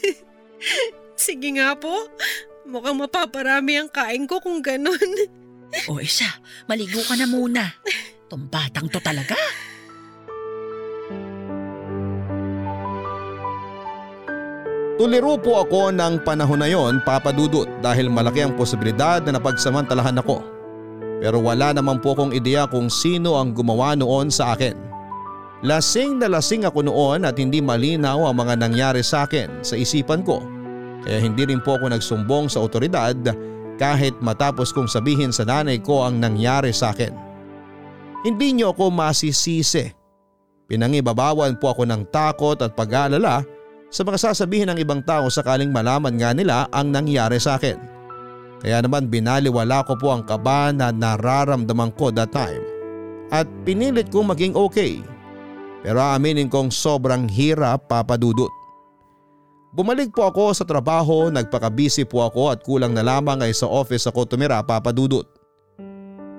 Sige 1.16 1.48
nga 1.56 1.76
po. 1.76 2.08
Mukhang 2.68 3.00
mapaparami 3.00 3.80
ang 3.80 3.90
kain 3.90 4.28
ko 4.28 4.38
kung 4.38 4.60
ganun. 4.60 5.39
O 5.86 6.02
isa, 6.02 6.26
maligo 6.66 6.98
ka 7.06 7.14
na 7.14 7.26
muna. 7.30 7.64
Tong 8.26 8.46
batang 8.50 8.90
to 8.90 8.98
talaga. 8.98 9.38
Tuliro 15.00 15.40
po 15.40 15.64
ako 15.64 15.96
ng 15.96 16.28
panahon 16.28 16.60
na 16.60 16.68
yon 16.68 17.00
papadudot 17.00 17.64
dahil 17.80 18.12
malaki 18.12 18.44
ang 18.44 18.52
posibilidad 18.52 19.24
na 19.24 19.40
napagsamantalahan 19.40 20.20
ako. 20.20 20.44
Pero 21.24 21.40
wala 21.40 21.72
naman 21.72 22.04
po 22.04 22.12
akong 22.12 22.36
ideya 22.36 22.68
kung 22.68 22.92
sino 22.92 23.40
ang 23.40 23.56
gumawa 23.56 23.96
noon 23.96 24.28
sa 24.28 24.52
akin. 24.52 24.76
Lasing 25.64 26.20
na 26.20 26.28
lasing 26.28 26.68
ako 26.68 26.84
noon 26.84 27.24
at 27.24 27.36
hindi 27.40 27.64
malinaw 27.64 28.28
ang 28.28 28.44
mga 28.44 28.60
nangyari 28.60 29.00
sa 29.00 29.24
akin 29.24 29.64
sa 29.64 29.76
isipan 29.76 30.20
ko. 30.20 30.44
Kaya 31.04 31.16
hindi 31.20 31.48
rin 31.48 31.64
po 31.64 31.80
ako 31.80 31.96
nagsumbong 31.96 32.52
sa 32.52 32.60
otoridad 32.60 33.16
kahit 33.80 34.12
matapos 34.20 34.76
kong 34.76 34.92
sabihin 34.92 35.32
sa 35.32 35.48
nanay 35.48 35.80
ko 35.80 36.04
ang 36.04 36.20
nangyari 36.20 36.68
sa 36.68 36.92
akin. 36.92 37.16
Hindi 38.20 38.60
niyo 38.60 38.76
ako 38.76 38.92
masisisi. 38.92 39.88
Pinangibabawan 40.68 41.56
po 41.56 41.72
ako 41.72 41.88
ng 41.88 42.12
takot 42.12 42.60
at 42.60 42.76
pag-aalala 42.76 43.40
sa 43.88 44.04
mga 44.04 44.18
sasabihin 44.20 44.68
ng 44.68 44.78
ibang 44.84 45.00
tao 45.00 45.32
sakaling 45.32 45.72
malaman 45.72 46.20
nga 46.20 46.30
nila 46.36 46.68
ang 46.68 46.92
nangyari 46.92 47.40
sa 47.40 47.56
akin. 47.56 47.80
Kaya 48.60 48.84
naman 48.84 49.08
binaliwala 49.08 49.80
ko 49.88 49.96
po 49.96 50.12
ang 50.12 50.28
kaba 50.28 50.68
na 50.76 50.92
nararamdaman 50.92 51.96
ko 51.96 52.12
that 52.12 52.28
time 52.28 52.60
at 53.32 53.48
pinilit 53.64 54.12
kong 54.12 54.28
maging 54.28 54.52
okay. 54.52 55.00
Pero 55.80 55.96
aaminin 56.04 56.52
kong 56.52 56.68
sobrang 56.68 57.24
hirap 57.24 57.88
papadudot. 57.88 58.59
Bumalik 59.70 60.10
po 60.10 60.26
ako 60.26 60.50
sa 60.50 60.66
trabaho, 60.66 61.30
nagpakabisi 61.30 62.02
po 62.02 62.26
ako 62.26 62.50
at 62.50 62.66
kulang 62.66 62.90
na 62.90 63.06
lamang 63.06 63.38
ay 63.46 63.54
sa 63.54 63.70
office 63.70 64.10
ako 64.10 64.26
tumira 64.26 64.58
papadudot. 64.66 65.22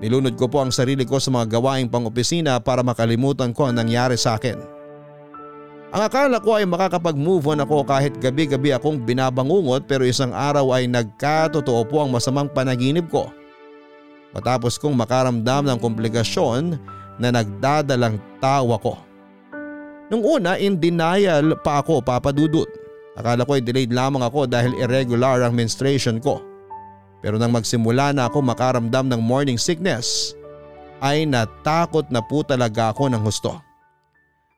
Nilunod 0.03 0.35
ko 0.35 0.51
po 0.51 0.59
ang 0.59 0.67
sarili 0.67 1.07
ko 1.07 1.15
sa 1.15 1.31
mga 1.31 1.55
gawaing 1.55 1.87
pang-opisina 1.87 2.59
para 2.59 2.83
makalimutan 2.83 3.55
ko 3.55 3.71
ang 3.71 3.79
nangyari 3.79 4.19
sa 4.19 4.35
akin. 4.35 4.59
Ang 5.95 6.01
akala 6.03 6.43
ko 6.43 6.59
ay 6.59 6.67
makakapag-move 6.67 7.55
on 7.55 7.63
ako 7.63 7.87
kahit 7.87 8.19
gabi-gabi 8.19 8.75
akong 8.75 8.99
binabangungot 8.99 9.87
pero 9.87 10.03
isang 10.03 10.35
araw 10.35 10.75
ay 10.75 10.91
nagkatotoo 10.91 11.87
po 11.87 12.03
ang 12.03 12.11
masamang 12.11 12.51
panaginip 12.51 13.07
ko. 13.07 13.31
Matapos 14.35 14.75
kong 14.75 14.95
makaramdam 14.95 15.71
ng 15.71 15.79
komplikasyon 15.79 16.75
na 17.15 17.31
nagdadalang 17.31 18.19
tawa 18.43 18.75
ko. 18.75 18.99
Nung 20.11 20.23
una 20.27 20.59
in 20.59 20.75
denial 20.75 21.55
pa 21.63 21.79
ako 21.79 22.03
papadudot. 22.03 22.80
Akala 23.21 23.45
ko 23.45 23.53
ay 23.53 23.61
delayed 23.61 23.93
lamang 23.93 24.25
ako 24.25 24.49
dahil 24.49 24.73
irregular 24.81 25.45
ang 25.45 25.53
menstruation 25.53 26.17
ko. 26.17 26.41
Pero 27.21 27.37
nang 27.37 27.53
magsimula 27.53 28.17
na 28.17 28.25
ako 28.25 28.41
makaramdam 28.41 29.05
ng 29.13 29.21
morning 29.21 29.61
sickness 29.61 30.33
ay 31.05 31.29
natakot 31.29 32.09
na 32.09 32.17
po 32.25 32.41
talaga 32.41 32.89
ako 32.89 33.13
ng 33.13 33.21
husto. 33.21 33.53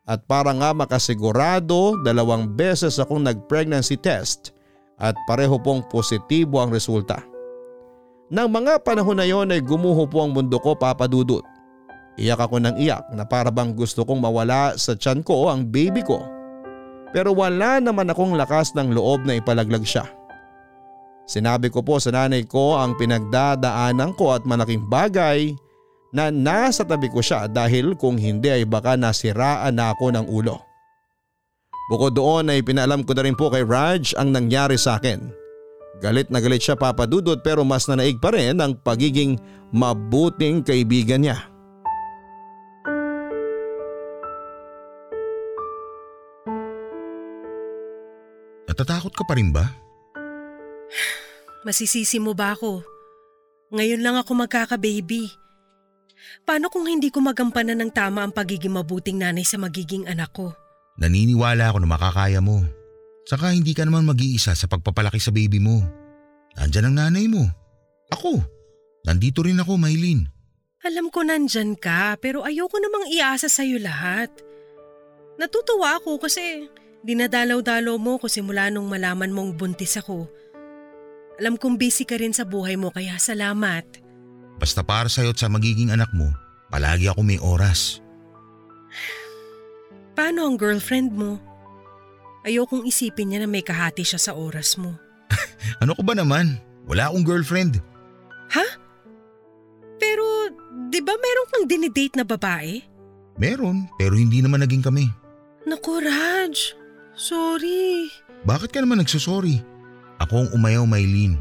At 0.07 0.23
para 0.27 0.55
nga 0.55 0.71
makasigurado 0.71 1.99
dalawang 2.07 2.55
beses 2.55 3.03
akong 3.03 3.27
nag-pregnancy 3.27 3.99
test 3.99 4.55
at 4.95 5.15
pareho 5.27 5.59
pong 5.59 5.83
positibo 5.91 6.63
ang 6.63 6.71
resulta. 6.71 7.19
Nang 8.31 8.47
mga 8.47 8.79
panahon 8.79 9.19
na 9.19 9.27
yon 9.27 9.51
ay 9.51 9.59
gumuho 9.59 10.07
po 10.07 10.23
ang 10.23 10.31
mundo 10.31 10.55
ko 10.59 10.71
papadudot. 10.71 11.43
Iyak 12.15 12.47
ako 12.47 12.63
ng 12.63 12.75
iyak 12.79 13.11
na 13.11 13.27
para 13.27 13.51
gusto 13.75 14.07
kong 14.07 14.23
mawala 14.23 14.79
sa 14.79 14.95
tiyan 14.95 15.19
ko 15.19 15.51
ang 15.51 15.67
baby 15.67 15.99
ko. 15.99 16.23
Pero 17.13 17.31
wala 17.37 17.77
naman 17.77 18.09
akong 18.09 18.33
lakas 18.33 18.73
ng 18.73 18.89
loob 18.91 19.23
na 19.23 19.37
ipalaglag 19.37 19.85
siya. 19.85 20.09
Sinabi 21.29 21.71
ko 21.71 21.79
po 21.79 22.01
sa 22.01 22.11
nanay 22.11 22.43
ko 22.43 22.75
ang 22.75 22.97
pinagdadaanan 22.99 24.17
ko 24.19 24.35
at 24.35 24.43
malaking 24.43 24.83
bagay 24.91 25.55
na 26.11 26.33
nasa 26.33 26.83
tabi 26.83 27.07
ko 27.07 27.23
siya 27.23 27.47
dahil 27.47 27.95
kung 27.95 28.19
hindi 28.19 28.51
ay 28.51 28.67
baka 28.67 28.99
nasiraan 28.99 29.77
na 29.77 29.95
ako 29.95 30.11
ng 30.13 30.25
ulo. 30.27 30.59
Bukod 31.87 32.17
doon 32.17 32.51
ay 32.51 32.65
pinaalam 32.65 33.05
ko 33.05 33.13
na 33.15 33.23
rin 33.23 33.37
po 33.37 33.53
kay 33.53 33.63
Raj 33.63 34.17
ang 34.17 34.33
nangyari 34.33 34.75
sa 34.75 34.97
akin. 34.97 35.31
Galit 36.01 36.27
na 36.27 36.43
galit 36.43 36.59
siya 36.59 36.75
papadudot 36.75 37.39
pero 37.45 37.63
mas 37.63 37.87
nanaig 37.87 38.19
pa 38.19 38.33
rin 38.33 38.59
ang 38.59 38.75
pagiging 38.83 39.39
mabuting 39.71 40.65
kaibigan 40.65 41.23
niya. 41.23 41.52
Natatakot 48.73 49.13
ka 49.13 49.21
pa 49.21 49.37
rin 49.37 49.53
ba? 49.53 49.69
Masisisi 51.61 52.17
mo 52.17 52.33
ba 52.33 52.57
ako? 52.57 52.81
Ngayon 53.69 54.01
lang 54.01 54.17
ako 54.17 54.33
magkaka-baby. 54.33 55.29
Paano 56.41 56.73
kung 56.73 56.89
hindi 56.89 57.13
ko 57.13 57.21
magampanan 57.21 57.77
ng 57.85 57.93
tama 57.93 58.25
ang 58.25 58.33
pagiging 58.33 58.73
mabuting 58.73 59.21
nanay 59.21 59.45
sa 59.45 59.61
magiging 59.61 60.09
anak 60.09 60.33
ko? 60.33 60.57
Naniniwala 60.97 61.69
ako 61.69 61.85
na 61.85 61.89
makakaya 61.93 62.41
mo. 62.41 62.65
Saka 63.29 63.53
hindi 63.53 63.77
ka 63.77 63.85
naman 63.85 64.09
mag-iisa 64.09 64.57
sa 64.57 64.65
pagpapalaki 64.65 65.21
sa 65.21 65.29
baby 65.29 65.61
mo. 65.61 65.85
Nandyan 66.57 66.89
ang 66.89 66.95
nanay 66.97 67.29
mo. 67.29 67.45
Ako. 68.09 68.41
Nandito 69.05 69.45
rin 69.45 69.61
ako, 69.61 69.77
Maylin. 69.77 70.25
Alam 70.81 71.13
ko 71.13 71.21
nandyan 71.21 71.77
ka 71.77 72.17
pero 72.17 72.41
ayoko 72.41 72.81
namang 72.81 73.05
iasa 73.13 73.45
sa'yo 73.45 73.77
lahat. 73.77 74.33
Natutuwa 75.37 76.01
ako 76.01 76.17
kasi 76.25 76.65
dinadalaw-dalaw 77.03 77.95
mo 77.99 78.17
ko 78.17 78.31
simula 78.31 78.71
nung 78.71 78.87
malaman 78.87 79.29
mong 79.29 79.59
buntis 79.59 79.99
ako. 79.99 80.25
Alam 81.37 81.59
kong 81.59 81.75
busy 81.75 82.07
ka 82.07 82.15
rin 82.15 82.31
sa 82.31 82.47
buhay 82.47 82.79
mo 82.79 82.89
kaya 82.89 83.19
salamat. 83.19 83.83
Basta 84.57 84.79
para 84.81 85.11
sa'yo 85.11 85.35
at 85.35 85.39
sa 85.39 85.51
magiging 85.51 85.91
anak 85.91 86.09
mo, 86.15 86.31
palagi 86.71 87.11
ako 87.11 87.21
may 87.25 87.37
oras. 87.41 87.99
Paano 90.13 90.47
ang 90.47 90.55
girlfriend 90.55 91.11
mo? 91.11 91.41
Ayokong 92.45 92.85
isipin 92.85 93.33
niya 93.33 93.43
na 93.43 93.49
may 93.49 93.65
kahati 93.65 94.05
siya 94.05 94.19
sa 94.19 94.31
oras 94.33 94.79
mo. 94.79 94.95
Ano 95.81 95.97
ko 95.97 96.03
ba 96.05 96.13
naman? 96.13 96.59
Wala 96.85 97.09
akong 97.09 97.25
girlfriend. 97.25 97.79
Ha? 98.51 98.67
Pero, 99.97 100.51
di 100.91 100.99
ba 100.99 101.15
meron 101.15 101.47
kang 101.49 101.65
dinidate 101.65 102.19
na 102.19 102.27
babae? 102.27 102.83
Meron, 103.39 103.89
pero 103.97 104.13
hindi 104.13 104.43
naman 104.43 104.61
naging 104.61 104.83
kami. 104.83 105.09
Naku, 105.65 106.03
Raj. 106.03 106.75
Sorry. 107.13 108.09
Bakit 108.43 108.73
ka 108.73 108.81
naman 108.81 108.99
nagsusorry? 108.99 109.61
Ako 110.21 110.45
ang 110.45 110.49
umayaw, 110.53 110.83
Maylin. 110.89 111.37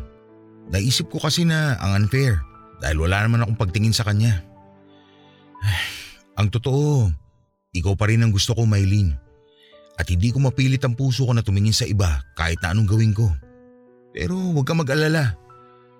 Naisip 0.68 1.08
ko 1.08 1.18
kasi 1.18 1.44
na 1.44 1.76
ang 1.80 2.04
unfair 2.04 2.40
dahil 2.78 3.02
wala 3.02 3.24
naman 3.24 3.42
akong 3.42 3.58
pagtingin 3.58 3.94
sa 3.94 4.06
kanya. 4.06 4.44
ang 6.38 6.48
totoo, 6.52 7.08
ikaw 7.72 7.94
pa 7.96 8.08
rin 8.12 8.20
ang 8.20 8.32
gusto 8.32 8.52
ko, 8.52 8.68
Maylin. 8.68 9.16
At 9.96 10.08
hindi 10.08 10.32
ko 10.32 10.40
mapilit 10.40 10.82
ang 10.84 10.96
puso 10.96 11.28
ko 11.28 11.32
na 11.36 11.44
tumingin 11.44 11.76
sa 11.76 11.84
iba 11.84 12.24
kahit 12.36 12.60
na 12.60 12.72
anong 12.72 12.88
gawin 12.88 13.12
ko. 13.12 13.28
Pero 14.12 14.36
huwag 14.36 14.68
ka 14.68 14.76
mag-alala. 14.76 15.36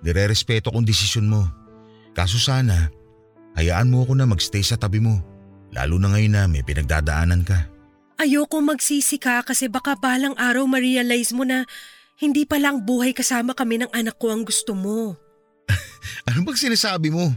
Nire-respeto 0.05 0.69
kong 0.75 0.85
desisyon 0.85 1.31
mo. 1.31 1.49
Kaso 2.13 2.37
sana, 2.37 2.93
hayaan 3.57 3.89
mo 3.89 4.05
ako 4.05 4.19
na 4.19 4.29
magstay 4.29 4.61
sa 4.61 4.77
tabi 4.77 5.01
mo. 5.01 5.23
Lalo 5.73 5.97
na 5.97 6.13
ngayon 6.13 6.35
na 6.37 6.45
may 6.45 6.61
pinagdadaanan 6.61 7.47
ka. 7.47 7.72
Ayoko 8.23 8.63
magsisi 8.63 9.19
ka 9.19 9.43
kasi 9.43 9.67
baka 9.67 9.99
balang 9.99 10.39
araw 10.39 10.63
ma-realize 10.71 11.35
mo 11.35 11.43
na 11.43 11.67
hindi 12.23 12.47
pa 12.47 12.55
lang 12.55 12.87
buhay 12.87 13.11
kasama 13.11 13.51
kami 13.51 13.83
ng 13.83 13.91
anak 13.91 14.15
ko 14.15 14.31
ang 14.31 14.47
gusto 14.47 14.79
mo. 14.79 15.19
Ano 16.31 16.47
bang 16.47 16.55
sinasabi 16.55 17.11
mo? 17.11 17.35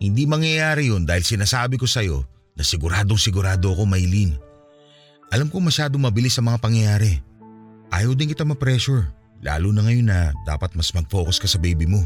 Hindi 0.00 0.24
mangyayari 0.24 0.88
yun 0.88 1.04
dahil 1.04 1.20
sinasabi 1.20 1.76
ko 1.76 1.84
sa'yo 1.84 2.24
na 2.56 2.64
siguradong 2.64 3.20
sigurado 3.20 3.76
ako, 3.76 3.84
Maylin. 3.84 4.32
Alam 5.28 5.52
ko 5.52 5.60
masyado 5.60 6.00
mabilis 6.00 6.40
ang 6.40 6.48
mga 6.48 6.64
pangyayari. 6.64 7.20
Ayaw 7.92 8.16
din 8.16 8.32
kita 8.32 8.48
ma-pressure, 8.48 9.12
lalo 9.44 9.68
na 9.68 9.84
ngayon 9.84 10.08
na 10.08 10.32
dapat 10.48 10.72
mas 10.72 10.96
mag-focus 10.96 11.36
ka 11.36 11.48
sa 11.48 11.60
baby 11.60 11.84
mo. 11.84 12.00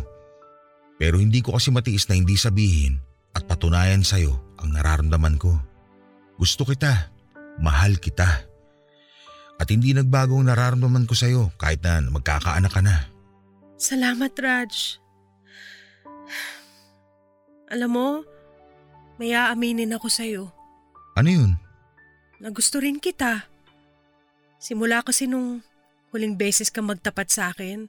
Pero 0.98 1.22
hindi 1.22 1.38
ko 1.46 1.54
kasi 1.54 1.70
matiis 1.70 2.10
na 2.10 2.18
hindi 2.18 2.34
sabihin 2.34 2.98
at 3.38 3.46
patunayan 3.46 4.02
sa'yo 4.02 4.34
ang 4.58 4.74
nararamdaman 4.74 5.38
ko. 5.38 5.54
Gusto 6.42 6.66
kita, 6.66 7.15
mahal 7.59 7.96
kita. 7.96 8.44
At 9.57 9.72
hindi 9.72 9.96
nagbago 9.96 10.36
ang 10.36 10.52
nararamdaman 10.52 11.09
ko 11.09 11.16
sa'yo 11.16 11.48
kahit 11.57 11.80
na 11.80 12.04
magkakaanak 12.04 12.68
ka 12.68 12.84
na. 12.84 13.09
Salamat, 13.80 14.32
Raj. 14.36 15.00
Alam 17.66 17.90
mo, 17.90 18.09
may 19.16 19.32
aaminin 19.32 19.96
ako 19.96 20.07
sa'yo 20.07 20.44
Ano 21.16 21.28
yun? 21.32 21.52
na 22.36 22.52
gusto 22.52 22.76
rin 22.76 23.00
kita. 23.00 23.48
Simula 24.61 25.00
kasi 25.00 25.24
nung 25.24 25.64
huling 26.12 26.36
beses 26.36 26.68
ka 26.68 26.84
magtapat 26.84 27.32
sa 27.32 27.48
akin, 27.48 27.88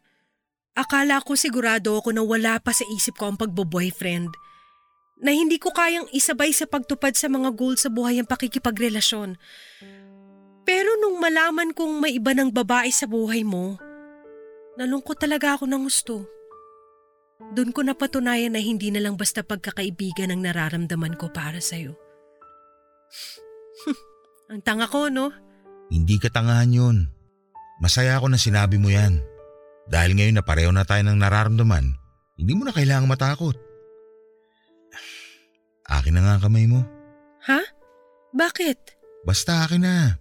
akala 0.72 1.20
ko 1.20 1.36
sigurado 1.36 2.00
ako 2.00 2.16
na 2.16 2.24
wala 2.24 2.56
pa 2.64 2.72
sa 2.72 2.88
isip 2.96 3.20
ko 3.20 3.28
ang 3.28 3.36
pagbo-boyfriend. 3.36 4.32
Na 5.18 5.34
hindi 5.34 5.58
ko 5.58 5.74
kayang 5.74 6.06
isabay 6.14 6.54
sa 6.54 6.70
pagtupad 6.70 7.18
sa 7.18 7.26
mga 7.26 7.50
goals 7.58 7.86
sa 7.86 7.90
buhay 7.90 8.22
ang 8.22 8.30
pakikipagrelasyon. 8.30 9.34
Pero 10.68 10.90
nung 11.02 11.18
malaman 11.18 11.74
kong 11.74 12.04
may 12.04 12.20
iba 12.20 12.36
ng 12.36 12.54
babae 12.54 12.92
sa 12.94 13.10
buhay 13.10 13.42
mo, 13.42 13.80
nalungkot 14.78 15.18
talaga 15.18 15.58
ako 15.58 15.66
ng 15.66 15.82
gusto. 15.88 16.16
Doon 17.54 17.70
ko 17.74 17.86
napatunayan 17.86 18.54
na 18.54 18.62
hindi 18.62 18.90
na 18.90 19.02
lang 19.02 19.16
basta 19.16 19.46
pagkakaibigan 19.46 20.34
ang 20.34 20.42
nararamdaman 20.44 21.16
ko 21.16 21.30
para 21.34 21.62
sa'yo. 21.62 21.96
ang 24.52 24.62
tanga 24.66 24.90
ko, 24.90 25.08
no? 25.08 25.30
Hindi 25.88 26.18
ka 26.20 26.34
tangahan 26.34 26.74
yun. 26.74 26.98
Masaya 27.80 28.18
ako 28.18 28.34
na 28.34 28.40
sinabi 28.42 28.82
mo 28.82 28.90
yan. 28.90 29.22
Dahil 29.88 30.18
ngayon 30.18 30.36
na 30.42 30.44
pareho 30.44 30.74
na 30.74 30.84
tayo 30.84 31.06
ng 31.06 31.16
nararamdaman, 31.16 31.96
hindi 32.36 32.54
mo 32.58 32.68
na 32.68 32.76
kailangang 32.76 33.08
matakot. 33.08 33.56
Akin 35.88 36.20
na 36.20 36.22
nga 36.24 36.34
ang 36.38 36.44
kamay 36.44 36.68
mo. 36.68 36.84
Ha? 37.48 37.64
Bakit? 38.36 38.78
Basta 39.24 39.64
akin 39.64 39.82
na. 39.84 40.20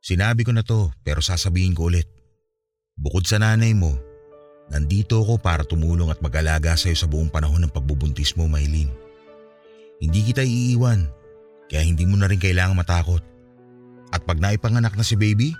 Sinabi 0.00 0.44
ko 0.44 0.56
na 0.56 0.64
to 0.64 0.88
pero 1.04 1.20
sasabihin 1.20 1.76
ko 1.76 1.92
ulit. 1.92 2.08
Bukod 2.98 3.28
sa 3.28 3.38
nanay 3.38 3.76
mo, 3.76 3.94
nandito 4.72 5.20
ako 5.22 5.38
para 5.38 5.62
tumulong 5.62 6.10
at 6.10 6.18
mag-alaga 6.18 6.74
sa'yo 6.74 6.96
sa 6.98 7.06
buong 7.06 7.30
panahon 7.30 7.62
ng 7.62 7.70
pagbubuntis 7.70 8.34
mo, 8.34 8.50
Maylin. 8.50 8.90
Hindi 10.02 10.32
kita 10.32 10.42
iiwan, 10.42 11.06
kaya 11.70 11.86
hindi 11.86 12.02
mo 12.08 12.18
na 12.18 12.26
rin 12.26 12.42
kailangang 12.42 12.80
matakot. 12.82 13.22
At 14.10 14.26
pag 14.26 14.42
naipanganak 14.42 14.98
na 14.98 15.06
si 15.06 15.14
baby, 15.14 15.54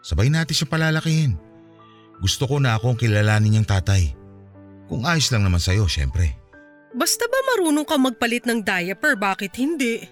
sabay 0.00 0.32
natin 0.32 0.54
siya 0.54 0.70
palalakihin. 0.70 1.36
Gusto 2.24 2.48
ko 2.48 2.56
na 2.56 2.78
ako 2.78 2.96
ang 2.96 2.98
kilalanin 2.98 3.60
niyang 3.60 3.68
tatay. 3.68 4.16
Kung 4.88 5.04
ayos 5.04 5.28
lang 5.28 5.44
naman 5.44 5.60
sa'yo, 5.60 5.84
syempre. 5.84 6.32
Basta 6.92 7.28
ba 7.28 7.38
marunong 7.54 7.84
ka 7.84 7.96
magpalit 8.00 8.48
ng 8.48 8.64
diaper, 8.64 9.14
bakit 9.18 9.52
hindi? 9.60 10.04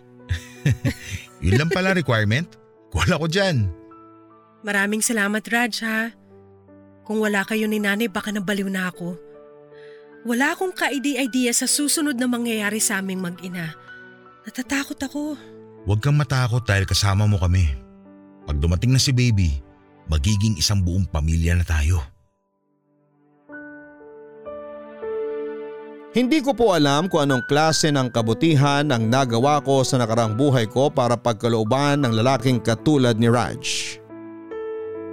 Yun 1.44 1.56
lang 1.56 1.70
pala 1.72 1.96
requirement. 1.96 2.48
Wala 2.92 3.20
ko 3.20 3.26
dyan. 3.28 3.68
Maraming 4.64 5.00
salamat, 5.04 5.44
Raj, 5.46 5.84
ha? 5.84 6.10
Kung 7.06 7.22
wala 7.22 7.46
kayo 7.46 7.70
ni 7.70 7.78
nanay, 7.78 8.10
baka 8.10 8.34
nabaliw 8.34 8.66
na 8.66 8.90
ako. 8.90 9.14
Wala 10.26 10.58
akong 10.58 10.74
ka-idea 10.74 11.54
sa 11.54 11.70
susunod 11.70 12.18
na 12.18 12.26
mangyayari 12.26 12.82
sa 12.82 12.98
aming 12.98 13.22
mag-ina. 13.22 13.78
Natatakot 14.42 14.98
ako. 14.98 15.38
Huwag 15.86 16.02
kang 16.02 16.18
matakot 16.18 16.66
dahil 16.66 16.82
kasama 16.82 17.30
mo 17.30 17.38
kami. 17.38 17.70
Pag 18.42 18.58
dumating 18.58 18.90
na 18.90 18.98
si 18.98 19.14
baby, 19.14 19.62
magiging 20.10 20.58
isang 20.58 20.82
buong 20.82 21.06
pamilya 21.06 21.54
na 21.54 21.62
tayo. 21.62 22.02
Hindi 26.16 26.40
ko 26.40 26.56
po 26.56 26.72
alam 26.72 27.12
kung 27.12 27.28
anong 27.28 27.44
klase 27.44 27.92
ng 27.92 28.08
kabutihan 28.08 28.88
ang 28.88 29.04
nagawa 29.12 29.60
ko 29.60 29.84
sa 29.84 30.00
nakarang 30.00 30.32
buhay 30.32 30.64
ko 30.64 30.88
para 30.88 31.12
pagkalooban 31.12 32.00
ng 32.00 32.16
lalaking 32.16 32.56
katulad 32.56 33.20
ni 33.20 33.28
Raj. 33.28 33.60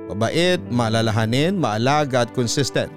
Mabait, 0.08 0.64
maalalahanin, 0.72 1.60
maalaga 1.60 2.24
at 2.24 2.32
consistent. 2.32 2.88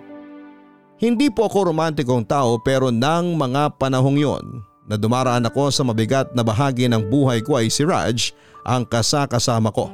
Hindi 1.02 1.34
po 1.34 1.50
ako 1.50 1.74
romantikong 1.74 2.22
tao 2.30 2.62
pero 2.62 2.94
nang 2.94 3.34
mga 3.34 3.74
panahong 3.74 4.22
yon 4.22 4.62
na 4.86 4.94
dumaraan 4.94 5.42
ako 5.50 5.74
sa 5.74 5.82
mabigat 5.82 6.30
na 6.30 6.46
bahagi 6.46 6.86
ng 6.86 7.11
buhay 7.11 7.42
ko 7.42 7.59
ay 7.59 7.66
si 7.66 7.82
Raj 7.82 8.30
ang 8.62 8.86
kasakasama 8.86 9.74
ko. 9.74 9.90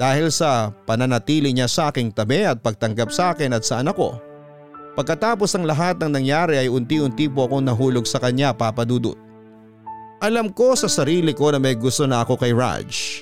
Dahil 0.00 0.32
sa 0.32 0.72
pananatili 0.88 1.52
niya 1.52 1.68
sa 1.68 1.92
aking 1.92 2.16
tabi 2.16 2.48
at 2.48 2.64
pagtanggap 2.64 3.12
sa 3.12 3.36
akin 3.36 3.52
at 3.52 3.60
sa 3.60 3.84
anak 3.84 3.92
ko, 3.92 4.23
Pagkatapos 4.94 5.50
ng 5.58 5.66
lahat 5.66 5.98
ng 5.98 6.10
nangyari 6.10 6.54
ay 6.54 6.70
unti-unti 6.70 7.26
po 7.26 7.50
akong 7.50 7.66
nahulog 7.66 8.06
sa 8.06 8.22
kanya 8.22 8.54
papadudot. 8.54 9.18
Alam 10.22 10.54
ko 10.54 10.78
sa 10.78 10.86
sarili 10.86 11.34
ko 11.34 11.50
na 11.50 11.58
may 11.58 11.74
gusto 11.74 12.06
na 12.06 12.22
ako 12.22 12.38
kay 12.38 12.54
Raj. 12.54 13.20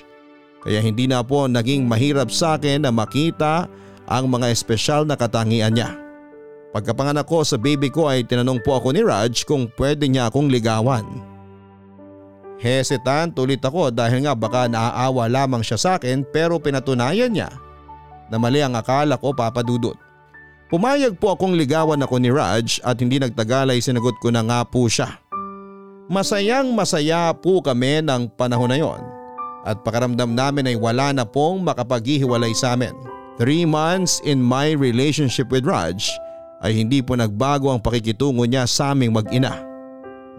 Kaya 0.61 0.79
hindi 0.79 1.09
na 1.09 1.25
po 1.25 1.49
naging 1.49 1.83
mahirap 1.89 2.29
sa 2.29 2.55
akin 2.55 2.85
na 2.85 2.93
makita 2.93 3.67
ang 4.07 4.29
mga 4.29 4.53
espesyal 4.53 5.03
na 5.03 5.17
katangian 5.17 5.73
niya. 5.73 5.97
Pagkapanganak 6.71 7.25
ko 7.25 7.41
sa 7.41 7.57
baby 7.57 7.89
ko 7.89 8.07
ay 8.07 8.23
tinanong 8.23 8.61
po 8.61 8.77
ako 8.77 8.93
ni 8.93 9.01
Raj 9.01 9.43
kung 9.43 9.67
pwede 9.75 10.05
niya 10.05 10.29
akong 10.29 10.47
ligawan. 10.53 11.05
Hesitant 12.61 13.35
ulit 13.41 13.59
ako 13.59 13.91
dahil 13.91 14.23
nga 14.23 14.37
baka 14.37 14.71
naaawa 14.71 15.27
lamang 15.27 15.65
siya 15.65 15.75
sa 15.75 15.91
akin 15.99 16.23
pero 16.23 16.61
pinatunayan 16.61 17.33
niya 17.33 17.51
na 18.31 18.39
mali 18.39 18.63
ang 18.63 18.77
akala 18.77 19.19
ko 19.19 19.35
papadudot. 19.35 19.99
Pumayag 20.71 21.19
po 21.19 21.35
akong 21.35 21.53
ligawan 21.53 22.01
ako 22.01 22.15
ni 22.17 22.31
Raj 22.31 22.79
at 22.81 22.97
hindi 23.01 23.19
nagtagal 23.19 23.73
ay 23.73 23.83
sinagot 23.83 24.15
ko 24.23 24.31
na 24.31 24.41
nga 24.45 24.63
po 24.63 24.87
siya. 24.87 25.19
Masayang 26.11 26.71
masaya 26.75 27.31
po 27.31 27.63
kami 27.63 28.03
ng 28.03 28.31
panahon 28.35 28.71
na 28.71 28.79
yon 28.79 29.01
at 29.63 29.79
pakaramdam 29.87 30.35
namin 30.35 30.67
ay 30.67 30.75
wala 30.75 31.15
na 31.15 31.23
pong 31.23 31.63
makapaghihiwalay 31.63 32.51
sa 32.51 32.75
amin. 32.75 32.91
Three 33.39 33.63
months 33.63 34.19
in 34.27 34.43
my 34.43 34.75
relationship 34.75 35.49
with 35.49 35.65
Raj 35.65 36.03
ay 36.63 36.75
hindi 36.75 36.99
po 37.03 37.15
nagbago 37.15 37.71
ang 37.71 37.79
pakikitungo 37.83 38.43
niya 38.43 38.67
sa 38.67 38.91
aming 38.91 39.15
mag-ina. 39.15 39.63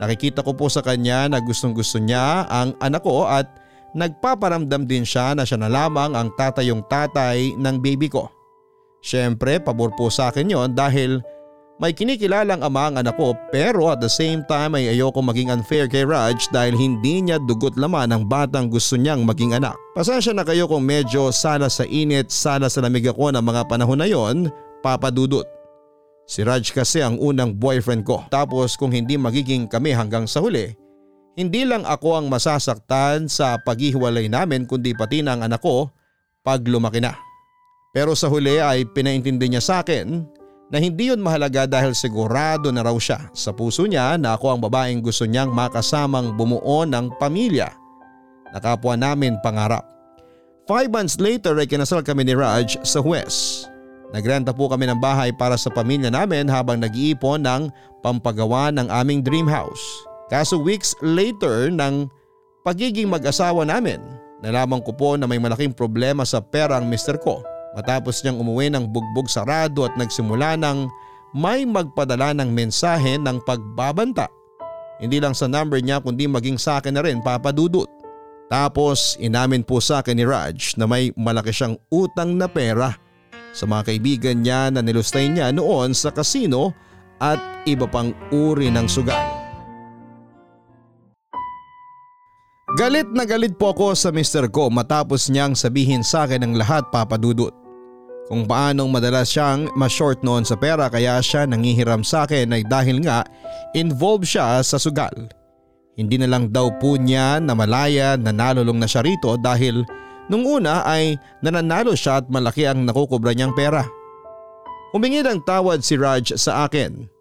Nakikita 0.02 0.42
ko 0.42 0.52
po 0.56 0.66
sa 0.66 0.82
kanya 0.82 1.30
na 1.30 1.38
gustong 1.38 1.76
gusto 1.76 2.02
niya 2.02 2.48
ang 2.50 2.74
anak 2.82 3.06
ko 3.06 3.30
at 3.30 3.46
nagpaparamdam 3.94 4.90
din 4.90 5.06
siya 5.06 5.38
na 5.38 5.46
siya 5.46 5.62
na 5.62 5.70
lamang 5.70 6.18
ang 6.18 6.34
tatayong 6.34 6.82
tatay 6.90 7.54
ng 7.54 7.76
baby 7.78 8.10
ko. 8.10 8.26
Siyempre 9.04 9.60
pabor 9.60 9.92
po 9.92 10.08
sa 10.08 10.32
akin 10.32 10.48
yon 10.48 10.72
dahil 10.72 11.20
may 11.76 11.92
kinikilalang 11.92 12.64
ama 12.64 12.88
ang 12.88 13.04
anak 13.04 13.20
ko 13.20 13.36
pero 13.52 13.92
at 13.92 14.00
the 14.00 14.08
same 14.08 14.40
time 14.48 14.72
ay 14.80 14.96
ayoko 14.96 15.20
maging 15.20 15.52
unfair 15.52 15.84
kay 15.84 16.08
Raj 16.08 16.48
dahil 16.48 16.72
hindi 16.72 17.20
niya 17.20 17.36
dugot 17.36 17.76
laman 17.76 18.16
ang 18.16 18.24
batang 18.24 18.72
gusto 18.72 18.96
niyang 18.96 19.28
maging 19.28 19.52
anak. 19.52 19.76
Pasensya 19.92 20.32
na 20.32 20.40
kayo 20.40 20.64
kung 20.64 20.88
medyo 20.88 21.28
sala 21.36 21.68
sa 21.68 21.84
init, 21.84 22.32
sala 22.32 22.72
sa 22.72 22.80
lamig 22.80 23.04
ako 23.04 23.36
ng 23.36 23.44
mga 23.44 23.62
panahon 23.68 24.00
na 24.00 24.08
yon, 24.08 24.48
papadudot. 24.80 25.44
Si 26.24 26.40
Raj 26.40 26.72
kasi 26.72 27.04
ang 27.04 27.20
unang 27.20 27.52
boyfriend 27.52 28.08
ko 28.08 28.24
tapos 28.32 28.80
kung 28.80 28.88
hindi 28.88 29.20
magiging 29.20 29.68
kami 29.68 29.92
hanggang 29.92 30.24
sa 30.24 30.40
huli, 30.40 30.72
hindi 31.36 31.68
lang 31.68 31.84
ako 31.84 32.24
ang 32.24 32.26
masasaktan 32.32 33.28
sa 33.28 33.60
paghihiwalay 33.60 34.32
namin 34.32 34.64
kundi 34.64 34.96
pati 34.96 35.20
ang 35.20 35.44
anak 35.44 35.60
ko 35.60 35.92
pag 36.40 36.64
lumaki 36.64 37.04
na. 37.04 37.23
Pero 37.94 38.18
sa 38.18 38.26
huli 38.26 38.58
ay 38.58 38.90
pinaintindi 38.90 39.54
niya 39.54 39.62
sa 39.62 39.86
akin 39.86 40.26
na 40.74 40.82
hindi 40.82 41.14
yun 41.14 41.22
mahalaga 41.22 41.70
dahil 41.70 41.94
sigurado 41.94 42.74
na 42.74 42.82
raw 42.82 42.98
siya 42.98 43.30
sa 43.30 43.54
puso 43.54 43.86
niya 43.86 44.18
na 44.18 44.34
ako 44.34 44.58
ang 44.58 44.60
babaeng 44.66 44.98
gusto 44.98 45.22
niyang 45.22 45.54
makasamang 45.54 46.34
bumuo 46.34 46.82
ng 46.82 47.14
pamilya 47.22 47.70
na 48.50 48.58
kapwa 48.58 48.98
namin 48.98 49.38
pangarap. 49.46 49.86
Five 50.66 50.90
months 50.90 51.22
later 51.22 51.54
ay 51.54 51.70
kinasal 51.70 52.02
kami 52.02 52.26
ni 52.26 52.34
Raj 52.34 52.82
sa 52.82 52.98
Huwes. 52.98 53.70
Nagrenta 54.10 54.50
po 54.50 54.66
kami 54.66 54.90
ng 54.90 54.98
bahay 54.98 55.30
para 55.30 55.54
sa 55.54 55.70
pamilya 55.70 56.10
namin 56.10 56.50
habang 56.50 56.82
nag-iipon 56.82 57.46
ng 57.46 57.70
pampagawa 58.02 58.74
ng 58.74 58.90
aming 58.90 59.22
dream 59.22 59.46
house. 59.46 59.82
Kaso 60.32 60.58
weeks 60.58 60.98
later 60.98 61.70
ng 61.70 62.10
pagiging 62.66 63.06
mag-asawa 63.06 63.62
namin, 63.62 64.02
nalaman 64.42 64.82
ko 64.82 64.90
po 64.90 65.14
na 65.14 65.30
may 65.30 65.38
malaking 65.38 65.70
problema 65.70 66.26
sa 66.26 66.42
pera 66.42 66.80
ang 66.80 66.90
mister 66.90 67.14
ko 67.20 67.53
Matapos 67.74 68.22
niyang 68.22 68.38
umuwi 68.38 68.70
ng 68.70 68.86
bugbog 68.86 69.26
sarado 69.26 69.82
at 69.82 69.98
nagsimula 69.98 70.54
ng 70.58 70.86
may 71.34 71.66
magpadala 71.66 72.30
ng 72.38 72.54
mensahe 72.54 73.18
ng 73.18 73.42
pagbabanta. 73.42 74.30
Hindi 75.02 75.18
lang 75.18 75.34
sa 75.34 75.50
number 75.50 75.82
niya 75.82 75.98
kundi 75.98 76.30
maging 76.30 76.54
sa 76.54 76.78
akin 76.78 76.94
na 76.94 77.02
rin 77.02 77.18
papadudot. 77.18 77.90
Tapos 78.46 79.18
inamin 79.18 79.66
po 79.66 79.82
sa 79.82 79.98
akin 79.98 80.14
ni 80.14 80.22
Raj 80.22 80.78
na 80.78 80.86
may 80.86 81.10
malaki 81.18 81.50
siyang 81.50 81.74
utang 81.90 82.38
na 82.38 82.46
pera 82.46 82.94
sa 83.50 83.66
mga 83.66 83.90
kaibigan 83.90 84.38
niya 84.38 84.70
na 84.70 84.78
nilustay 84.78 85.26
niya 85.26 85.50
noon 85.50 85.90
sa 85.90 86.14
kasino 86.14 86.70
at 87.18 87.42
iba 87.66 87.90
pang 87.90 88.14
uri 88.30 88.70
ng 88.70 88.86
sugal. 88.86 89.22
Galit 92.74 93.06
na 93.14 93.22
galit 93.22 93.54
po 93.54 93.70
ako 93.70 93.94
sa 93.94 94.10
Mr. 94.10 94.50
Ko 94.50 94.66
matapos 94.66 95.30
niyang 95.30 95.54
sabihin 95.54 96.02
sa 96.02 96.26
akin 96.26 96.42
ang 96.42 96.54
lahat 96.58 96.86
papadudot. 96.90 97.63
Kung 98.24 98.48
paanong 98.48 98.88
madalas 98.88 99.28
siyang 99.28 99.68
ma-short 99.76 100.24
noon 100.24 100.48
sa 100.48 100.56
pera 100.56 100.88
kaya 100.88 101.20
siya 101.20 101.44
nangihiram 101.44 102.00
sa 102.00 102.24
akin 102.24 102.56
ay 102.56 102.64
dahil 102.64 103.04
nga 103.04 103.20
involved 103.76 104.24
siya 104.24 104.64
sa 104.64 104.80
sugal. 104.80 105.12
Hindi 105.94 106.16
na 106.16 106.32
lang 106.32 106.48
daw 106.48 106.72
po 106.80 106.96
niya 106.96 107.38
na 107.38 107.52
malaya 107.52 108.16
na 108.16 108.32
nalulong 108.32 108.80
na 108.80 108.88
siya 108.88 109.04
rito 109.04 109.36
dahil 109.36 109.84
nung 110.32 110.48
una 110.48 110.82
ay 110.88 111.20
nananalo 111.44 111.92
siya 111.92 112.24
at 112.24 112.26
malaki 112.32 112.64
ang 112.64 112.88
nakukubra 112.88 113.36
niyang 113.36 113.52
pera. 113.52 113.84
Humingi 114.96 115.20
ng 115.20 115.44
tawad 115.44 115.84
si 115.84 116.00
Raj 116.00 116.32
sa 116.40 116.64
akin 116.64 117.14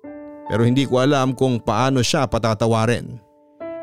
pero 0.47 0.63
hindi 0.63 0.87
ko 0.87 1.03
alam 1.03 1.35
kung 1.35 1.59
paano 1.59 1.99
siya 1.99 2.27
patatawarin. 2.31 3.19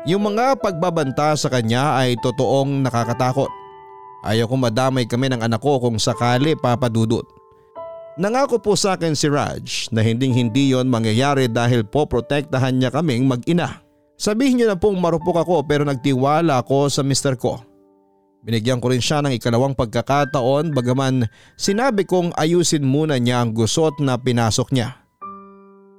Yung 0.09 0.25
mga 0.25 0.57
pagbabanta 0.57 1.37
sa 1.37 1.53
kanya 1.53 2.01
ay 2.01 2.17
totoong 2.17 2.81
nakakatakot. 2.81 3.60
Ayaw 4.21 4.45
kong 4.45 4.69
madamay 4.69 5.09
kami 5.09 5.33
ng 5.33 5.41
anak 5.41 5.61
ko 5.61 5.81
kung 5.81 5.97
sakali 5.97 6.53
papadudot. 6.53 7.25
Nangako 8.21 8.61
po 8.61 8.77
sa 8.77 8.93
akin 8.93 9.17
si 9.17 9.31
Raj 9.31 9.89
na 9.89 10.03
hinding 10.05 10.35
hindi 10.35 10.75
yon 10.75 10.91
mangyayari 10.91 11.49
dahil 11.49 11.81
po 11.87 12.05
protektahan 12.05 12.77
niya 12.77 12.93
kaming 12.93 13.25
mag-ina. 13.25 13.81
Sabihin 14.19 14.61
niyo 14.61 14.67
na 14.69 14.77
pong 14.77 15.01
marupok 15.01 15.41
ako 15.41 15.65
pero 15.65 15.81
nagtiwala 15.81 16.61
ako 16.61 16.91
sa 16.91 17.01
mister 17.01 17.33
ko. 17.33 17.63
Binigyan 18.45 18.77
ko 18.77 18.93
rin 18.93 19.01
siya 19.01 19.25
ng 19.25 19.37
ikalawang 19.37 19.73
pagkakataon 19.73 20.69
bagaman 20.73 21.25
sinabi 21.57 22.05
kong 22.05 22.33
ayusin 22.37 22.85
muna 22.85 23.17
niya 23.17 23.41
ang 23.41 23.57
gusot 23.57 23.97
na 23.97 24.17
pinasok 24.21 24.69
niya. 24.69 25.01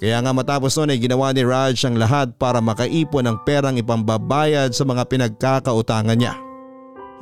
Kaya 0.02 0.18
nga 0.18 0.34
matapos 0.34 0.74
noon 0.74 0.94
ay 0.94 0.98
ginawa 0.98 1.30
ni 1.30 1.46
Raj 1.46 1.78
ang 1.86 1.94
lahat 1.94 2.34
para 2.34 2.58
makaipon 2.58 3.22
ng 3.22 3.36
perang 3.46 3.78
ipambabayad 3.78 4.74
sa 4.74 4.82
mga 4.82 5.06
pinagkakautangan 5.06 6.18
niya. 6.18 6.51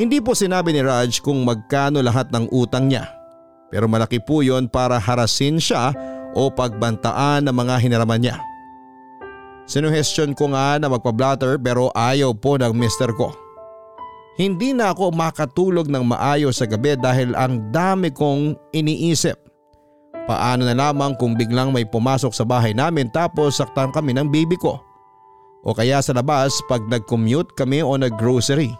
Hindi 0.01 0.16
po 0.16 0.32
sinabi 0.32 0.72
ni 0.72 0.80
Raj 0.80 1.20
kung 1.20 1.44
magkano 1.44 2.01
lahat 2.01 2.32
ng 2.32 2.48
utang 2.57 2.88
niya. 2.88 3.05
Pero 3.68 3.84
malaki 3.84 4.16
po 4.16 4.40
yon 4.40 4.64
para 4.64 4.96
harasin 4.96 5.61
siya 5.61 5.92
o 6.32 6.48
pagbantaan 6.48 7.44
ng 7.44 7.53
mga 7.53 7.74
hiniraman 7.84 8.16
niya. 8.24 8.40
Sinuhestyon 9.68 10.32
ko 10.32 10.57
nga 10.57 10.80
na 10.80 10.88
magpa-blatter 10.88 11.61
pero 11.61 11.92
ayaw 11.92 12.32
po 12.32 12.57
ng 12.57 12.72
mister 12.72 13.12
ko. 13.12 13.36
Hindi 14.40 14.72
na 14.72 14.96
ako 14.96 15.12
makatulog 15.12 15.92
ng 15.92 16.16
maayos 16.16 16.64
sa 16.64 16.66
gabi 16.66 16.96
dahil 16.96 17.36
ang 17.36 17.68
dami 17.68 18.09
kong 18.09 18.57
iniisip. 18.72 19.36
Paano 20.24 20.64
na 20.64 20.72
lamang 20.72 21.12
kung 21.20 21.36
biglang 21.36 21.76
may 21.76 21.84
pumasok 21.84 22.32
sa 22.32 22.48
bahay 22.48 22.72
namin 22.72 23.12
tapos 23.12 23.61
saktan 23.61 23.92
kami 23.92 24.16
ng 24.16 24.32
baby 24.32 24.57
ko. 24.57 24.80
O 25.61 25.76
kaya 25.76 26.01
sa 26.01 26.16
labas 26.16 26.57
pag 26.72 26.80
nag-commute 26.88 27.53
kami 27.53 27.84
o 27.84 28.01
nag-grocery. 28.01 28.72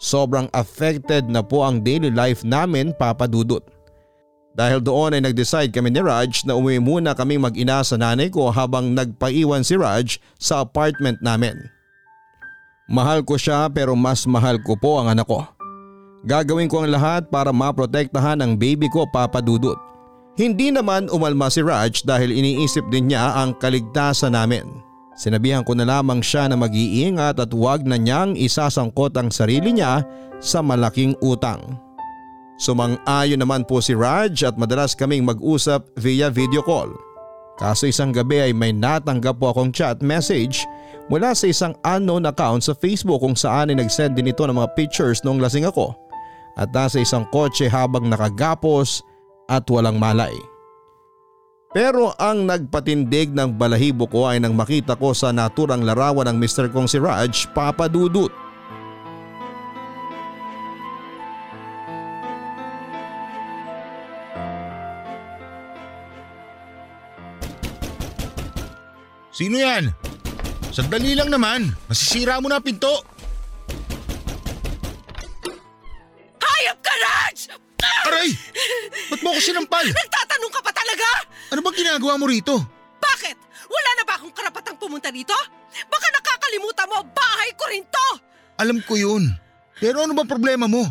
Sobrang 0.00 0.48
affected 0.56 1.28
na 1.28 1.44
po 1.44 1.60
ang 1.60 1.84
daily 1.84 2.08
life 2.08 2.40
namin 2.40 2.96
papadudot. 2.96 3.60
Dahil 4.56 4.82
doon 4.82 5.14
ay 5.14 5.22
nag-decide 5.22 5.70
kami 5.70 5.92
ni 5.92 6.02
Raj 6.02 6.42
na 6.48 6.58
umuwi 6.58 6.82
muna 6.82 7.14
kami 7.14 7.38
mag-ina 7.38 7.84
sa 7.86 7.94
nanay 7.94 8.32
ko 8.32 8.50
habang 8.50 8.96
nagpaiwan 8.96 9.62
si 9.62 9.78
Raj 9.78 10.18
sa 10.40 10.64
apartment 10.64 11.20
namin. 11.22 11.54
Mahal 12.90 13.22
ko 13.22 13.38
siya 13.38 13.70
pero 13.70 13.94
mas 13.94 14.26
mahal 14.26 14.58
ko 14.64 14.74
po 14.74 14.98
ang 14.98 15.12
anak 15.14 15.28
ko. 15.28 15.46
Gagawin 16.26 16.66
ko 16.66 16.82
ang 16.82 16.90
lahat 16.90 17.30
para 17.30 17.54
maprotektahan 17.54 18.42
ang 18.42 18.58
baby 18.58 18.90
ko 18.90 19.06
papadudot. 19.06 19.78
Hindi 20.34 20.74
naman 20.74 21.06
umalma 21.12 21.52
si 21.52 21.62
Raj 21.62 22.02
dahil 22.02 22.34
iniisip 22.34 22.88
din 22.90 23.12
niya 23.12 23.38
ang 23.38 23.54
kaligtasan 23.60 24.34
namin. 24.34 24.66
Sinabihan 25.20 25.60
ko 25.60 25.76
na 25.76 25.84
lamang 25.84 26.24
siya 26.24 26.48
na 26.48 26.56
mag-iingat 26.56 27.36
at 27.36 27.52
huwag 27.52 27.84
na 27.84 28.00
niyang 28.00 28.32
isasangkot 28.40 29.12
ang 29.20 29.28
sarili 29.28 29.76
niya 29.76 30.00
sa 30.40 30.64
malaking 30.64 31.12
utang. 31.20 31.60
Sumang-ayon 32.56 33.36
naman 33.36 33.68
po 33.68 33.84
si 33.84 33.92
Raj 33.92 34.40
at 34.48 34.56
madalas 34.56 34.96
kaming 34.96 35.28
mag-usap 35.28 35.84
via 36.00 36.32
video 36.32 36.64
call. 36.64 36.88
Kaso 37.60 37.92
isang 37.92 38.16
gabi 38.16 38.48
ay 38.48 38.52
may 38.56 38.72
natanggap 38.72 39.36
po 39.36 39.52
akong 39.52 39.68
chat 39.76 40.00
message 40.00 40.64
mula 41.12 41.36
sa 41.36 41.52
isang 41.52 41.76
unknown 41.84 42.24
account 42.24 42.64
sa 42.64 42.72
Facebook 42.72 43.20
kung 43.20 43.36
saan 43.36 43.68
ay 43.68 43.76
nagsend 43.76 44.16
din 44.16 44.32
ito 44.32 44.40
ng 44.48 44.56
mga 44.56 44.72
pictures 44.72 45.20
noong 45.20 45.36
lasing 45.36 45.68
ako 45.68 45.92
at 46.56 46.72
nasa 46.72 47.04
isang 47.04 47.28
kotse 47.28 47.68
habang 47.68 48.08
nakagapos 48.08 49.04
at 49.52 49.68
walang 49.68 50.00
malay. 50.00 50.32
Pero 51.70 52.10
ang 52.18 52.50
nagpatindig 52.50 53.30
ng 53.30 53.54
balahibo 53.54 54.10
ko 54.10 54.26
ay 54.26 54.42
nang 54.42 54.58
makita 54.58 54.98
ko 54.98 55.14
sa 55.14 55.30
naturang 55.30 55.86
larawan 55.86 56.26
ng 56.26 56.36
Mr. 56.42 56.66
kong 56.66 56.90
si 56.90 56.98
Raj 56.98 57.46
papadudot. 57.54 58.34
Sino 69.30 69.56
yan? 69.62 69.94
Sandali 70.74 71.14
lang 71.14 71.30
naman. 71.30 71.70
Masisira 71.86 72.42
mo 72.42 72.50
na 72.50 72.58
pinto. 72.58 73.06
Hayop 76.42 76.78
ka, 76.82 76.94
Raj! 76.98 77.69
Aray! 77.80 78.30
Ba't 79.10 79.20
mo 79.24 79.34
ako 79.34 79.40
sinampal? 79.40 79.84
Nagtatanong 79.86 80.52
ka 80.52 80.60
pa 80.60 80.72
talaga? 80.74 81.08
Ano 81.50 81.60
bang 81.64 81.76
ginagawa 81.80 82.14
mo 82.20 82.26
rito? 82.28 82.54
Bakit? 83.00 83.36
Wala 83.70 83.90
na 83.96 84.04
ba 84.06 84.14
akong 84.18 84.34
karapatang 84.34 84.76
pumunta 84.76 85.08
dito? 85.08 85.34
Baka 85.86 86.06
nakakalimutan 86.10 86.90
mo, 86.90 86.98
bahay 87.14 87.50
ko 87.54 87.64
rin 87.70 87.84
to! 87.86 88.08
Alam 88.60 88.78
ko 88.84 88.98
yun. 88.98 89.30
Pero 89.80 90.04
ano 90.04 90.12
ba 90.12 90.28
problema 90.28 90.68
mo? 90.68 90.84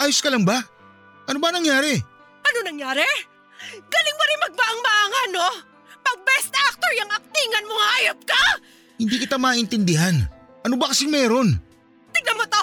Ayos 0.00 0.24
ka 0.24 0.32
lang 0.32 0.46
ba? 0.46 0.56
Ano 1.28 1.38
ba 1.38 1.52
nangyari? 1.52 2.00
Ano 2.40 2.58
nangyari? 2.64 3.04
Galing 3.76 4.16
mo 4.16 4.24
rin 4.24 4.40
magbaang-baangan, 4.48 5.28
no? 5.36 5.50
Pag 6.00 6.16
best 6.24 6.52
actor 6.56 6.90
yung 6.96 7.12
aktingan 7.12 7.68
mo, 7.68 7.76
hayop 7.76 8.20
ka! 8.24 8.42
Hindi 8.96 9.16
kita 9.20 9.36
maintindihan. 9.36 10.16
Ano 10.64 10.80
ba 10.80 10.88
kasing 10.92 11.12
meron? 11.12 11.60
Tignan 12.16 12.36
mo 12.40 12.44
to! 12.48 12.62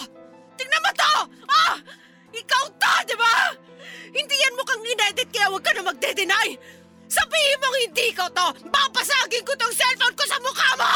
Tignan 0.58 0.82
mo 0.82 0.92
to! 0.98 1.12
Ah! 1.46 1.76
Ikaw 2.38 2.64
to, 2.78 2.94
di 3.10 3.16
ba? 3.18 3.36
Hindi 4.14 4.36
yan 4.38 4.54
mukhang 4.58 4.84
inedit 4.86 5.30
kaya 5.34 5.50
huwag 5.52 5.64
ka 5.66 5.72
na 5.74 5.84
magde-deny! 5.86 6.50
Sabihin 7.08 7.60
mong 7.64 7.78
hindi 7.88 8.08
ko 8.14 8.26
to! 8.30 8.48
Babasagin 8.68 9.44
ko 9.48 9.54
tong 9.56 9.74
cellphone 9.74 10.16
ko 10.16 10.24
sa 10.28 10.38
mukha 10.44 10.70
mo! 10.78 10.92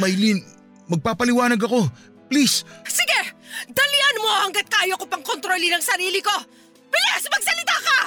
Maylin, 0.00 0.40
magpapaliwanag 0.88 1.60
ako. 1.60 1.88
Please, 2.32 2.64
Sige! 2.88 3.20
Dalian 3.68 4.16
mo 4.24 4.28
hanggat 4.48 4.64
kaya 4.72 4.96
ko 4.96 5.04
pang 5.04 5.20
kontrolin 5.20 5.76
ang 5.76 5.84
sarili 5.84 6.24
ko! 6.24 6.32
Bilis! 6.88 7.24
Magsalita 7.28 7.76
ka! 7.76 7.98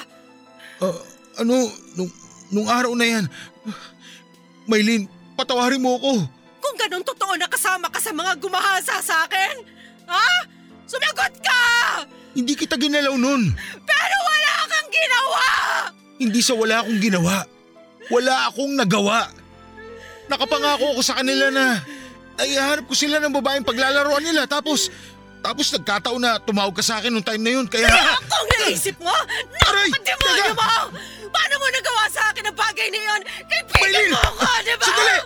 ah, 0.86 0.98
ano, 1.42 1.56
nung, 1.96 2.10
nung 2.52 2.68
araw 2.68 2.92
na 2.98 3.06
yan, 3.06 3.24
Maylin, 4.66 5.06
patawarin 5.38 5.82
mo 5.82 5.94
ako. 5.98 6.26
Kung 6.58 6.76
ganun 6.76 7.06
totoo 7.06 7.38
na 7.38 7.46
kasama 7.46 7.86
ka 7.86 8.02
sa 8.02 8.10
mga 8.10 8.34
gumahasa 8.42 8.98
sa 8.98 9.22
akin! 9.26 9.54
Ha? 10.10 10.28
Sumagot 10.86 11.34
ka! 11.38 11.62
Hindi 12.36 12.52
kita 12.52 12.76
ginalaw 12.76 13.16
nun. 13.16 13.48
Pero 13.88 14.16
wala 14.20 14.52
kang 14.68 14.88
ginawa! 14.92 15.44
Hindi 16.20 16.40
sa 16.44 16.52
wala 16.52 16.84
akong 16.84 17.00
ginawa. 17.00 17.36
Wala 18.12 18.34
akong 18.52 18.76
nagawa. 18.76 19.32
Nakapangako 20.28 20.92
ako 20.92 21.00
sa 21.00 21.16
kanila 21.16 21.48
na 21.48 21.80
ay 22.36 22.60
ko 22.84 22.92
sila 22.92 23.16
ng 23.16 23.32
babaeng 23.32 23.64
paglalaroan 23.64 24.20
nila 24.20 24.44
tapos 24.44 24.92
tapos 25.40 25.72
nagkataon 25.72 26.20
na 26.20 26.36
tumawag 26.36 26.76
ka 26.76 26.84
sa 26.84 27.00
akin 27.00 27.08
nung 27.08 27.24
time 27.24 27.40
na 27.40 27.52
yun 27.56 27.64
kaya 27.70 27.88
Kung 28.28 28.48
naisip 28.60 28.98
mo, 29.00 29.14
Aray! 29.64 29.88
napakademonyo 29.88 30.52
mo! 30.52 30.72
Paano 31.32 31.54
mo 31.56 31.66
nagawa 31.70 32.02
sa 32.12 32.22
akin 32.34 32.50
ang 32.50 32.56
bagay 32.58 32.88
na 32.92 33.00
yun? 33.00 33.20
Kaibigan 33.46 33.80
Maylin! 33.80 34.10
mo 34.12 34.20
ako, 34.20 34.44
di 34.66 34.74
ba? 34.74 34.84
Sandali! 34.84 35.16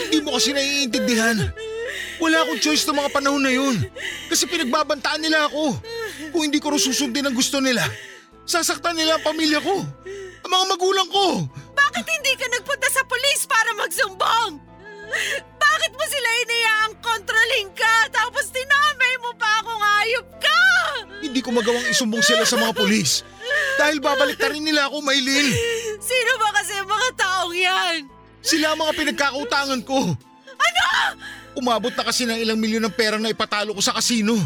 hindi 0.00 0.18
mo 0.24 0.30
kasi 0.34 0.50
naiintindihan. 0.56 1.36
Wala 2.20 2.36
akong 2.44 2.60
choice 2.60 2.84
ng 2.88 2.96
mga 2.96 3.10
panahon 3.12 3.42
na 3.42 3.52
yun. 3.52 3.76
Kasi 4.28 4.44
pinagbabantaan 4.48 5.20
nila 5.20 5.48
ako. 5.48 5.76
Kung 6.30 6.42
hindi 6.46 6.58
ko 6.62 6.72
rin 6.74 6.82
susundin 6.82 7.26
ang 7.26 7.36
gusto 7.36 7.58
nila, 7.58 7.84
sasaktan 8.46 8.96
nila 8.96 9.18
ang 9.18 9.24
pamilya 9.24 9.60
ko. 9.62 9.82
Ang 10.40 10.50
mga 10.50 10.64
magulang 10.70 11.08
ko. 11.10 11.26
Bakit 11.76 12.06
hindi 12.06 12.32
ka 12.38 12.46
nagpunta 12.48 12.88
sa 12.88 13.02
polis 13.04 13.44
para 13.44 13.70
magsumbong? 13.76 14.52
Bakit 15.58 15.92
mo 15.94 16.04
sila 16.06 16.28
inayaang 16.46 16.94
kontrolin 17.02 17.68
ka 17.74 17.94
tapos 18.14 18.50
tinamay 18.54 19.14
mo 19.22 19.34
pa 19.34 19.58
akong 19.58 19.82
hayop 19.82 20.28
ka? 20.38 20.62
Hindi 21.20 21.40
ko 21.42 21.50
magawang 21.50 21.86
isumbong 21.90 22.22
sila 22.22 22.46
sa 22.46 22.56
mga 22.56 22.72
pulis. 22.78 23.26
Dahil 23.76 23.98
babalik 23.98 24.38
na 24.38 24.48
rin 24.52 24.64
nila 24.64 24.86
ako, 24.86 25.02
Maylin. 25.02 25.50
Sino 25.98 26.32
ba 26.38 26.48
kasi 26.54 26.78
ang 26.78 26.88
mga 26.88 27.08
taong 27.16 27.54
yan? 27.56 27.96
Sila 28.40 28.72
ang 28.72 28.78
mga 28.80 28.92
pinagkakautangan 28.96 29.80
ko. 29.84 30.14
Ano? 30.60 30.84
Umabot 31.58 31.92
na 31.92 32.04
kasi 32.06 32.24
ng 32.24 32.38
ilang 32.38 32.60
milyon 32.60 32.84
ng 32.86 32.94
pera 32.94 33.18
na 33.18 33.32
ipatalo 33.32 33.74
ko 33.74 33.82
sa 33.82 33.96
kasino. 33.96 34.36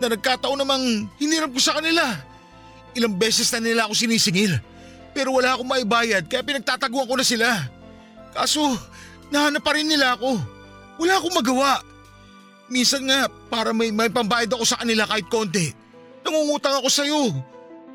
Na 0.00 0.08
nagkataon 0.08 0.58
namang 0.58 1.06
hinirap 1.20 1.52
ko 1.52 1.60
sa 1.60 1.76
kanila. 1.76 2.02
Ilang 2.96 3.14
beses 3.20 3.52
na 3.52 3.60
nila 3.60 3.86
ako 3.86 3.94
sinisingil. 3.94 4.56
Pero 5.12 5.36
wala 5.36 5.54
akong 5.54 5.68
maibayad 5.68 6.24
kaya 6.26 6.42
pinagtataguan 6.42 7.06
ko 7.06 7.14
na 7.14 7.26
sila. 7.26 7.48
Kaso, 8.32 8.62
nahanap 9.28 9.62
pa 9.62 9.76
rin 9.76 9.86
nila 9.86 10.16
ako. 10.16 10.38
Wala 11.02 11.18
akong 11.18 11.34
magawa. 11.34 11.82
Minsan 12.70 13.10
nga, 13.10 13.26
para 13.50 13.74
may, 13.74 13.90
may 13.90 14.08
pambayad 14.08 14.50
ako 14.54 14.62
sa 14.62 14.78
kanila 14.78 15.04
kahit 15.04 15.26
konti. 15.26 15.74
Nangungutang 16.22 16.78
ako 16.78 16.88
sa'yo. 16.88 17.22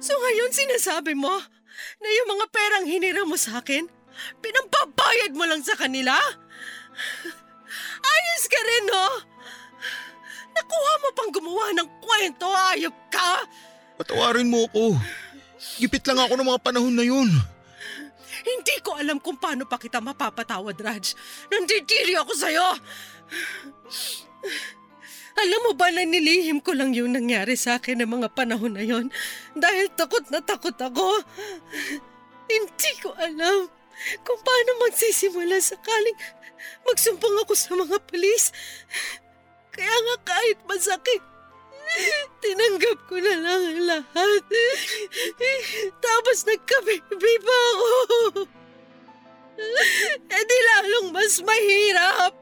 So 0.04 0.12
ngayon 0.12 0.52
sinasabi 0.52 1.16
mo 1.16 1.32
na 2.04 2.08
yung 2.12 2.28
mga 2.36 2.46
perang 2.52 2.86
hinira 2.86 3.24
mo 3.24 3.40
sa 3.40 3.64
akin, 3.64 3.88
pinambabayad 4.44 5.32
mo 5.32 5.48
lang 5.48 5.64
sa 5.64 5.80
kanila? 5.80 6.12
Ayos 8.12 8.46
ka 8.52 8.60
rin, 8.60 8.84
no? 8.92 9.08
Nakuha 10.56 10.94
mo 11.04 11.10
pang 11.12 11.32
gumawa 11.32 11.66
ng 11.76 11.90
kwento, 12.00 12.48
ayop 12.72 12.96
ka! 13.12 13.44
Patawarin 14.00 14.48
mo 14.48 14.64
ako. 14.72 14.96
Gipit 15.80 16.04
lang 16.08 16.20
ako 16.20 16.34
ng 16.40 16.48
mga 16.48 16.64
panahon 16.64 16.96
na 16.96 17.04
yun. 17.04 17.28
Hindi 18.46 18.76
ko 18.86 18.96
alam 18.96 19.18
kung 19.18 19.40
paano 19.40 19.66
pa 19.66 19.80
kita 19.82 20.00
mapapatawad, 20.00 20.78
Raj. 20.78 21.16
Nandidiri 21.50 22.14
ako 22.20 22.32
sa'yo! 22.36 22.68
Alam 25.36 25.62
mo 25.68 25.72
ba 25.76 25.92
na 25.92 26.08
nilihim 26.08 26.64
ko 26.64 26.72
lang 26.72 26.96
yung 26.96 27.12
nangyari 27.12 27.60
sa 27.60 27.76
akin 27.76 28.00
ng 28.00 28.08
mga 28.08 28.28
panahon 28.32 28.72
na 28.72 28.84
yon 28.88 29.12
dahil 29.52 29.92
takot 29.92 30.24
na 30.32 30.40
takot 30.40 30.76
ako. 30.80 31.20
Hindi 32.48 32.92
ko 33.04 33.12
alam 33.20 33.68
kung 34.24 34.40
paano 34.40 34.72
magsisimula 34.88 35.60
sakaling 35.60 36.16
magsumbong 36.88 37.36
ako 37.44 37.52
sa 37.52 37.76
mga 37.76 38.00
polis. 38.08 38.56
Kaya 39.76 39.92
nga 39.92 40.16
kahit 40.24 40.60
masakit, 40.64 41.22
tinanggap 42.40 43.00
ko 43.12 43.16
na 43.20 43.36
lang 43.44 43.62
ang 43.68 43.82
lahat. 43.84 44.44
Tapos 46.00 46.48
nagkabibi 46.48 47.34
pa 47.44 47.58
ako. 47.76 47.92
Eh 50.28 50.44
di 50.44 50.60
lalong 50.68 51.08
mas 51.12 51.40
mahirap. 51.44 52.34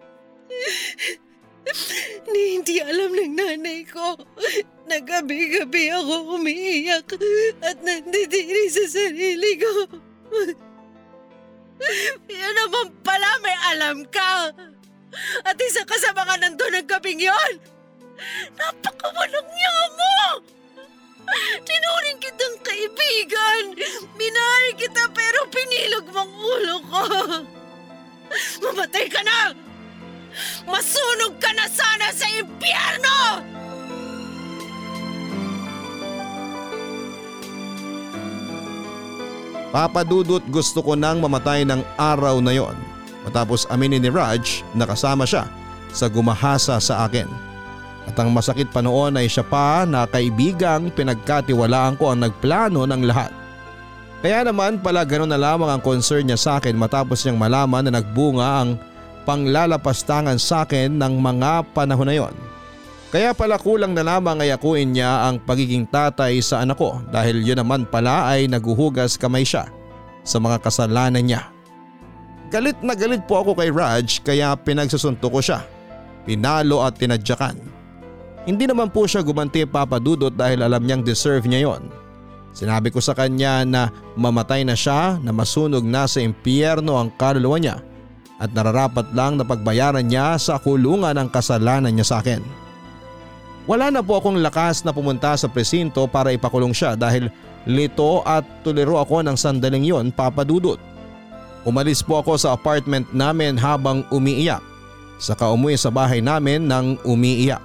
Ni 2.29 2.41
hindi 2.59 2.77
alam 2.83 3.13
ng 3.15 3.33
nanay 3.33 3.87
ko 3.87 4.19
na 4.85 4.99
gabi-gabi 4.99 5.93
ako 5.95 6.35
umiiyak 6.35 7.07
at 7.63 7.77
nandidiri 7.79 8.67
sa 8.67 8.85
sarili 8.89 9.57
ko. 9.57 9.73
Yan 12.27 12.53
naman 12.57 12.91
pala 13.01 13.29
may 13.39 13.57
alam 13.73 14.03
ka. 14.11 14.51
At 15.45 15.57
isa 15.61 15.85
ka 15.85 15.95
sa 15.97 16.11
mga 16.13 16.41
nandun 16.41 16.73
ng 16.77 16.87
gabing 16.89 17.21
yon. 17.21 17.53
Napakawalang 18.57 19.49
niya 19.49 19.77
mo! 19.93 20.17
Tinuring 21.63 22.19
kitang 22.19 22.57
kaibigan. 22.61 23.63
Minahal 24.19 24.65
kita 24.75 25.03
pero 25.13 25.39
pinilog 25.49 26.05
mong 26.11 26.33
ulo 26.33 26.75
ko. 26.89 27.03
Mamatay 28.63 29.05
ka 29.07 29.21
na! 29.21 29.53
Masunog 30.65 31.37
ka 31.37 31.53
na 31.53 31.69
sana 31.69 32.09
sa 32.09 32.25
impyerno! 32.25 33.19
Papadudot 39.73 40.45
gusto 40.53 40.85
ko 40.85 40.93
nang 40.93 41.17
mamatay 41.17 41.65
ng 41.65 41.81
araw 41.97 42.37
na 42.45 42.53
yon 42.53 42.92
matapos 43.23 43.67
aminin 43.71 44.03
ni 44.03 44.11
Raj 44.11 44.63
na 44.75 44.87
kasama 44.87 45.23
siya 45.23 45.47
sa 45.91 46.07
gumahasa 46.11 46.79
sa 46.79 47.07
akin. 47.07 47.27
At 48.03 48.19
ang 48.19 48.35
masakit 48.35 48.67
pa 48.71 48.83
noon 48.83 49.15
ay 49.15 49.31
siya 49.31 49.47
pa 49.47 49.87
na 49.87 50.03
kaibigang 50.03 50.91
pinagkatiwalaan 50.91 51.95
ko 51.95 52.11
ang 52.11 52.27
nagplano 52.27 52.83
ng 52.83 53.01
lahat. 53.07 53.31
Kaya 54.23 54.43
naman 54.47 54.79
pala 54.79 55.03
gano'n 55.03 55.31
na 55.31 55.39
lamang 55.39 55.67
ang 55.67 55.83
concern 55.83 56.23
niya 56.23 56.39
sa 56.39 56.51
akin 56.59 56.75
matapos 56.79 57.23
niyang 57.23 57.39
malaman 57.39 57.87
na 57.87 57.99
nagbunga 57.99 58.47
ang 58.63 58.69
panglalapastangan 59.23 60.39
sa 60.39 60.63
akin 60.67 60.95
ng 60.95 61.13
mga 61.19 61.75
panahon 61.75 62.07
na 62.07 62.15
yon. 62.15 62.35
Kaya 63.13 63.29
pala 63.37 63.61
kulang 63.61 63.93
na 63.93 64.01
lamang 64.01 64.41
ay 64.41 64.49
akuin 64.55 64.89
niya 64.89 65.29
ang 65.29 65.37
pagiging 65.37 65.85
tatay 65.85 66.41
sa 66.41 66.65
anak 66.65 66.81
ko 66.81 66.97
dahil 67.13 67.45
yun 67.45 67.61
naman 67.61 67.85
pala 67.85 68.25
ay 68.25 68.49
naguhugas 68.49 69.21
kamay 69.21 69.45
siya 69.45 69.69
sa 70.25 70.41
mga 70.41 70.57
kasalanan 70.65 71.21
niya. 71.21 71.52
Galit 72.53 72.77
na 72.85 72.93
galit 72.93 73.25
po 73.25 73.41
ako 73.41 73.57
kay 73.57 73.73
Raj 73.73 74.21
kaya 74.21 74.53
pinagsusunto 74.53 75.25
ko 75.25 75.41
siya. 75.41 75.65
Pinalo 76.21 76.85
at 76.85 77.01
tinadyakan. 77.01 77.57
Hindi 78.45 78.69
naman 78.69 78.93
po 78.93 79.09
siya 79.09 79.25
gumanti 79.25 79.65
papadudot 79.65 80.29
dahil 80.29 80.61
alam 80.61 80.85
niyang 80.85 81.01
deserve 81.01 81.49
niya 81.49 81.65
yon. 81.65 81.89
Sinabi 82.53 82.93
ko 82.93 83.01
sa 83.01 83.17
kanya 83.17 83.65
na 83.65 83.89
mamatay 84.13 84.61
na 84.61 84.77
siya 84.77 85.17
na 85.17 85.33
masunog 85.33 85.81
na 85.81 86.05
sa 86.05 86.21
impyerno 86.21 86.93
ang 86.93 87.09
kaluluwa 87.17 87.57
niya 87.57 87.81
at 88.37 88.53
nararapat 88.53 89.09
lang 89.17 89.41
na 89.41 89.49
pagbayaran 89.49 90.05
niya 90.05 90.37
sa 90.37 90.61
kulungan 90.61 91.17
ang 91.17 91.33
kasalanan 91.33 91.89
niya 91.89 92.05
sa 92.05 92.21
akin. 92.21 92.45
Wala 93.65 93.89
na 93.89 94.05
po 94.05 94.21
akong 94.21 94.37
lakas 94.37 94.85
na 94.85 94.93
pumunta 94.93 95.33
sa 95.33 95.49
presinto 95.49 96.05
para 96.05 96.29
ipakulong 96.29 96.75
siya 96.77 96.93
dahil 96.93 97.33
lito 97.65 98.21
at 98.21 98.45
tuliro 98.61 99.01
ako 99.01 99.25
ng 99.25 99.33
sandaling 99.33 99.89
yon 99.89 100.13
papadudot. 100.13 100.92
Umalis 101.63 102.03
po 102.03 102.19
ako 102.19 102.35
sa 102.35 102.51
apartment 102.51 103.07
namin 103.15 103.55
habang 103.55 104.03
umiiyak. 104.11 104.59
Saka 105.15 105.47
umuwi 105.55 105.79
sa 105.79 105.87
bahay 105.87 106.19
namin 106.19 106.67
nang 106.67 106.99
umiiyak. 107.07 107.63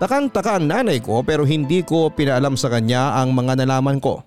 Takang-taka 0.00 0.56
ang 0.56 0.66
nanay 0.66 0.98
ko 0.98 1.20
pero 1.20 1.44
hindi 1.44 1.84
ko 1.84 2.08
pinaalam 2.08 2.56
sa 2.56 2.72
kanya 2.72 3.20
ang 3.20 3.36
mga 3.36 3.60
nalaman 3.60 4.00
ko. 4.00 4.24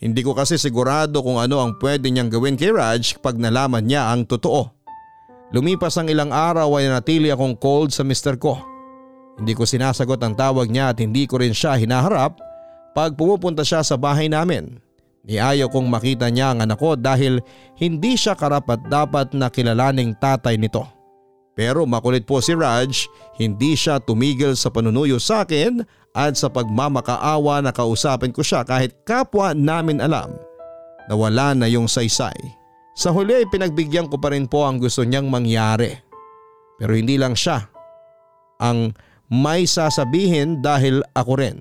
Hindi 0.00 0.24
ko 0.24 0.32
kasi 0.32 0.56
sigurado 0.56 1.20
kung 1.20 1.36
ano 1.36 1.60
ang 1.60 1.76
pwede 1.80 2.08
niyang 2.08 2.32
gawin 2.32 2.56
kay 2.56 2.72
Raj 2.72 3.20
pag 3.20 3.36
nalaman 3.36 3.84
niya 3.84 4.12
ang 4.12 4.24
totoo. 4.24 4.72
Lumipas 5.54 5.94
ang 6.00 6.08
ilang 6.10 6.32
araw 6.34 6.80
ay 6.80 6.90
natili 6.90 7.30
akong 7.30 7.56
cold 7.56 7.92
sa 7.92 8.02
mister 8.02 8.34
ko. 8.36 8.58
Hindi 9.36 9.52
ko 9.52 9.68
sinasagot 9.68 10.18
ang 10.24 10.32
tawag 10.34 10.72
niya 10.72 10.90
at 10.90 10.98
hindi 10.98 11.28
ko 11.28 11.38
rin 11.38 11.52
siya 11.52 11.76
hinaharap 11.76 12.40
pag 12.96 13.12
pumupunta 13.12 13.60
siya 13.60 13.84
sa 13.84 14.00
bahay 14.00 14.32
namin. 14.32 14.80
Niayaw 15.26 15.66
kong 15.74 15.90
makita 15.90 16.30
niya 16.30 16.54
ang 16.54 16.62
anak 16.62 16.78
ko 16.78 16.94
dahil 16.94 17.42
hindi 17.74 18.14
siya 18.14 18.38
karapat 18.38 18.86
dapat 18.86 19.34
na 19.34 19.50
kilalaning 19.50 20.14
tatay 20.14 20.54
nito. 20.54 20.86
Pero 21.56 21.82
makulit 21.88 22.28
po 22.28 22.38
si 22.38 22.54
Raj, 22.54 23.10
hindi 23.40 23.74
siya 23.74 23.98
tumigil 23.98 24.54
sa 24.54 24.70
panunuyo 24.70 25.18
sa 25.18 25.42
akin 25.42 25.82
at 26.14 26.38
sa 26.38 26.46
pagmamakaawa 26.52 27.64
na 27.64 27.72
kausapin 27.74 28.30
ko 28.30 28.44
siya 28.44 28.62
kahit 28.62 28.92
kapwa 29.02 29.50
namin 29.56 29.98
alam 29.98 30.36
na 31.10 31.14
wala 31.16 31.56
na 31.56 31.66
yung 31.66 31.90
saysay. 31.90 32.36
Sa 32.96 33.10
huli 33.10 33.42
ay 33.42 33.46
pinagbigyan 33.50 34.06
ko 34.06 34.20
pa 34.20 34.30
rin 34.30 34.46
po 34.46 34.62
ang 34.62 34.78
gusto 34.78 35.02
niyang 35.02 35.26
mangyari. 35.26 35.96
Pero 36.76 36.92
hindi 36.92 37.16
lang 37.16 37.34
siya 37.34 37.66
ang 38.60 38.92
may 39.32 39.64
sasabihin 39.66 40.62
dahil 40.62 41.02
ako 41.16 41.40
rin. 41.40 41.58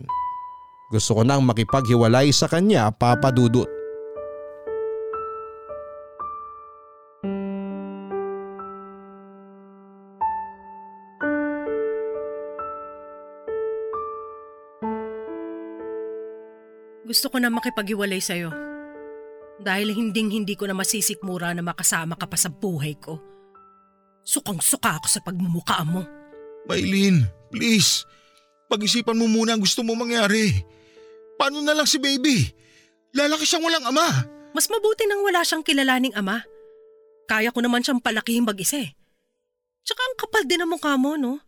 Gusto 0.96 1.12
ko 1.12 1.28
nang 1.28 1.44
makipaghiwalay 1.44 2.32
sa 2.32 2.48
kanya 2.48 2.88
papadudot. 2.88 3.68
Gusto 17.04 17.28
ko 17.28 17.44
na 17.44 17.52
makipaghiwalay 17.52 18.24
sa'yo. 18.24 18.56
Dahil 19.60 19.92
hinding 19.92 20.32
hindi 20.32 20.56
ko 20.56 20.64
na 20.64 20.76
masisikmura 20.76 21.52
na 21.52 21.60
makasama 21.60 22.16
ka 22.16 22.24
pa 22.24 22.40
sa 22.40 22.48
buhay 22.48 22.96
ko. 22.96 23.20
Sukang-suka 24.24 24.96
ako 25.04 25.08
sa 25.12 25.20
pagmumukha 25.20 25.84
mo. 25.84 26.08
Maylin, 26.72 27.28
please. 27.52 28.08
Pag-isipan 28.72 29.20
mo 29.20 29.28
muna 29.28 29.60
ang 29.60 29.62
gusto 29.62 29.84
mo 29.84 29.92
mangyari. 29.94 30.75
Paano 31.36 31.60
na 31.60 31.76
lang 31.76 31.88
si 31.88 32.00
baby? 32.00 32.48
Lalaki 33.16 33.48
siyang 33.48 33.64
walang 33.64 33.86
ama. 33.88 34.08
Mas 34.56 34.72
mabuti 34.72 35.04
nang 35.08 35.24
wala 35.24 35.44
siyang 35.44 35.64
kilalaning 35.64 36.16
ama. 36.16 36.44
Kaya 37.28 37.52
ko 37.52 37.60
naman 37.60 37.84
siyang 37.84 38.00
palakihin 38.00 38.48
mag-isa 38.48 38.80
eh. 38.80 38.96
Tsaka 39.86 40.02
ang 40.02 40.16
kapal 40.18 40.44
din 40.48 40.64
ang 40.64 40.72
mukha 40.72 40.96
mo, 40.96 41.20
no? 41.20 41.44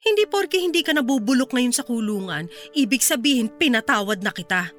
Hindi 0.00 0.24
porke 0.24 0.56
hindi 0.56 0.80
ka 0.80 0.96
nabubulok 0.96 1.52
ngayon 1.52 1.76
sa 1.76 1.84
kulungan, 1.84 2.48
ibig 2.72 3.04
sabihin 3.04 3.52
pinatawad 3.52 4.24
na 4.24 4.32
kita. 4.32 4.72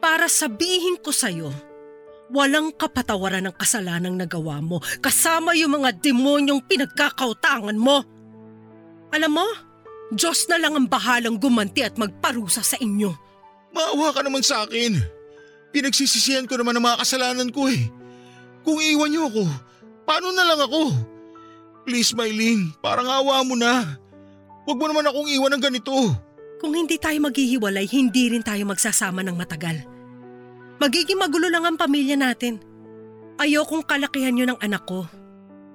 Para 0.00 0.32
sabihin 0.32 0.96
ko 0.96 1.12
sa'yo, 1.12 1.52
walang 2.32 2.72
kapatawaran 2.72 3.44
ng 3.46 3.54
kasalanang 3.54 4.16
nagawa 4.16 4.58
mo 4.58 4.82
kasama 4.98 5.54
yung 5.54 5.78
mga 5.78 6.00
demonyong 6.00 6.64
pinagkakautangan 6.64 7.76
mo. 7.76 8.00
Alam 9.12 9.38
mo, 9.38 9.46
Diyos 10.10 10.48
na 10.48 10.56
lang 10.58 10.74
ang 10.74 10.86
bahalang 10.88 11.38
gumanti 11.38 11.84
at 11.84 11.98
magparusa 12.00 12.64
sa 12.64 12.80
inyo. 12.80 13.25
Maawa 13.76 14.08
ka 14.16 14.24
naman 14.24 14.40
sa 14.40 14.64
akin. 14.64 14.96
Pinagsisisihan 15.76 16.48
ko 16.48 16.56
naman 16.56 16.80
ang 16.80 16.88
mga 16.88 17.04
kasalanan 17.04 17.52
ko 17.52 17.68
eh. 17.68 17.92
Kung 18.64 18.80
iwan 18.80 19.12
niyo 19.12 19.28
ako, 19.28 19.44
paano 20.08 20.32
na 20.32 20.48
lang 20.48 20.60
ako? 20.64 20.96
Please, 21.84 22.16
Mylene, 22.16 22.72
parang 22.80 23.04
awa 23.06 23.44
mo 23.44 23.52
na. 23.52 24.00
Huwag 24.64 24.80
mo 24.80 24.88
naman 24.88 25.04
akong 25.04 25.28
iwan 25.28 25.52
ng 25.54 25.62
ganito. 25.62 25.92
Kung 26.56 26.72
hindi 26.72 26.96
tayo 26.96 27.20
maghihiwalay, 27.20 27.84
hindi 27.92 28.32
rin 28.32 28.40
tayo 28.40 28.64
magsasama 28.64 29.20
ng 29.20 29.36
matagal. 29.36 29.84
Magiging 30.80 31.20
magulo 31.20 31.52
lang 31.52 31.68
ang 31.68 31.76
pamilya 31.76 32.16
natin. 32.16 32.58
Ayokong 33.36 33.84
kalakihan 33.84 34.34
yun 34.34 34.56
ng 34.56 34.60
anak 34.64 34.88
ko. 34.88 35.04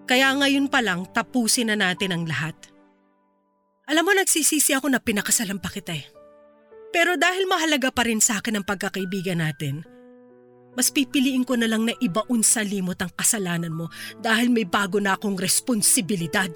Kaya 0.09 0.33
ngayon 0.33 0.67
pa 0.67 0.81
lang 0.81 1.05
tapusin 1.13 1.69
na 1.69 1.77
natin 1.77 2.11
ang 2.11 2.25
lahat. 2.25 2.57
Alam 3.85 4.09
mo, 4.09 4.11
nagsisisi 4.17 4.73
ako 4.73 4.89
na 4.89 4.97
pinakasalan 4.97 5.61
pa 5.61 5.69
kita 5.69 5.93
eh. 5.93 6.05
Pero 6.91 7.15
dahil 7.15 7.47
mahalaga 7.47 7.87
pa 7.89 8.03
rin 8.03 8.19
sa 8.19 8.43
akin 8.43 8.59
ang 8.59 8.65
pagkakaibigan 8.67 9.39
natin, 9.39 9.87
mas 10.75 10.87
pipiliin 10.87 11.43
ko 11.43 11.59
na 11.59 11.67
lang 11.67 11.87
na 11.87 11.95
ibaon 11.99 12.43
sa 12.43 12.63
limot 12.63 12.99
ang 12.99 13.11
kasalanan 13.15 13.71
mo 13.71 13.91
dahil 14.19 14.47
may 14.47 14.63
bago 14.63 14.99
na 15.03 15.15
akong 15.15 15.35
responsibilidad. 15.35 16.47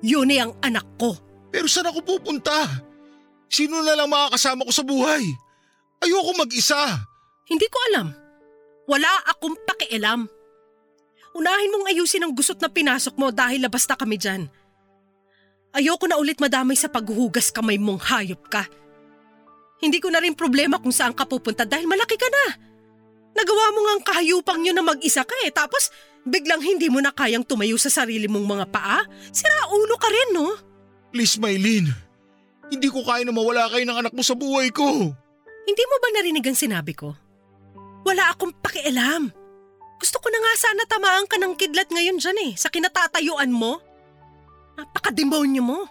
Yun 0.00 0.32
ay 0.32 0.40
ang 0.44 0.52
anak 0.64 0.84
ko. 0.96 1.16
Pero 1.52 1.68
saan 1.68 1.92
ako 1.92 2.16
pupunta? 2.16 2.56
Sino 3.50 3.84
na 3.84 3.98
lang 3.98 4.08
makakasama 4.08 4.64
ko 4.64 4.72
sa 4.72 4.86
buhay? 4.86 5.24
Ayoko 6.00 6.32
mag-isa. 6.40 7.04
Hindi 7.44 7.66
ko 7.68 7.78
alam. 7.92 8.08
Wala 8.88 9.10
akong 9.28 9.58
pakialam. 9.68 10.24
Unahin 11.36 11.72
mong 11.74 11.90
ayusin 11.90 12.24
ang 12.24 12.32
gusot 12.32 12.56
na 12.58 12.72
pinasok 12.72 13.14
mo 13.20 13.28
dahil 13.28 13.60
labas 13.60 13.84
na 13.84 13.94
kami 13.98 14.16
dyan. 14.16 14.48
Ayoko 15.70 16.08
na 16.08 16.18
ulit 16.18 16.40
madamay 16.40 16.74
sa 16.74 16.88
paghuhugas 16.90 17.52
kamay 17.52 17.76
mong 17.78 18.02
hayop 18.02 18.40
ka. 18.48 18.66
Hindi 19.80 19.98
ko 19.98 20.12
na 20.12 20.20
rin 20.20 20.36
problema 20.36 20.76
kung 20.76 20.92
saan 20.92 21.16
ka 21.16 21.24
pupunta 21.24 21.64
dahil 21.64 21.88
malaki 21.88 22.16
ka 22.20 22.28
na. 22.28 22.44
Nagawa 23.32 23.64
mo 23.72 23.80
nga 23.80 23.92
ang 23.96 24.04
kahayupang 24.04 24.60
yun 24.64 24.76
na 24.76 24.84
mag-isa 24.84 25.24
ka 25.24 25.32
eh 25.46 25.50
tapos 25.50 25.88
biglang 26.28 26.60
hindi 26.60 26.92
mo 26.92 27.00
na 27.00 27.14
kayang 27.14 27.46
tumayo 27.48 27.80
sa 27.80 27.88
sarili 27.88 28.28
mong 28.28 28.44
mga 28.44 28.66
paa? 28.68 29.00
Sira 29.32 29.72
ulo 29.72 29.96
ka 29.96 30.08
rin 30.12 30.30
no? 30.36 30.52
Please, 31.10 31.40
Mylene. 31.40 31.90
Hindi 32.70 32.86
ko 32.86 33.02
kaya 33.02 33.26
na 33.26 33.34
mawala 33.34 33.66
kayo 33.66 33.82
ng 33.82 33.98
anak 33.98 34.12
mo 34.14 34.22
sa 34.22 34.38
buhay 34.38 34.70
ko. 34.70 35.10
Hindi 35.66 35.84
mo 35.86 35.96
ba 35.98 36.08
narinig 36.14 36.46
ang 36.46 36.58
sinabi 36.58 36.94
ko? 36.94 37.16
Wala 38.06 38.30
akong 38.30 38.54
pakialam. 38.62 39.32
Gusto 40.00 40.16
ko 40.22 40.28
na 40.32 40.38
nga 40.40 40.52
sana 40.56 40.82
tamaan 40.88 41.26
ka 41.28 41.36
ng 41.36 41.58
kidlat 41.58 41.92
ngayon 41.92 42.16
dyan 42.16 42.38
eh, 42.48 42.52
sa 42.56 42.72
kinatatayuan 42.72 43.52
mo. 43.52 43.82
Napakademonyo 44.78 45.60
mo. 45.60 45.84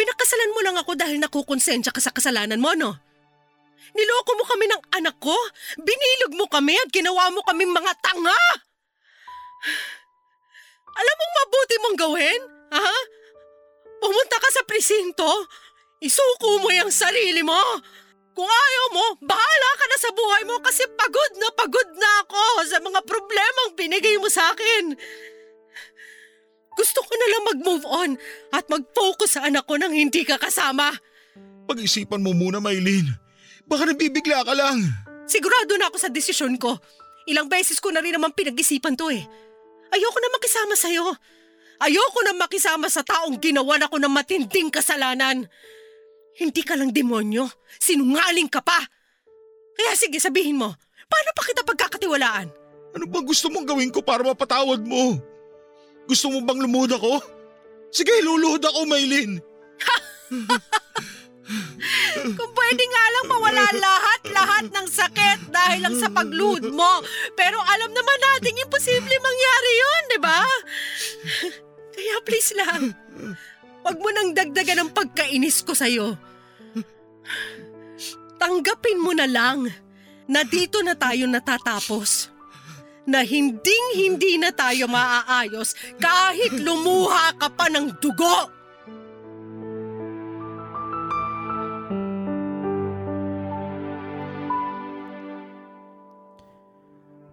Pinakasalan 0.00 0.54
mo 0.54 0.60
lang 0.64 0.76
ako 0.80 0.96
dahil 0.96 1.20
nakukonsensya 1.20 1.92
ka 1.92 2.00
sa 2.00 2.14
kasalanan 2.14 2.58
mo, 2.58 2.72
no? 2.72 2.96
Niloko 3.94 4.30
mo 4.34 4.44
kami 4.46 4.64
ng 4.70 4.82
anak 4.98 5.16
ko, 5.22 5.34
binilog 5.78 6.32
mo 6.34 6.44
kami 6.50 6.74
at 6.74 6.90
ginawa 6.90 7.30
mo 7.30 7.40
kaming 7.46 7.70
mga 7.70 7.92
tanga! 8.02 8.40
Alam 10.94 11.16
mong 11.18 11.34
mabuti 11.42 11.74
mong 11.82 11.96
gawin? 11.98 12.40
Ha? 12.74 12.90
Pumunta 13.98 14.36
ka 14.38 14.48
sa 14.50 14.62
presinto, 14.66 15.30
isuko 16.02 16.62
mo 16.62 16.70
yung 16.70 16.90
sarili 16.90 17.42
mo. 17.42 17.58
Kung 18.34 18.50
ayaw 18.50 18.86
mo, 18.90 19.06
bahala 19.22 19.70
ka 19.78 19.84
na 19.86 19.98
sa 19.98 20.10
buhay 20.10 20.42
mo 20.42 20.58
kasi 20.58 20.82
pagod 20.98 21.32
na 21.38 21.48
pagod 21.54 21.88
na 21.94 22.10
ako 22.26 22.42
sa 22.66 22.78
mga 22.82 23.00
problemang 23.06 23.78
binigay 23.78 24.18
mo 24.18 24.26
sa 24.26 24.50
akin. 24.50 24.98
Gusto 26.74 26.98
ko 27.06 27.12
na 27.14 27.30
lang 27.30 27.42
mag-move 27.54 27.86
on 27.86 28.10
at 28.50 28.66
mag-focus 28.66 29.38
sa 29.38 29.46
anak 29.46 29.62
ko 29.70 29.78
nang 29.78 29.94
hindi 29.94 30.26
ka 30.26 30.34
kasama. 30.34 30.90
Pag-isipan 31.70 32.20
mo 32.20 32.34
muna, 32.34 32.58
Mylene. 32.58 33.23
Baka 33.64 33.88
nabibigla 33.88 34.44
ka 34.44 34.52
lang. 34.52 34.80
Sigurado 35.24 35.74
na 35.80 35.88
ako 35.88 35.96
sa 35.96 36.12
desisyon 36.12 36.60
ko. 36.60 36.76
Ilang 37.24 37.48
beses 37.48 37.80
ko 37.80 37.88
na 37.88 38.04
rin 38.04 38.12
naman 38.12 38.36
pinag-isipan 38.36 38.96
to 38.96 39.08
eh. 39.08 39.24
Ayoko 39.88 40.18
na 40.20 40.30
makisama 40.36 40.74
sa'yo. 40.76 41.06
Ayoko 41.80 42.20
na 42.22 42.36
makisama 42.36 42.86
sa 42.92 43.00
taong 43.00 43.40
ginawa 43.40 43.80
na 43.80 43.88
ko 43.88 43.96
ng 43.96 44.12
matinding 44.12 44.68
kasalanan. 44.68 45.48
Hindi 46.36 46.62
ka 46.66 46.76
lang 46.76 46.92
demonyo. 46.92 47.48
Sinungaling 47.80 48.52
ka 48.52 48.60
pa. 48.60 48.76
Kaya 49.74 49.92
sige 49.96 50.20
sabihin 50.20 50.60
mo, 50.60 50.70
paano 51.08 51.30
pa 51.32 51.42
kita 51.48 51.62
pagkakatiwalaan? 51.64 52.48
Ano 52.94 53.04
bang 53.10 53.26
gusto 53.26 53.50
mong 53.50 53.66
gawin 53.66 53.90
ko 53.90 54.04
para 54.04 54.22
mapatawad 54.22 54.84
mo? 54.86 55.18
Gusto 56.04 56.30
mo 56.30 56.44
bang 56.44 56.60
lumuhod 56.62 56.94
ako? 56.94 57.18
Sige, 57.94 58.10
luluhod 58.22 58.62
ako, 58.62 58.90
Maylin. 58.90 59.38
Kung 62.38 62.52
pwede 62.56 62.82
nga 62.88 63.04
lang 63.12 63.26
mawala 63.28 63.64
lahat-lahat 63.76 64.64
ng 64.72 64.86
sakit 64.88 65.38
dahil 65.52 65.80
lang 65.84 65.96
sa 66.00 66.08
pagluhod 66.08 66.72
mo. 66.72 67.04
Pero 67.36 67.60
alam 67.60 67.92
naman 67.92 68.18
natin 68.32 68.64
imposible 68.64 69.16
mangyari 69.20 69.70
yun, 69.76 70.02
di 70.08 70.20
ba? 70.20 70.40
please 72.24 72.56
lang. 72.56 72.96
Huwag 73.84 73.96
mo 74.00 74.08
nang 74.10 74.32
dagdagan 74.32 74.80
ang 74.80 74.90
pagkainis 74.96 75.60
ko 75.60 75.76
sa'yo. 75.76 76.16
Tanggapin 78.40 78.98
mo 78.98 79.12
na 79.12 79.28
lang 79.28 79.68
na 80.24 80.40
dito 80.42 80.80
na 80.80 80.96
tayo 80.96 81.28
natatapos. 81.28 82.32
Na 83.04 83.20
hinding 83.20 83.86
hindi 84.00 84.40
na 84.40 84.48
tayo 84.48 84.88
maaayos 84.88 85.76
kahit 86.00 86.56
lumuha 86.56 87.36
ka 87.36 87.52
pa 87.52 87.68
ng 87.68 88.00
dugo. 88.00 88.48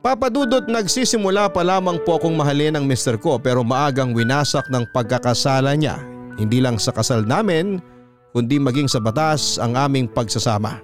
Papadudot 0.01 0.65
nagsisimula 0.65 1.53
pa 1.53 1.61
lamang 1.61 2.01
po 2.01 2.17
akong 2.17 2.33
mahalin 2.33 2.73
ang 2.73 2.89
mister 2.89 3.21
ko 3.21 3.37
pero 3.37 3.61
maagang 3.61 4.17
winasak 4.17 4.65
ng 4.73 4.89
pagkakasala 4.89 5.77
niya. 5.77 6.01
Hindi 6.41 6.57
lang 6.57 6.81
sa 6.81 6.89
kasal 6.89 7.21
namin 7.21 7.77
kundi 8.33 8.57
maging 8.57 8.89
sa 8.89 8.97
batas 8.97 9.61
ang 9.61 9.77
aming 9.77 10.09
pagsasama. 10.09 10.81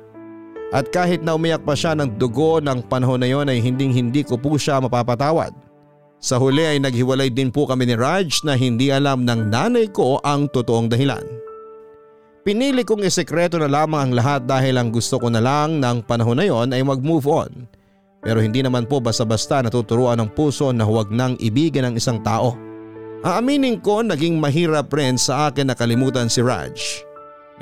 At 0.69 0.93
kahit 0.93 1.25
na 1.25 1.33
umiyak 1.33 1.65
pa 1.65 1.73
siya 1.73 1.97
ng 1.97 2.21
dugo 2.21 2.61
ng 2.61 2.85
panahon 2.85 3.17
na 3.17 3.25
yon 3.25 3.49
ay 3.49 3.57
hinding 3.57 3.89
hindi 3.89 4.21
ko 4.21 4.37
po 4.37 4.53
siya 4.53 4.77
mapapatawad. 4.85 5.49
Sa 6.21 6.37
huli 6.37 6.61
ay 6.61 6.77
naghiwalay 6.77 7.33
din 7.33 7.49
po 7.49 7.65
kami 7.65 7.89
ni 7.89 7.97
Raj 7.97 8.45
na 8.45 8.53
hindi 8.53 8.93
alam 8.93 9.25
ng 9.25 9.49
nanay 9.49 9.89
ko 9.89 10.21
ang 10.21 10.45
totoong 10.53 10.93
dahilan. 10.93 11.25
Pinili 12.45 12.85
kong 12.85 13.01
isekreto 13.01 13.57
na 13.57 13.65
lamang 13.65 14.11
ang 14.11 14.13
lahat 14.13 14.41
dahil 14.45 14.77
ang 14.77 14.93
gusto 14.93 15.17
ko 15.17 15.33
na 15.33 15.41
lang 15.41 15.81
ng 15.81 16.05
panahon 16.05 16.37
na 16.37 16.45
yon 16.45 16.69
ay 16.69 16.85
mag-move 16.85 17.25
on 17.25 17.65
pero 18.27 18.43
hindi 18.43 18.59
naman 18.59 18.83
po 18.83 18.99
basta-basta 18.99 19.63
natuturuan 19.63 20.19
ng 20.19 20.35
puso 20.35 20.75
na 20.75 20.83
huwag 20.83 21.07
nang 21.15 21.39
ibigan 21.39 21.87
ng 21.87 21.95
isang 21.95 22.19
tao. 22.19 22.59
Aaminin 23.23 23.79
ko 23.79 24.03
naging 24.03 24.35
mahirap 24.35 24.91
rin 24.91 25.15
sa 25.15 25.47
akin 25.47 25.71
nakalimutan 25.71 26.27
si 26.27 26.43
Raj. 26.43 26.75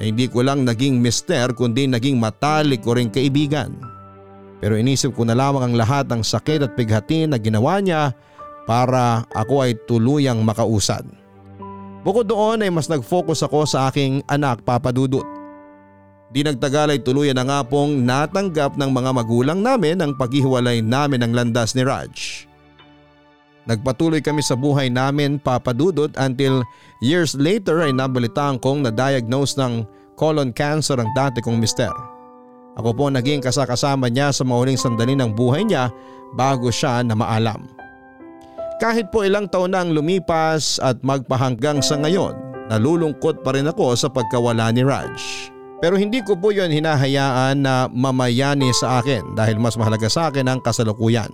Na 0.02 0.10
hindi 0.10 0.26
ko 0.26 0.42
lang 0.42 0.66
naging 0.66 0.98
mister 0.98 1.54
kundi 1.54 1.86
naging 1.86 2.18
matalik 2.18 2.82
ko 2.82 2.98
rin 2.98 3.14
kaibigan. 3.14 3.78
Pero 4.58 4.74
inisip 4.74 5.14
ko 5.14 5.22
na 5.30 5.38
lamang 5.38 5.70
ang 5.70 5.76
lahat 5.78 6.10
ng 6.10 6.26
sakit 6.26 6.66
at 6.66 6.74
pighati 6.74 7.30
na 7.30 7.38
ginawa 7.38 7.78
niya 7.78 8.18
para 8.66 9.22
ako 9.38 9.70
ay 9.70 9.78
tuluyang 9.86 10.42
makausad. 10.42 11.06
Bukod 12.02 12.26
doon 12.26 12.66
ay 12.66 12.74
mas 12.74 12.90
nag-focus 12.90 13.46
ako 13.46 13.70
sa 13.70 13.94
aking 13.94 14.26
anak 14.26 14.66
papadudot. 14.66 15.45
Di 16.36 16.44
nagtagal 16.44 16.92
ay 16.92 17.00
tuluyan 17.00 17.40
na 17.40 17.48
nga 17.48 17.60
pong 17.64 18.04
natanggap 18.04 18.76
ng 18.76 18.92
mga 18.92 19.12
magulang 19.16 19.64
namin 19.64 20.04
ang 20.04 20.12
paghihiwalay 20.20 20.84
namin 20.84 21.24
ng 21.24 21.32
landas 21.32 21.72
ni 21.72 21.88
Raj. 21.88 22.44
Nagpatuloy 23.72 24.20
kami 24.20 24.44
sa 24.44 24.60
buhay 24.60 24.92
namin 24.92 25.40
papadudot 25.40 26.12
until 26.20 26.60
years 27.00 27.40
later 27.40 27.88
ay 27.88 27.96
nabalitaan 27.96 28.60
kong 28.60 28.84
na-diagnose 28.84 29.56
ng 29.56 29.88
colon 30.20 30.52
cancer 30.52 31.00
ang 31.00 31.08
dati 31.16 31.40
kong 31.40 31.56
mister. 31.56 31.90
Ako 32.76 32.92
po 32.92 33.08
naging 33.08 33.40
kasakasama 33.40 34.12
niya 34.12 34.36
sa 34.36 34.44
mauling 34.44 34.76
sandali 34.76 35.16
ng 35.16 35.32
buhay 35.32 35.64
niya 35.64 35.88
bago 36.36 36.68
siya 36.68 37.00
na 37.00 37.16
maalam. 37.16 37.64
Kahit 38.84 39.08
po 39.08 39.24
ilang 39.24 39.48
taon 39.48 39.72
na 39.72 39.88
ang 39.88 39.96
lumipas 39.96 40.84
at 40.84 41.00
magpahanggang 41.00 41.80
sa 41.80 41.96
ngayon, 41.96 42.36
nalulungkot 42.68 43.40
pa 43.40 43.56
rin 43.56 43.72
ako 43.72 43.96
sa 43.96 44.12
pagkawala 44.12 44.68
ni 44.76 44.84
Raj. 44.84 45.55
Pero 45.84 46.00
hindi 46.00 46.24
ko 46.24 46.40
po 46.40 46.56
yon 46.56 46.72
hinahayaan 46.72 47.60
na 47.60 47.92
mamayani 47.92 48.72
sa 48.72 49.04
akin 49.04 49.36
dahil 49.36 49.60
mas 49.60 49.76
mahalaga 49.76 50.08
sa 50.08 50.32
akin 50.32 50.48
ang 50.48 50.60
kasalukuyan. 50.64 51.30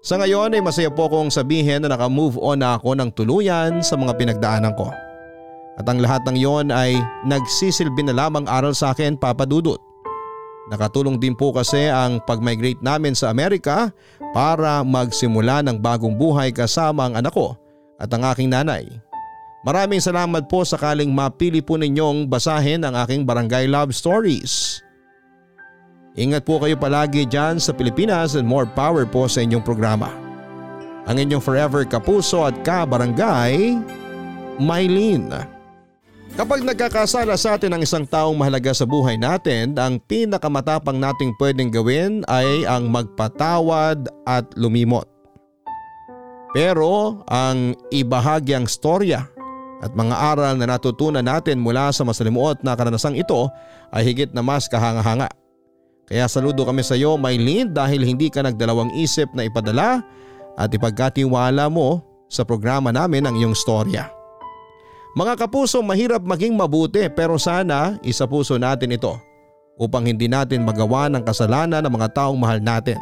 Sa 0.00 0.16
ngayon 0.16 0.56
ay 0.56 0.62
masaya 0.64 0.88
po 0.88 1.10
kong 1.12 1.28
sabihin 1.28 1.84
na 1.84 1.92
naka-move 1.92 2.40
on 2.40 2.62
na 2.62 2.78
ako 2.78 2.96
ng 2.96 3.10
tuluyan 3.12 3.84
sa 3.84 4.00
mga 4.00 4.16
pinagdaanan 4.16 4.72
ko. 4.72 4.88
At 5.76 5.84
ang 5.84 6.00
lahat 6.00 6.24
ng 6.24 6.38
yon 6.40 6.72
ay 6.72 6.96
nagsisilbi 7.28 8.08
na 8.08 8.16
lamang 8.16 8.48
aral 8.48 8.72
sa 8.72 8.96
akin 8.96 9.18
papadudot. 9.18 9.80
Nakatulong 10.70 11.18
din 11.18 11.34
po 11.34 11.50
kasi 11.50 11.90
ang 11.90 12.22
pag-migrate 12.22 12.78
namin 12.80 13.12
sa 13.12 13.28
Amerika 13.28 13.90
para 14.30 14.86
magsimula 14.86 15.66
ng 15.66 15.82
bagong 15.82 16.14
buhay 16.14 16.54
kasama 16.54 17.10
ang 17.10 17.18
anak 17.18 17.34
ko 17.34 17.58
at 17.98 18.08
ang 18.14 18.22
aking 18.30 18.54
nanay. 18.54 18.86
Maraming 19.60 20.00
salamat 20.00 20.48
po 20.48 20.64
sakaling 20.64 21.12
mapili 21.12 21.60
po 21.60 21.76
ninyong 21.76 22.24
basahin 22.24 22.80
ang 22.80 22.96
aking 22.96 23.28
Barangay 23.28 23.68
Love 23.68 23.92
Stories. 23.92 24.80
Ingat 26.16 26.48
po 26.48 26.56
kayo 26.56 26.80
palagi 26.80 27.28
dyan 27.28 27.60
sa 27.60 27.76
Pilipinas 27.76 28.40
and 28.40 28.48
more 28.48 28.64
power 28.64 29.04
po 29.04 29.28
sa 29.28 29.44
inyong 29.44 29.60
programa. 29.60 30.08
Ang 31.04 31.28
inyong 31.28 31.44
forever 31.44 31.84
kapuso 31.84 32.48
at 32.48 32.56
ka-barangay, 32.64 33.76
Mylene. 34.56 35.44
Kapag 36.40 36.64
nagkakasala 36.64 37.36
sa 37.36 37.60
atin 37.60 37.76
ang 37.76 37.82
isang 37.84 38.08
taong 38.08 38.40
mahalaga 38.40 38.72
sa 38.72 38.88
buhay 38.88 39.20
natin, 39.20 39.76
ang 39.76 40.00
pinakamatapang 40.08 40.96
nating 40.96 41.36
pwedeng 41.36 41.68
gawin 41.68 42.24
ay 42.32 42.64
ang 42.64 42.88
magpatawad 42.88 44.08
at 44.24 44.48
lumimot. 44.56 45.04
Pero 46.56 47.22
ang 47.28 47.76
ibahagi 47.92 48.56
ang 48.56 48.64
storya 48.64 49.28
at 49.80 49.96
mga 49.96 50.12
aral 50.12 50.54
na 50.60 50.76
natutunan 50.76 51.24
natin 51.24 51.56
mula 51.56 51.88
sa 51.90 52.04
masalimuot 52.04 52.60
na 52.60 52.76
karanasang 52.76 53.16
ito 53.16 53.48
ay 53.88 54.12
higit 54.12 54.30
na 54.36 54.44
mas 54.44 54.68
kahanga-hanga. 54.68 55.32
Kaya 56.04 56.28
saludo 56.28 56.68
kami 56.68 56.84
sa 56.84 56.98
iyo 56.98 57.16
Maylene 57.16 57.72
dahil 57.72 58.04
hindi 58.04 58.28
ka 58.28 58.44
nagdalawang 58.44 58.92
isip 58.98 59.32
na 59.32 59.48
ipadala 59.48 60.04
at 60.58 60.68
ipagkatiwala 60.68 61.70
mo 61.72 62.04
sa 62.28 62.44
programa 62.44 62.92
namin 62.92 63.24
ang 63.24 63.34
iyong 63.40 63.56
storya. 63.56 64.10
Mga 65.16 65.46
kapuso 65.46 65.80
mahirap 65.82 66.22
maging 66.22 66.54
mabuti 66.54 67.08
pero 67.10 67.40
sana 67.40 67.98
isa 68.04 68.28
puso 68.28 68.58
natin 68.60 68.94
ito 68.94 69.16
upang 69.80 70.06
hindi 70.06 70.28
natin 70.28 70.60
magawa 70.66 71.08
ng 71.08 71.24
kasalanan 71.24 71.82
ng 71.82 71.92
mga 71.94 72.08
taong 72.14 72.36
mahal 72.36 72.60
natin. 72.60 73.00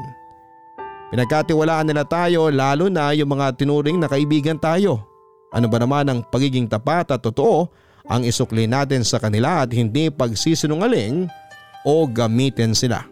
Pinagkatiwalaan 1.09 1.89
nila 1.89 2.05
tayo 2.05 2.53
lalo 2.53 2.93
na 2.93 3.17
yung 3.17 3.33
mga 3.33 3.57
tinuring 3.57 3.97
na 3.97 4.09
kaibigan 4.09 4.61
tayo 4.61 5.08
ano 5.53 5.67
ba 5.67 5.79
naman 5.81 6.07
ang 6.09 6.21
pagiging 6.29 6.69
tapat 6.69 7.09
at 7.13 7.25
totoo 7.25 7.69
ang 8.09 8.25
isukli 8.25 8.65
natin 8.65 9.05
sa 9.05 9.21
kanila 9.21 9.65
at 9.65 9.71
hindi 9.73 10.09
pagsisinungaling 10.09 11.29
o 11.85 12.09
gamitin 12.09 12.73
sila. 12.73 13.05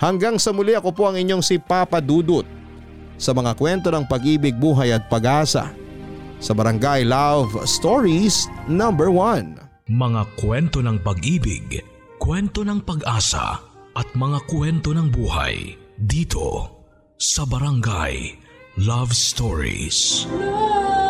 Hanggang 0.00 0.40
sa 0.40 0.50
muli 0.50 0.74
ako 0.74 0.90
po 0.96 1.02
ang 1.10 1.16
inyong 1.20 1.44
si 1.44 1.60
Papa 1.60 2.00
Dudut 2.00 2.46
sa 3.20 3.36
mga 3.36 3.52
kwento 3.54 3.92
ng 3.92 4.08
pag-ibig, 4.08 4.56
buhay 4.56 4.96
at 4.96 5.06
pag-asa 5.12 5.70
sa 6.40 6.52
Barangay 6.56 7.04
Love 7.04 7.52
Stories 7.68 8.48
number 8.64 9.12
1. 9.12 9.92
Mga 9.92 10.22
kwento 10.40 10.80
ng 10.80 11.02
pag-ibig, 11.04 11.84
kwento 12.16 12.64
ng 12.64 12.80
pag-asa 12.80 13.60
at 13.92 14.08
mga 14.16 14.38
kwento 14.48 14.96
ng 14.96 15.12
buhay 15.12 15.76
dito 16.00 16.80
sa 17.20 17.44
Barangay 17.44 18.40
Love 18.80 19.12
Stories. 19.12 20.24
Love. 20.32 21.09